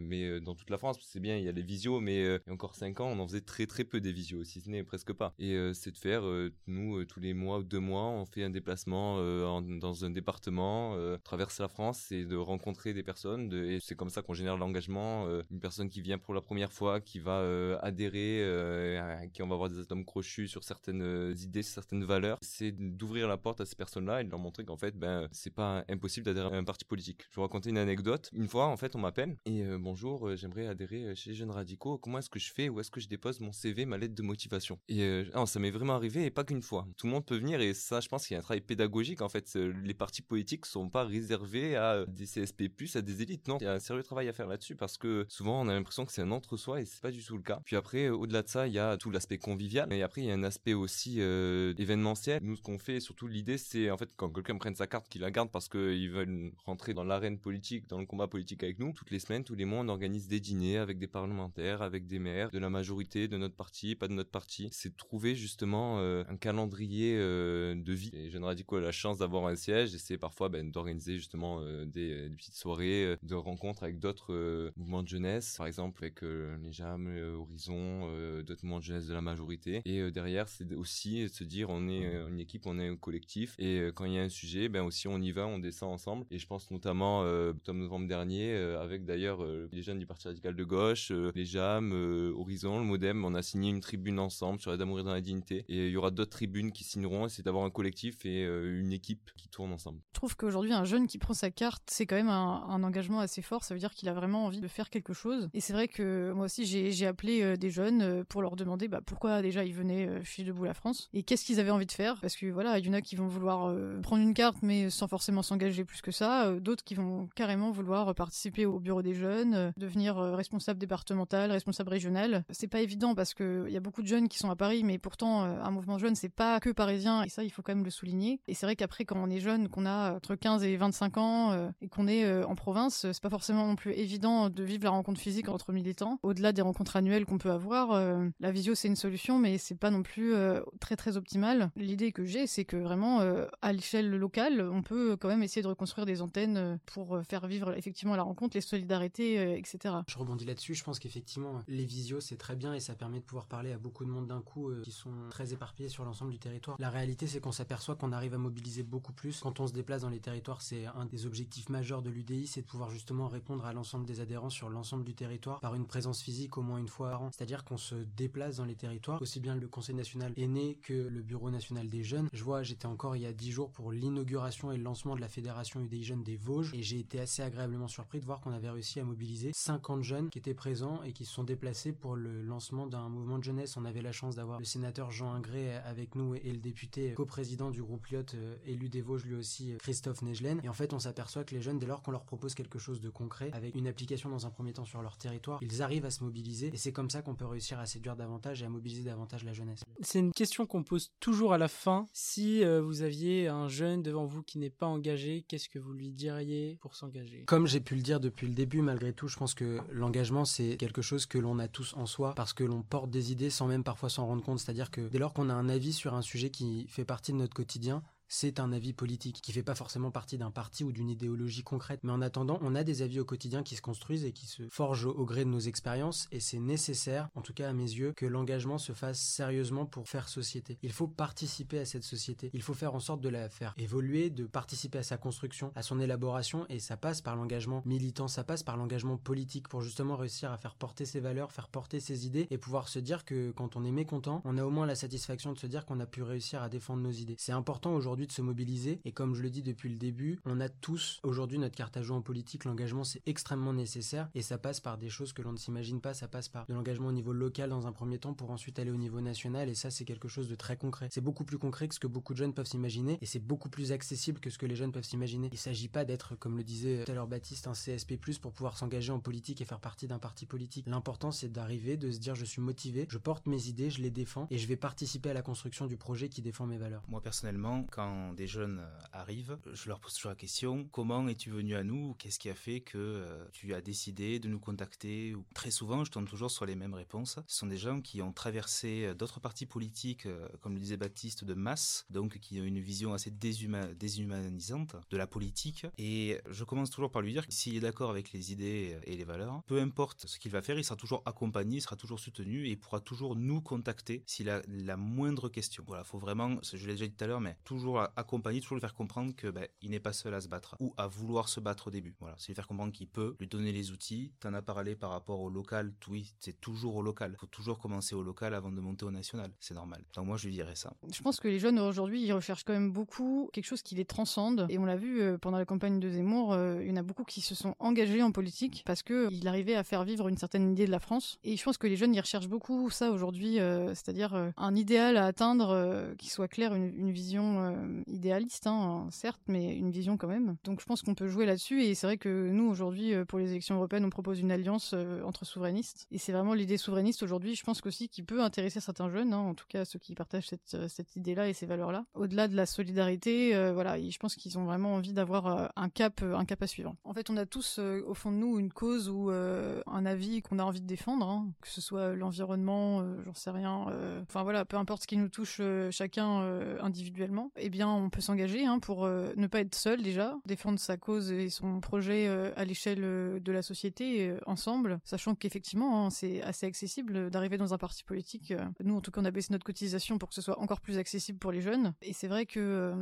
mais 0.00 0.17
euh, 0.24 0.40
dans 0.40 0.54
toute 0.54 0.70
la 0.70 0.78
France. 0.78 0.98
C'est 1.02 1.20
bien, 1.20 1.36
il 1.36 1.44
y 1.44 1.48
a 1.48 1.52
les 1.52 1.62
visios, 1.62 2.00
mais 2.00 2.22
euh, 2.22 2.38
il 2.46 2.48
y 2.48 2.50
a 2.50 2.54
encore 2.54 2.74
5 2.74 3.00
ans, 3.00 3.08
on 3.08 3.18
en 3.18 3.26
faisait 3.26 3.40
très 3.40 3.66
très 3.66 3.84
peu 3.84 4.00
des 4.00 4.12
visios, 4.12 4.44
si 4.44 4.60
ce 4.60 4.68
n'est 4.68 4.84
presque 4.84 5.12
pas. 5.12 5.34
Et 5.38 5.54
euh, 5.54 5.72
c'est 5.72 5.92
de 5.92 5.98
faire, 5.98 6.22
nous, 6.66 7.04
tous 7.04 7.20
les 7.20 7.34
mois 7.34 7.58
ou 7.58 7.62
deux 7.62 7.80
mois, 7.80 8.08
on 8.08 8.24
fait 8.24 8.42
un 8.42 8.50
déplacement 8.50 9.18
dans 9.18 10.04
un 10.04 10.10
département, 10.10 10.96
traverse 11.24 11.60
la 11.60 11.68
France 11.68 12.12
et 12.12 12.24
de 12.24 12.36
rencontrer 12.36 12.94
des 12.94 13.02
personnes. 13.02 13.52
et 13.52 13.78
c'est 13.80 13.94
comme 13.94 14.10
ça 14.10 14.22
qu'on 14.22 14.34
génère 14.34 14.56
l'engagement. 14.56 15.28
une 15.50 15.60
personne 15.60 15.88
qui 15.88 16.00
vient 16.00 16.18
pour 16.18 16.34
la 16.34 16.40
première 16.40 16.72
fois, 16.72 17.00
qui 17.00 17.18
va 17.18 17.78
adhérer, 17.82 18.98
à 18.98 19.26
qui 19.28 19.42
on 19.42 19.48
va 19.48 19.54
avoir 19.54 19.70
des 19.70 19.78
atomes 19.78 20.04
crochus 20.04 20.48
sur 20.48 20.64
certaines 20.64 21.34
idées, 21.40 21.62
sur 21.62 21.74
certaines 21.74 22.04
valeurs. 22.04 22.38
C'est 22.42 22.72
d'ouvrir 22.72 23.28
la 23.28 23.36
porte 23.36 23.60
à 23.60 23.66
ces 23.66 23.76
personnes-là 23.76 24.20
et 24.20 24.24
de 24.24 24.30
leur 24.30 24.40
montrer 24.40 24.64
qu'en 24.64 24.76
fait, 24.76 24.96
ben, 24.96 25.28
c'est 25.32 25.54
pas 25.54 25.84
impossible 25.88 26.26
d'adhérer 26.26 26.56
à 26.56 26.58
un 26.58 26.64
parti 26.64 26.84
politique. 26.84 27.22
Je 27.22 27.28
vais 27.28 27.34
vous 27.36 27.42
raconter 27.42 27.70
une 27.70 27.78
anecdote. 27.78 28.30
Une 28.32 28.48
fois, 28.48 28.66
en 28.66 28.76
fait, 28.76 28.94
on 28.96 29.00
m'appelle 29.00 29.36
et 29.44 29.64
bonjour, 29.78 30.07
euh, 30.08 30.36
j'aimerais 30.36 30.66
adhérer 30.66 31.04
euh, 31.04 31.14
chez 31.14 31.30
les 31.30 31.36
Jeunes 31.36 31.50
Radicaux. 31.50 31.98
Comment 31.98 32.18
est-ce 32.18 32.30
que 32.30 32.38
je 32.38 32.52
fais? 32.52 32.68
Où 32.68 32.80
est-ce 32.80 32.90
que 32.90 33.00
je 33.00 33.08
dépose 33.08 33.40
mon 33.40 33.52
CV, 33.52 33.84
ma 33.84 33.98
lettre 33.98 34.14
de 34.14 34.22
motivation? 34.22 34.78
Et 34.88 35.02
euh, 35.02 35.46
ça 35.46 35.60
m'est 35.60 35.70
vraiment 35.70 35.94
arrivé 35.94 36.24
et 36.24 36.30
pas 36.30 36.44
qu'une 36.44 36.62
fois. 36.62 36.86
Tout 36.96 37.06
le 37.06 37.12
monde 37.12 37.26
peut 37.26 37.36
venir 37.36 37.60
et 37.60 37.74
ça, 37.74 38.00
je 38.00 38.08
pense 38.08 38.26
qu'il 38.26 38.34
y 38.34 38.36
a 38.36 38.40
un 38.40 38.42
travail 38.42 38.60
pédagogique. 38.60 39.22
En 39.22 39.28
fait, 39.28 39.54
les 39.54 39.94
partis 39.94 40.22
politiques 40.22 40.66
sont 40.66 40.88
pas 40.88 41.04
réservés 41.04 41.76
à 41.76 42.04
des 42.06 42.24
CSP+, 42.24 42.70
à 42.94 43.02
des 43.02 43.22
élites. 43.22 43.48
Non, 43.48 43.58
il 43.60 43.64
y 43.64 43.66
a 43.66 43.74
un 43.74 43.78
sérieux 43.78 44.02
travail 44.02 44.28
à 44.28 44.32
faire 44.32 44.48
là-dessus 44.48 44.76
parce 44.76 44.98
que 44.98 45.26
souvent 45.28 45.62
on 45.62 45.68
a 45.68 45.74
l'impression 45.74 46.04
que 46.04 46.12
c'est 46.12 46.22
un 46.22 46.30
entre-soi 46.30 46.80
et 46.80 46.84
c'est 46.84 47.00
pas 47.00 47.10
du 47.10 47.22
tout 47.22 47.36
le 47.36 47.42
cas. 47.42 47.60
Puis 47.64 47.76
après, 47.76 48.08
au-delà 48.08 48.42
de 48.42 48.48
ça, 48.48 48.66
il 48.66 48.72
y 48.72 48.78
a 48.78 48.96
tout 48.96 49.10
l'aspect 49.10 49.38
convivial 49.38 49.92
et 49.92 50.02
après 50.02 50.22
il 50.22 50.26
y 50.26 50.30
a 50.30 50.34
un 50.34 50.44
aspect 50.44 50.74
aussi 50.74 51.20
événementiel. 51.20 52.40
Nous, 52.42 52.56
ce 52.56 52.62
qu'on 52.62 52.78
fait, 52.78 53.00
surtout 53.00 53.26
l'idée, 53.26 53.58
c'est 53.58 53.90
en 53.90 53.96
fait 53.96 54.10
quand 54.16 54.30
quelqu'un 54.30 54.56
prenne 54.56 54.74
sa 54.74 54.86
carte, 54.86 55.08
qu'il 55.08 55.22
la 55.22 55.30
garde 55.30 55.50
parce 55.50 55.68
qu'ils 55.68 56.10
veulent 56.10 56.52
rentrer 56.64 56.94
dans 56.94 57.04
l'arène 57.04 57.38
politique, 57.38 57.88
dans 57.88 57.98
le 57.98 58.06
combat 58.06 58.28
politique 58.28 58.62
avec 58.62 58.78
nous. 58.78 58.92
Toutes 58.92 59.10
les 59.10 59.18
semaines, 59.18 59.44
tous 59.44 59.54
les 59.54 59.64
mois, 59.64 59.80
on 59.80 59.88
organise 59.98 60.28
des 60.28 60.38
dîners 60.38 60.76
avec 60.76 61.00
des 61.00 61.08
parlementaires, 61.08 61.82
avec 61.82 62.06
des 62.06 62.20
maires 62.20 62.52
de 62.52 62.58
la 62.60 62.70
majorité, 62.70 63.26
de 63.26 63.36
notre 63.36 63.56
parti, 63.56 63.96
pas 63.96 64.06
de 64.06 64.12
notre 64.12 64.30
parti. 64.30 64.68
C'est 64.70 64.90
de 64.90 64.96
trouver 64.96 65.34
justement 65.34 65.98
euh, 65.98 66.22
un 66.28 66.36
calendrier 66.36 67.16
euh, 67.18 67.74
de 67.74 67.92
vie. 67.92 68.10
Les 68.12 68.30
jeunes 68.30 68.44
radicaux 68.44 68.76
ont 68.76 68.80
la 68.80 68.92
chance 68.92 69.18
d'avoir 69.18 69.46
un 69.46 69.56
siège 69.56 69.96
et 69.96 69.98
c'est 69.98 70.16
parfois 70.16 70.48
ben, 70.48 70.70
d'organiser 70.70 71.14
justement 71.14 71.58
euh, 71.62 71.84
des, 71.84 72.30
petites 72.36 72.54
soirées 72.54 73.16
de 73.24 73.34
rencontres 73.34 73.82
avec 73.82 73.98
d'autres 73.98 74.70
mouvements 74.76 75.02
de 75.02 75.08
jeunesse, 75.08 75.56
par 75.58 75.66
exemple 75.66 76.04
avec 76.04 76.22
les 76.22 76.72
JAM, 76.72 77.08
Horizon, 77.34 78.08
d'autres 78.42 78.64
mouvements 78.64 78.78
de 78.78 78.84
jeunesse 78.84 79.06
de 79.08 79.14
la 79.14 79.20
majorité. 79.20 79.82
Et 79.84 80.10
derrière, 80.12 80.48
c'est 80.48 80.72
aussi 80.74 81.22
de 81.22 81.28
se 81.28 81.42
dire 81.42 81.70
on 81.70 81.88
est 81.88 82.04
une 82.28 82.38
équipe, 82.38 82.66
on 82.66 82.78
est 82.78 82.86
un 82.86 82.96
collectif 82.96 83.56
et 83.58 83.88
quand 83.94 84.04
il 84.04 84.12
y 84.12 84.18
a 84.18 84.22
un 84.22 84.28
sujet, 84.28 84.68
ben 84.68 84.82
aussi 84.82 85.08
on 85.08 85.20
y 85.20 85.32
va, 85.32 85.46
on 85.46 85.58
descend 85.58 85.92
ensemble. 85.92 86.26
Et 86.30 86.38
je 86.38 86.46
pense 86.46 86.70
notamment 86.70 87.22
octobre-novembre 87.22 88.06
dernier 88.06 88.54
avec 88.54 89.04
d'ailleurs 89.04 89.44
les 89.72 89.87
du 89.96 90.06
Parti 90.06 90.28
radical 90.28 90.54
de 90.54 90.64
gauche, 90.64 91.10
euh, 91.12 91.32
les 91.34 91.46
JAM, 91.46 91.92
euh, 91.92 92.34
Horizon, 92.36 92.78
le 92.78 92.84
Modem, 92.84 93.24
on 93.24 93.34
a 93.34 93.42
signé 93.42 93.70
une 93.70 93.80
tribune 93.80 94.18
ensemble 94.18 94.60
sur 94.60 94.70
l'aide 94.70 94.82
à 94.82 94.84
mourir 94.84 95.04
dans 95.04 95.12
la 95.12 95.20
dignité. 95.20 95.64
Et 95.68 95.86
il 95.86 95.92
y 95.92 95.96
aura 95.96 96.10
d'autres 96.10 96.30
tribunes 96.30 96.72
qui 96.72 96.84
signeront, 96.84 97.28
c'est 97.28 97.42
d'avoir 97.42 97.64
un 97.64 97.70
collectif 97.70 98.26
et 98.26 98.44
euh, 98.44 98.80
une 98.80 98.92
équipe 98.92 99.30
qui 99.36 99.48
tourne 99.48 99.72
ensemble. 99.72 100.00
Je 100.12 100.14
trouve 100.14 100.36
qu'aujourd'hui, 100.36 100.72
un 100.72 100.84
jeune 100.84 101.06
qui 101.06 101.16
prend 101.16 101.32
sa 101.32 101.50
carte, 101.50 101.84
c'est 101.86 102.04
quand 102.06 102.16
même 102.16 102.28
un, 102.28 102.82
engagement 102.82 103.20
assez 103.20 103.42
fort. 103.42 103.64
Ça 103.64 103.74
veut 103.74 103.80
dire 103.80 103.92
qu'il 103.92 104.08
a 104.08 104.12
vraiment 104.12 104.46
envie 104.46 104.60
de 104.60 104.68
faire 104.68 104.90
quelque 104.90 105.12
chose. 105.12 105.48
Et 105.54 105.60
c'est 105.60 105.72
vrai 105.72 105.88
que 105.88 106.32
moi 106.32 106.44
aussi, 106.44 106.64
j'ai 106.64 107.06
appelé 107.06 107.56
des 107.56 107.70
jeunes 107.70 108.24
pour 108.24 108.40
leur 108.40 108.56
demander 108.56 108.88
bah, 108.88 109.00
pourquoi 109.04 109.42
déjà 109.42 109.64
ils 109.64 109.74
venaient 109.74 110.22
chez 110.24 110.44
Debout 110.44 110.64
la 110.64 110.74
France 110.74 111.08
et 111.12 111.22
qu'est-ce 111.22 111.44
qu'ils 111.44 111.60
avaient 111.60 111.70
envie 111.70 111.86
de 111.86 111.92
faire. 111.92 112.20
Parce 112.20 112.36
que 112.36 112.46
voilà, 112.46 112.78
il 112.78 112.86
y 112.86 112.88
en 112.88 112.92
a 112.92 113.00
qui 113.00 113.16
vont 113.16 113.26
vouloir 113.26 113.74
prendre 114.02 114.22
une 114.22 114.34
carte 114.34 114.58
mais 114.62 114.90
sans 114.90 115.08
forcément 115.08 115.42
s'engager 115.42 115.84
plus 115.84 116.00
que 116.00 116.12
ça. 116.12 116.52
D'autres 116.60 116.84
qui 116.84 116.94
vont 116.94 117.28
carrément 117.34 117.70
vouloir 117.70 118.14
participer 118.14 118.64
au 118.64 118.78
bureau 118.78 119.02
des 119.02 119.14
jeunes, 119.14 119.72
devenir 119.78 120.18
euh, 120.18 120.34
responsable 120.34 120.78
départemental, 120.78 121.50
responsable 121.50 121.90
régional. 121.90 122.44
C'est 122.50 122.68
pas 122.68 122.80
évident 122.80 123.14
parce 123.14 123.34
que 123.34 123.64
il 123.66 123.72
y 123.72 123.76
a 123.76 123.80
beaucoup 123.80 124.02
de 124.02 124.06
jeunes 124.06 124.28
qui 124.28 124.38
sont 124.38 124.50
à 124.50 124.56
Paris, 124.56 124.84
mais 124.84 124.98
pourtant 124.98 125.44
euh, 125.44 125.60
un 125.62 125.70
mouvement 125.70 125.98
jeune 125.98 126.14
c'est 126.14 126.28
pas 126.28 126.60
que 126.60 126.70
parisien 126.70 127.22
et 127.22 127.28
ça 127.28 127.44
il 127.44 127.50
faut 127.50 127.62
quand 127.62 127.74
même 127.74 127.84
le 127.84 127.90
souligner. 127.90 128.40
Et 128.48 128.54
c'est 128.54 128.66
vrai 128.66 128.76
qu'après 128.76 129.04
quand 129.04 129.16
on 129.16 129.30
est 129.30 129.40
jeune, 129.40 129.68
qu'on 129.68 129.86
a 129.86 130.14
entre 130.14 130.34
15 130.34 130.64
et 130.64 130.76
25 130.76 131.16
ans 131.16 131.52
euh, 131.52 131.70
et 131.80 131.88
qu'on 131.88 132.08
est 132.08 132.18
en 132.44 132.54
province, 132.54 133.06
c'est 133.12 133.22
pas 133.22 133.30
forcément 133.30 133.66
non 133.66 133.76
plus 133.76 133.92
évident 133.92 134.50
de 134.50 134.62
vivre 134.62 134.84
la 134.84 134.90
rencontre 134.90 135.20
physique 135.20 135.48
entre 135.48 135.72
militants. 135.72 136.18
Au-delà 136.22 136.52
des 136.52 136.62
rencontres 136.62 136.96
annuelles 136.96 137.24
qu'on 137.24 137.38
peut 137.38 137.50
avoir, 137.50 138.00
la 138.40 138.50
visio 138.50 138.74
c'est 138.74 138.88
une 138.88 138.96
solution, 138.96 139.38
mais 139.38 139.58
c'est 139.58 139.76
pas 139.76 139.90
non 139.90 140.02
plus 140.02 140.34
très 140.80 140.96
très 140.96 141.16
optimal. 141.16 141.70
L'idée 141.76 142.12
que 142.12 142.24
j'ai, 142.24 142.46
c'est 142.46 142.64
que 142.64 142.76
vraiment 142.76 143.20
à 143.62 143.72
l'échelle 143.72 144.10
locale, 144.10 144.60
on 144.60 144.82
peut 144.82 145.16
quand 145.16 145.28
même 145.28 145.42
essayer 145.42 145.62
de 145.62 145.68
reconstruire 145.68 146.06
des 146.06 146.22
antennes 146.22 146.78
pour 146.86 147.20
faire 147.28 147.46
vivre 147.46 147.76
effectivement 147.76 148.16
la 148.16 148.22
rencontre, 148.22 148.56
les 148.56 148.60
solidarités, 148.60 149.58
etc. 149.58 149.67
Je 150.08 150.18
rebondis 150.18 150.44
là-dessus. 150.44 150.74
Je 150.74 150.84
pense 150.84 150.98
qu'effectivement, 150.98 151.62
les 151.68 151.84
visios, 151.84 152.20
c'est 152.20 152.36
très 152.36 152.56
bien 152.56 152.74
et 152.74 152.80
ça 152.80 152.94
permet 152.94 153.20
de 153.20 153.24
pouvoir 153.24 153.46
parler 153.46 153.72
à 153.72 153.78
beaucoup 153.78 154.04
de 154.04 154.10
monde 154.10 154.26
d'un 154.26 154.40
coup 154.40 154.70
euh, 154.70 154.82
qui 154.82 154.92
sont 154.92 155.12
très 155.30 155.52
éparpillés 155.52 155.88
sur 155.88 156.04
l'ensemble 156.04 156.30
du 156.30 156.38
territoire. 156.38 156.76
La 156.78 156.90
réalité, 156.90 157.26
c'est 157.26 157.40
qu'on 157.40 157.52
s'aperçoit 157.52 157.96
qu'on 157.96 158.12
arrive 158.12 158.34
à 158.34 158.38
mobiliser 158.38 158.82
beaucoup 158.82 159.12
plus 159.12 159.40
quand 159.40 159.60
on 159.60 159.66
se 159.66 159.72
déplace 159.72 160.02
dans 160.02 160.08
les 160.08 160.20
territoires. 160.20 160.62
C'est 160.62 160.86
un 160.86 161.06
des 161.06 161.26
objectifs 161.26 161.68
majeurs 161.68 162.02
de 162.02 162.10
l'UDI, 162.10 162.46
c'est 162.46 162.62
de 162.62 162.66
pouvoir 162.66 162.90
justement 162.90 163.28
répondre 163.28 163.64
à 163.66 163.72
l'ensemble 163.72 164.06
des 164.06 164.20
adhérents 164.20 164.50
sur 164.50 164.68
l'ensemble 164.70 165.04
du 165.04 165.14
territoire 165.14 165.60
par 165.60 165.74
une 165.74 165.86
présence 165.86 166.22
physique 166.22 166.56
au 166.56 166.62
moins 166.62 166.78
une 166.78 166.88
fois 166.88 167.10
par 167.10 167.22
an. 167.22 167.30
C'est-à-dire 167.32 167.64
qu'on 167.64 167.76
se 167.76 167.94
déplace 167.94 168.56
dans 168.56 168.64
les 168.64 168.76
territoires. 168.76 169.20
Aussi 169.20 169.40
bien 169.40 169.54
le 169.54 169.68
Conseil 169.68 169.94
national 169.94 170.32
est 170.36 170.46
né 170.46 170.76
que 170.82 170.92
le 170.92 171.22
Bureau 171.22 171.50
national 171.50 171.88
des 171.88 172.02
jeunes. 172.02 172.28
Je 172.32 172.44
vois, 172.44 172.62
j'étais 172.62 172.86
encore 172.86 173.16
il 173.16 173.22
y 173.22 173.26
a 173.26 173.32
dix 173.32 173.52
jours 173.52 173.70
pour 173.70 173.92
l'inauguration 173.92 174.72
et 174.72 174.76
le 174.76 174.82
lancement 174.82 175.16
de 175.16 175.20
la 175.20 175.28
Fédération 175.28 175.80
UDI 175.80 176.04
Jeunes 176.04 176.22
des 176.22 176.36
Vosges 176.36 176.72
et 176.74 176.82
j'ai 176.82 176.98
été 176.98 177.20
assez 177.20 177.42
agréablement 177.42 177.88
surpris 177.88 178.20
de 178.20 178.24
voir 178.24 178.40
qu'on 178.40 178.52
avait 178.52 178.70
réussi 178.70 179.00
à 179.00 179.04
mobiliser 179.04 179.52
50 179.58 180.02
jeunes 180.02 180.30
qui 180.30 180.38
étaient 180.38 180.54
présents 180.54 181.02
et 181.02 181.12
qui 181.12 181.24
se 181.24 181.32
sont 181.32 181.44
déplacés 181.44 181.92
pour 181.92 182.14
le 182.14 182.42
lancement 182.42 182.86
d'un 182.86 183.08
mouvement 183.08 183.38
de 183.38 183.44
jeunesse. 183.44 183.76
On 183.76 183.84
avait 183.84 184.02
la 184.02 184.12
chance 184.12 184.36
d'avoir 184.36 184.60
le 184.60 184.64
sénateur 184.64 185.10
Jean 185.10 185.32
Ingré 185.32 185.76
avec 185.78 186.14
nous 186.14 186.34
et 186.36 186.52
le 186.52 186.58
député 186.58 187.12
coprésident 187.14 187.70
du 187.70 187.82
groupe 187.82 188.06
Lyot 188.06 188.22
euh, 188.34 188.56
élu 188.64 188.88
des 188.88 189.02
Vosges 189.02 189.24
lui 189.24 189.34
aussi 189.34 189.72
euh, 189.72 189.76
Christophe 189.78 190.22
Negelen. 190.22 190.60
Et 190.62 190.68
en 190.68 190.72
fait, 190.72 190.92
on 190.92 191.00
s'aperçoit 191.00 191.44
que 191.44 191.54
les 191.54 191.60
jeunes, 191.60 191.78
dès 191.78 191.86
lors 191.86 192.02
qu'on 192.02 192.12
leur 192.12 192.24
propose 192.24 192.54
quelque 192.54 192.78
chose 192.78 193.00
de 193.00 193.10
concret, 193.10 193.50
avec 193.52 193.74
une 193.74 193.88
application 193.88 194.30
dans 194.30 194.46
un 194.46 194.50
premier 194.50 194.72
temps 194.72 194.84
sur 194.84 195.02
leur 195.02 195.16
territoire, 195.16 195.58
ils 195.60 195.82
arrivent 195.82 196.04
à 196.04 196.10
se 196.10 196.22
mobiliser 196.22 196.70
et 196.72 196.76
c'est 196.76 196.92
comme 196.92 197.10
ça 197.10 197.22
qu'on 197.22 197.34
peut 197.34 197.46
réussir 197.46 197.80
à 197.80 197.86
séduire 197.86 198.14
davantage 198.14 198.62
et 198.62 198.64
à 198.66 198.68
mobiliser 198.68 199.02
davantage 199.02 199.44
la 199.44 199.52
jeunesse. 199.52 199.80
C'est 200.00 200.20
une 200.20 200.32
question 200.32 200.66
qu'on 200.66 200.84
pose 200.84 201.10
toujours 201.18 201.52
à 201.52 201.58
la 201.58 201.68
fin. 201.68 202.06
Si 202.12 202.64
euh, 202.64 202.80
vous 202.80 203.02
aviez 203.02 203.48
un 203.48 203.68
jeune 203.68 204.02
devant 204.02 204.26
vous 204.26 204.42
qui 204.42 204.58
n'est 204.58 204.70
pas 204.70 204.86
engagé, 204.86 205.44
qu'est-ce 205.48 205.68
que 205.68 205.78
vous 205.78 205.92
lui 205.92 206.12
diriez 206.12 206.78
pour 206.80 206.94
s'engager? 206.94 207.44
Comme 207.46 207.66
j'ai 207.66 207.80
pu 207.80 207.96
le 207.96 208.02
dire 208.02 208.20
depuis 208.20 208.46
le 208.46 208.54
début, 208.54 208.82
malgré 208.82 209.12
tout, 209.12 209.26
je 209.26 209.36
pense 209.36 209.47
que 209.54 209.80
l'engagement 209.92 210.44
c'est 210.44 210.76
quelque 210.76 211.02
chose 211.02 211.26
que 211.26 211.38
l'on 211.38 211.58
a 211.58 211.68
tous 211.68 211.94
en 211.96 212.06
soi 212.06 212.34
parce 212.34 212.52
que 212.52 212.64
l'on 212.64 212.82
porte 212.82 213.10
des 213.10 213.32
idées 213.32 213.50
sans 213.50 213.66
même 213.66 213.84
parfois 213.84 214.08
s'en 214.08 214.26
rendre 214.26 214.42
compte. 214.42 214.58
C'est-à-dire 214.58 214.90
que 214.90 215.08
dès 215.08 215.18
lors 215.18 215.32
qu'on 215.32 215.48
a 215.48 215.54
un 215.54 215.68
avis 215.68 215.92
sur 215.92 216.14
un 216.14 216.22
sujet 216.22 216.50
qui 216.50 216.86
fait 216.88 217.04
partie 217.04 217.32
de 217.32 217.36
notre 217.38 217.54
quotidien, 217.54 218.02
c'est 218.28 218.60
un 218.60 218.72
avis 218.72 218.92
politique 218.92 219.40
qui 219.42 219.52
fait 219.52 219.62
pas 219.62 219.74
forcément 219.74 220.10
partie 220.10 220.38
d'un 220.38 220.50
parti 220.50 220.84
ou 220.84 220.92
d'une 220.92 221.08
idéologie 221.08 221.62
concrète. 221.62 222.00
Mais 222.04 222.12
en 222.12 222.20
attendant, 222.20 222.58
on 222.62 222.74
a 222.74 222.84
des 222.84 223.02
avis 223.02 223.20
au 223.20 223.24
quotidien 223.24 223.62
qui 223.62 223.74
se 223.74 223.82
construisent 223.82 224.24
et 224.24 224.32
qui 224.32 224.46
se 224.46 224.68
forgent 224.68 225.06
au, 225.06 225.24
gré 225.24 225.44
de 225.44 225.50
nos 225.50 225.58
expériences 225.58 226.28
et 226.30 226.40
c'est 226.40 226.58
nécessaire, 226.58 227.28
en 227.34 227.42
tout 227.42 227.52
cas 227.52 227.70
à 227.70 227.72
mes 227.72 227.82
yeux, 227.82 228.12
que 228.12 228.26
l'engagement 228.26 228.78
se 228.78 228.92
fasse 228.92 229.20
sérieusement 229.20 229.86
pour 229.86 230.08
faire 230.08 230.28
société. 230.28 230.78
Il 230.82 230.92
faut 230.92 231.08
participer 231.08 231.78
à 231.78 231.84
cette 231.84 232.04
société. 232.04 232.50
Il 232.52 232.62
faut 232.62 232.74
faire 232.74 232.94
en 232.94 233.00
sorte 233.00 233.20
de 233.20 233.28
la 233.28 233.48
faire 233.48 233.74
évoluer, 233.76 234.30
de 234.30 234.44
participer 234.44 234.98
à 234.98 235.02
sa 235.02 235.16
construction, 235.16 235.72
à 235.74 235.82
son 235.82 236.00
élaboration 236.00 236.66
et 236.68 236.78
ça 236.78 236.96
passe 236.96 237.20
par 237.20 237.36
l'engagement 237.36 237.82
militant, 237.86 238.28
ça 238.28 238.44
passe 238.44 238.62
par 238.62 238.76
l'engagement 238.76 239.16
politique 239.16 239.68
pour 239.68 239.80
justement 239.80 240.16
réussir 240.16 240.52
à 240.52 240.58
faire 240.58 240.74
porter 240.74 241.04
ses 241.04 241.20
valeurs, 241.20 241.52
faire 241.52 241.68
porter 241.68 242.00
ses 242.00 242.26
idées 242.26 242.46
et 242.50 242.58
pouvoir 242.58 242.88
se 242.88 242.98
dire 242.98 243.24
que 243.24 243.50
quand 243.52 243.76
on 243.76 243.84
est 243.84 243.92
mécontent, 243.92 244.42
on 244.44 244.58
a 244.58 244.64
au 244.64 244.70
moins 244.70 244.86
la 244.86 244.94
satisfaction 244.94 245.52
de 245.52 245.58
se 245.58 245.66
dire 245.66 245.86
qu'on 245.86 246.00
a 246.00 246.06
pu 246.06 246.22
réussir 246.22 246.62
à 246.62 246.68
défendre 246.68 247.02
nos 247.02 247.10
idées. 247.10 247.36
C'est 247.38 247.52
important 247.52 247.94
aujourd'hui 247.94 248.17
de 248.26 248.32
se 248.32 248.42
mobiliser. 248.42 249.00
Et 249.04 249.12
comme 249.12 249.34
je 249.34 249.42
le 249.42 249.50
dis 249.50 249.62
depuis 249.62 249.88
le 249.88 249.96
début, 249.96 250.38
on 250.44 250.60
a 250.60 250.68
tous 250.68 251.20
aujourd'hui 251.22 251.58
notre 251.58 251.76
carte 251.76 251.96
à 251.96 252.02
jouer 252.02 252.16
en 252.16 252.22
politique. 252.22 252.64
L'engagement, 252.64 253.04
c'est 253.04 253.22
extrêmement 253.26 253.72
nécessaire 253.72 254.28
et 254.34 254.42
ça 254.42 254.58
passe 254.58 254.80
par 254.80 254.98
des 254.98 255.08
choses 255.08 255.32
que 255.32 255.42
l'on 255.42 255.52
ne 255.52 255.58
s'imagine 255.58 256.00
pas. 256.00 256.14
Ça 256.14 256.28
passe 256.28 256.48
par 256.48 256.66
de 256.66 256.74
l'engagement 256.74 257.08
au 257.08 257.12
niveau 257.12 257.32
local 257.32 257.70
dans 257.70 257.86
un 257.86 257.92
premier 257.92 258.18
temps 258.18 258.34
pour 258.34 258.50
ensuite 258.50 258.78
aller 258.78 258.90
au 258.90 258.96
niveau 258.96 259.20
national. 259.20 259.68
Et 259.68 259.74
ça, 259.74 259.90
c'est 259.90 260.04
quelque 260.04 260.28
chose 260.28 260.48
de 260.48 260.54
très 260.54 260.76
concret. 260.76 261.08
C'est 261.10 261.20
beaucoup 261.20 261.44
plus 261.44 261.58
concret 261.58 261.88
que 261.88 261.94
ce 261.94 262.00
que 262.00 262.06
beaucoup 262.06 262.32
de 262.32 262.38
jeunes 262.38 262.54
peuvent 262.54 262.66
s'imaginer 262.66 263.18
et 263.20 263.26
c'est 263.26 263.38
beaucoup 263.38 263.68
plus 263.68 263.92
accessible 263.92 264.40
que 264.40 264.50
ce 264.50 264.58
que 264.58 264.66
les 264.66 264.76
jeunes 264.76 264.92
peuvent 264.92 265.04
s'imaginer. 265.04 265.48
Il 265.52 265.58
s'agit 265.58 265.88
pas 265.88 266.04
d'être, 266.04 266.34
comme 266.36 266.56
le 266.56 266.64
disait 266.64 267.04
tout 267.04 267.12
à 267.12 267.14
l'heure 267.14 267.26
Baptiste, 267.26 267.66
un 267.66 267.72
CSP+, 267.72 268.18
pour 268.40 268.52
pouvoir 268.52 268.76
s'engager 268.76 269.12
en 269.12 269.20
politique 269.20 269.60
et 269.60 269.64
faire 269.64 269.80
partie 269.80 270.06
d'un 270.06 270.18
parti 270.18 270.46
politique. 270.46 270.86
L'important, 270.86 271.30
c'est 271.30 271.50
d'arriver, 271.50 271.96
de 271.96 272.10
se 272.10 272.18
dire 272.18 272.34
je 272.34 272.44
suis 272.44 272.60
motivé, 272.60 273.06
je 273.08 273.18
porte 273.18 273.46
mes 273.46 273.68
idées, 273.68 273.90
je 273.90 274.02
les 274.02 274.10
défends 274.10 274.46
et 274.50 274.58
je 274.58 274.66
vais 274.66 274.76
participer 274.76 275.30
à 275.30 275.34
la 275.34 275.42
construction 275.42 275.86
du 275.86 275.96
projet 275.96 276.28
qui 276.28 276.42
défend 276.42 276.66
mes 276.66 276.78
valeurs. 276.78 277.02
Moi, 277.08 277.20
personnellement, 277.20 277.84
quand 277.90 278.07
des 278.36 278.46
jeunes 278.46 278.80
euh, 278.80 278.98
arrivent, 279.12 279.58
je 279.72 279.88
leur 279.88 280.00
pose 280.00 280.14
toujours 280.14 280.30
la 280.30 280.36
question 280.36 280.88
comment 280.92 281.26
es-tu 281.28 281.50
venu 281.50 281.74
à 281.74 281.82
nous 281.82 282.14
Qu'est-ce 282.18 282.38
qui 282.38 282.50
a 282.50 282.54
fait 282.54 282.80
que 282.80 282.98
euh, 282.98 283.44
tu 283.52 283.74
as 283.74 283.80
décidé 283.80 284.38
de 284.38 284.48
nous 284.48 284.58
contacter 284.58 285.34
Très 285.54 285.70
souvent, 285.70 286.04
je 286.04 286.10
tombe 286.10 286.28
toujours 286.28 286.50
sur 286.50 286.66
les 286.66 286.76
mêmes 286.76 286.94
réponses. 286.94 287.38
Ce 287.46 287.58
sont 287.58 287.66
des 287.66 287.76
gens 287.76 288.00
qui 288.00 288.22
ont 288.22 288.32
traversé 288.32 289.06
euh, 289.06 289.14
d'autres 289.14 289.40
partis 289.40 289.66
politiques, 289.66 290.28
comme 290.60 290.74
le 290.74 290.80
disait 290.80 290.96
Baptiste, 290.96 291.44
de 291.44 291.54
masse, 291.54 292.06
donc 292.10 292.38
qui 292.38 292.60
ont 292.60 292.64
une 292.64 292.80
vision 292.80 293.12
assez 293.12 293.30
déshumanisante 293.30 294.96
de 295.10 295.16
la 295.16 295.26
politique. 295.26 295.86
Et 295.98 296.38
je 296.50 296.64
commence 296.64 296.90
toujours 296.90 297.10
par 297.10 297.22
lui 297.22 297.32
dire 297.32 297.46
que 297.46 297.52
s'il 297.52 297.76
est 297.76 297.80
d'accord 297.80 298.10
avec 298.10 298.32
les 298.32 298.52
idées 298.52 298.98
et 299.04 299.16
les 299.16 299.24
valeurs, 299.24 299.62
peu 299.66 299.80
importe 299.80 300.26
ce 300.26 300.38
qu'il 300.38 300.52
va 300.52 300.62
faire, 300.62 300.78
il 300.78 300.84
sera 300.84 300.96
toujours 300.96 301.22
accompagné, 301.26 301.78
il 301.78 301.80
sera 301.80 301.96
toujours 301.96 302.20
soutenu 302.20 302.66
et 302.66 302.70
il 302.70 302.78
pourra 302.78 303.00
toujours 303.00 303.36
nous 303.36 303.60
contacter 303.60 304.22
s'il 304.26 304.50
a 304.50 304.62
la 304.68 304.96
moindre 304.96 305.48
question. 305.48 305.84
Voilà, 305.86 306.04
faut 306.04 306.18
vraiment, 306.18 306.58
je 306.62 306.86
l'ai 306.86 306.92
déjà 306.94 307.06
dit 307.06 307.14
tout 307.14 307.24
à 307.24 307.26
l'heure, 307.26 307.40
mais 307.40 307.56
toujours 307.64 307.97
accompagner, 308.16 308.60
toujours 308.60 308.76
lui 308.76 308.80
faire 308.80 308.94
comprendre 308.94 309.34
que 309.34 309.48
ben, 309.48 309.66
il 309.82 309.90
n'est 309.90 310.00
pas 310.00 310.12
seul 310.12 310.34
à 310.34 310.40
se 310.40 310.48
battre 310.48 310.76
ou 310.80 310.94
à 310.96 311.06
vouloir 311.06 311.48
se 311.48 311.60
battre 311.60 311.88
au 311.88 311.90
début. 311.90 312.14
Voilà, 312.20 312.36
c'est 312.38 312.48
lui 312.48 312.54
faire 312.54 312.66
comprendre 312.66 312.92
qu'il 312.92 313.08
peut, 313.08 313.36
lui 313.40 313.46
donner 313.46 313.72
les 313.72 313.90
outils. 313.90 314.32
T'en 314.40 314.54
as 314.54 314.62
parlé 314.62 314.94
par 314.94 315.10
rapport 315.10 315.40
au 315.40 315.50
local, 315.50 315.92
oui, 316.08 316.34
c'est 316.40 316.60
toujours 316.60 316.96
au 316.96 317.02
local. 317.02 317.34
Faut 317.38 317.46
toujours 317.46 317.78
commencer 317.78 318.14
au 318.14 318.22
local 318.22 318.54
avant 318.54 318.70
de 318.70 318.80
monter 318.80 319.04
au 319.04 319.10
national, 319.10 319.52
c'est 319.60 319.74
normal. 319.74 320.04
Donc 320.14 320.26
moi 320.26 320.36
je 320.36 320.46
lui 320.46 320.54
dirais 320.54 320.76
ça. 320.76 320.94
Je 321.12 321.22
pense 321.22 321.40
que 321.40 321.48
les 321.48 321.58
jeunes 321.58 321.78
aujourd'hui, 321.78 322.22
ils 322.22 322.32
recherchent 322.32 322.64
quand 322.64 322.72
même 322.72 322.92
beaucoup 322.92 323.50
quelque 323.52 323.66
chose 323.66 323.82
qui 323.82 323.94
les 323.94 324.04
transcende 324.04 324.66
et 324.68 324.78
on 324.78 324.84
l'a 324.84 324.96
vu 324.96 325.20
euh, 325.20 325.38
pendant 325.38 325.58
la 325.58 325.64
campagne 325.64 326.00
de 326.00 326.10
Zemmour, 326.10 326.52
euh, 326.52 326.82
il 326.82 326.88
y 326.88 326.92
en 326.92 326.96
a 326.96 327.02
beaucoup 327.02 327.24
qui 327.24 327.40
se 327.40 327.54
sont 327.54 327.74
engagés 327.78 328.22
en 328.22 328.32
politique 328.32 328.82
parce 328.86 329.02
que 329.02 329.28
il 329.32 329.46
arrivait 329.48 329.74
à 329.74 329.84
faire 329.84 330.04
vivre 330.04 330.28
une 330.28 330.36
certaine 330.36 330.72
idée 330.72 330.86
de 330.86 330.90
la 330.90 331.00
France 331.00 331.38
et 331.44 331.56
je 331.56 331.62
pense 331.62 331.78
que 331.78 331.86
les 331.86 331.96
jeunes 331.96 332.14
ils 332.14 332.20
recherchent 332.20 332.48
beaucoup 332.48 332.90
ça 332.90 333.10
aujourd'hui, 333.10 333.60
euh, 333.60 333.88
c'est-à-dire 333.88 334.52
un 334.56 334.74
idéal 334.74 335.16
à 335.16 335.26
atteindre 335.26 336.14
qui 336.18 336.30
soit 336.30 336.48
clair, 336.48 336.74
une, 336.74 337.10
vision 337.10 337.87
idéaliste, 338.06 338.66
hein, 338.66 339.08
certes, 339.10 339.40
mais 339.48 339.76
une 339.76 339.90
vision 339.90 340.16
quand 340.16 340.28
même. 340.28 340.56
Donc 340.64 340.80
je 340.80 340.86
pense 340.86 341.02
qu'on 341.02 341.14
peut 341.14 341.28
jouer 341.28 341.46
là-dessus 341.46 341.82
et 341.82 341.94
c'est 341.94 342.06
vrai 342.06 342.18
que 342.18 342.50
nous 342.50 342.68
aujourd'hui 342.68 343.12
pour 343.26 343.38
les 343.38 343.50
élections 343.50 343.76
européennes 343.76 344.04
on 344.04 344.10
propose 344.10 344.40
une 344.40 344.50
alliance 344.50 344.94
entre 345.24 345.44
souverainistes 345.44 346.06
et 346.10 346.18
c'est 346.18 346.32
vraiment 346.32 346.54
l'idée 346.54 346.76
souverainiste 346.76 347.22
aujourd'hui. 347.22 347.54
Je 347.54 347.64
pense 347.64 347.80
aussi 347.84 348.08
qui 348.08 348.22
peut 348.22 348.42
intéresser 348.42 348.80
certains 348.80 349.08
jeunes, 349.08 349.32
hein, 349.32 349.38
en 349.38 349.54
tout 349.54 349.66
cas 349.68 349.84
ceux 349.84 349.98
qui 349.98 350.14
partagent 350.14 350.48
cette, 350.48 351.16
idée-là 351.16 351.48
et 351.48 351.52
ces 351.52 351.66
valeurs-là. 351.66 352.04
Au-delà 352.14 352.48
de 352.48 352.56
la 352.56 352.66
solidarité, 352.66 353.52
voilà, 353.72 353.98
je 353.98 354.18
pense 354.18 354.34
qu'ils 354.34 354.58
ont 354.58 354.64
vraiment 354.64 354.94
envie 354.94 355.12
d'avoir 355.12 355.72
un 355.76 355.88
cap, 355.88 356.22
un 356.22 356.44
cap 356.44 356.62
à 356.62 356.66
suivre. 356.66 356.94
En 357.04 357.14
fait, 357.14 357.30
on 357.30 357.36
a 357.36 357.46
tous 357.46 357.78
au 357.78 358.14
fond 358.14 358.32
de 358.32 358.36
nous 358.36 358.58
une 358.58 358.72
cause 358.72 359.08
ou 359.08 359.30
un 359.30 360.06
avis 360.06 360.42
qu'on 360.42 360.58
a 360.58 360.64
envie 360.64 360.80
de 360.80 360.86
défendre, 360.86 361.28
hein, 361.28 361.48
que 361.60 361.68
ce 361.68 361.80
soit 361.80 362.14
l'environnement, 362.14 363.02
j'en 363.24 363.34
sais 363.34 363.50
rien. 363.50 363.86
Enfin 364.22 364.42
voilà, 364.42 364.64
peu 364.64 364.76
importe 364.76 365.02
ce 365.02 365.06
qui 365.06 365.16
nous 365.16 365.28
touche 365.28 365.60
chacun 365.90 366.40
individuellement, 366.80 367.50
eh 367.56 367.70
bien 367.70 367.77
on 367.86 368.10
peut 368.10 368.20
s'engager 368.20 368.66
hein, 368.66 368.78
pour 368.80 369.06
ne 369.06 369.46
pas 369.46 369.60
être 369.60 369.74
seul 369.74 370.02
déjà, 370.02 370.36
défendre 370.44 370.78
sa 370.78 370.96
cause 370.96 371.30
et 371.30 371.50
son 371.50 371.80
projet 371.80 372.26
à 372.56 372.64
l'échelle 372.64 373.00
de 373.00 373.52
la 373.52 373.62
société 373.62 374.34
ensemble, 374.46 374.98
sachant 375.04 375.34
qu'effectivement 375.34 376.06
hein, 376.06 376.10
c'est 376.10 376.42
assez 376.42 376.66
accessible 376.66 377.30
d'arriver 377.30 377.58
dans 377.58 377.74
un 377.74 377.78
parti 377.78 378.04
politique. 378.04 378.52
Nous 378.82 378.96
en 378.96 379.00
tout 379.00 379.10
cas 379.10 379.20
on 379.20 379.24
a 379.24 379.30
baissé 379.30 379.52
notre 379.52 379.64
cotisation 379.64 380.18
pour 380.18 380.28
que 380.28 380.34
ce 380.34 380.42
soit 380.42 380.58
encore 380.58 380.80
plus 380.80 380.98
accessible 380.98 381.38
pour 381.38 381.52
les 381.52 381.60
jeunes. 381.60 381.94
Et 382.02 382.12
c'est 382.12 382.28
vrai 382.28 382.46
que 382.46 382.94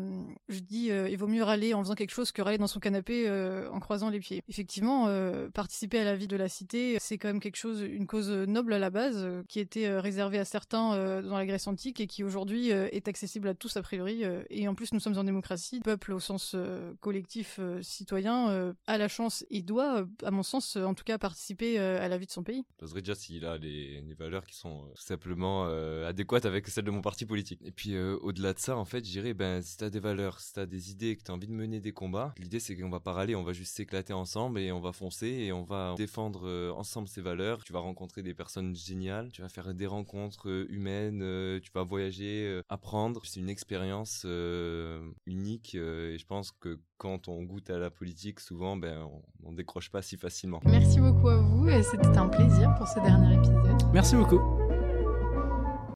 je 0.49 0.61
dis 0.61 0.89
il 0.89 1.17
vaut 1.17 1.29
mieux 1.29 1.43
râler 1.43 1.75
en 1.75 1.83
faisant 1.83 1.95
quelque 1.95 2.13
chose 2.13 2.33
que 2.33 2.43
râler 2.43 2.59
dans 2.59 2.67
son 2.67 2.81
canapé 2.81 3.31
en 3.71 3.81
croisant 3.81 4.11
les 4.11 4.21
pieds. 4.21 4.43
Effectivement, 4.49 5.09
participer 5.55 6.01
à 6.01 6.05
la 6.05 6.17
vie 6.17 6.29
de 6.29 6.37
la 6.37 6.49
cité, 6.49 6.97
c'est 7.01 7.19
quand 7.19 7.29
même 7.29 7.41
quelque 7.41 7.57
chose, 7.57 7.81
une 7.83 8.07
cause 8.07 8.31
noble 8.31 8.73
à 8.73 8.79
la 8.79 8.91
base, 8.91 9.27
qui 9.49 9.61
était 9.61 9.99
réservée 9.99 10.39
à 10.39 10.45
certains 10.45 11.23
dans 11.23 11.37
la 11.37 11.47
Grèce 11.47 11.67
antique 11.67 12.01
et 12.01 12.07
qui 12.07 12.25
aujourd'hui 12.25 12.71
est 12.71 13.09
accessible 13.09 13.49
à 13.49 13.55
tous 13.55 13.77
a 13.77 13.83
priori. 13.83 14.25
En 14.69 14.75
plus, 14.75 14.93
nous 14.93 15.01
sommes 15.01 15.19
en 15.19 15.25
démocratie. 15.25 15.77
Le 15.77 15.83
peuple, 15.83 16.13
au 16.13 16.21
sens 16.21 16.57
collectif 17.01 17.61
citoyen, 17.83 18.75
a 18.87 18.99
la 18.99 19.09
chance 19.09 19.45
et 19.51 19.63
doit, 19.63 20.07
à 20.23 20.31
mon 20.31 20.43
sens, 20.43 20.77
en 20.77 20.95
tout 20.95 21.05
cas, 21.05 21.19
participer 21.19 21.79
à 21.79 22.09
la 22.09 22.19
vie 22.19 22.27
de 22.27 22.31
son 22.31 22.43
pays. 22.43 22.65
J'oserais 22.81 23.03
dire 23.03 23.17
s'il 23.17 23.45
a 23.45 23.59
les, 23.59 24.03
valeurs 24.19 24.47
qui 24.47 24.57
sont 24.57 24.89
tout 24.95 25.03
simplement 25.03 25.67
adéquates 26.07 26.47
avec 26.47 26.67
celles 26.69 26.85
de 26.85 26.91
mon 26.91 27.03
parti 27.03 27.27
politique. 27.27 27.61
Et 27.65 27.73
puis, 27.73 27.99
au-delà 27.99 28.53
de 28.53 28.59
ça, 28.59 28.77
en 28.77 28.85
fait, 28.85 29.05
je 29.05 29.11
dirais, 29.11 29.35
ben, 29.35 29.63
si 29.63 29.77
t'as 29.77 29.91
des 29.91 30.01
valeurs, 30.01 30.41
si 30.41 30.53
t'as 30.53 30.67
des 30.67 30.91
idées, 30.91 31.17
que 31.17 31.23
t'as 31.23 31.33
envie 31.33 31.47
de 31.47 31.53
mener 31.53 31.81
des 31.81 31.93
combats, 31.93 32.35
l'idée 32.39 32.61
c'est 32.61 32.77
qu'on 32.77 32.91
va 32.91 33.01
pas 33.01 33.13
râler, 33.13 33.35
on 33.35 33.43
va 33.43 33.53
juste 33.53 33.77
s'éclater 33.77 34.13
ensemble 34.13 34.59
et 34.61 34.73
on 34.73 34.81
va 34.81 34.93
foncer 34.93 35.27
et 35.27 35.53
on 35.53 35.65
va 35.65 35.95
défendre 35.97 36.73
ensemble 36.77 37.09
ces 37.09 37.21
valeurs. 37.21 37.65
Tu 37.65 37.73
vas 37.73 37.81
rencontrer 37.81 38.23
des 38.23 38.35
personnes 38.35 38.75
géniales, 38.75 39.31
tu 39.33 39.43
vas 39.43 39.49
faire 39.49 39.75
des 39.75 39.87
rencontres 39.87 40.67
humaines, 40.71 41.61
tu 41.61 41.71
vas 41.75 41.83
voyager, 41.83 42.61
apprendre. 42.69 43.21
C'est 43.25 43.41
une 43.41 43.49
expérience 43.49 44.25
unique 45.27 45.75
et 45.75 46.19
je 46.19 46.27
pense 46.27 46.53
que 46.53 46.79
quand 46.99 47.29
on 47.29 47.43
goûte 47.43 47.71
à 47.71 47.79
la 47.79 47.91
politique, 47.91 48.41
souvent, 48.41 48.77
ben, 48.77 49.03
on, 49.03 49.23
on 49.49 49.53
décroche 49.53 49.91
pas 49.91 50.03
si 50.03 50.17
facilement. 50.17 50.61
Merci 50.65 51.01
beaucoup 51.01 51.29
à 51.29 51.39
vous 51.39 51.69
et 51.69 51.83
c'était 51.83 52.17
un 52.17 52.29
plaisir 52.29 52.75
pour 52.77 52.89
ce 52.89 53.01
dernier 53.01 53.35
épisode. 53.35 53.83
Merci 53.93 54.17
beaucoup. 54.17 54.66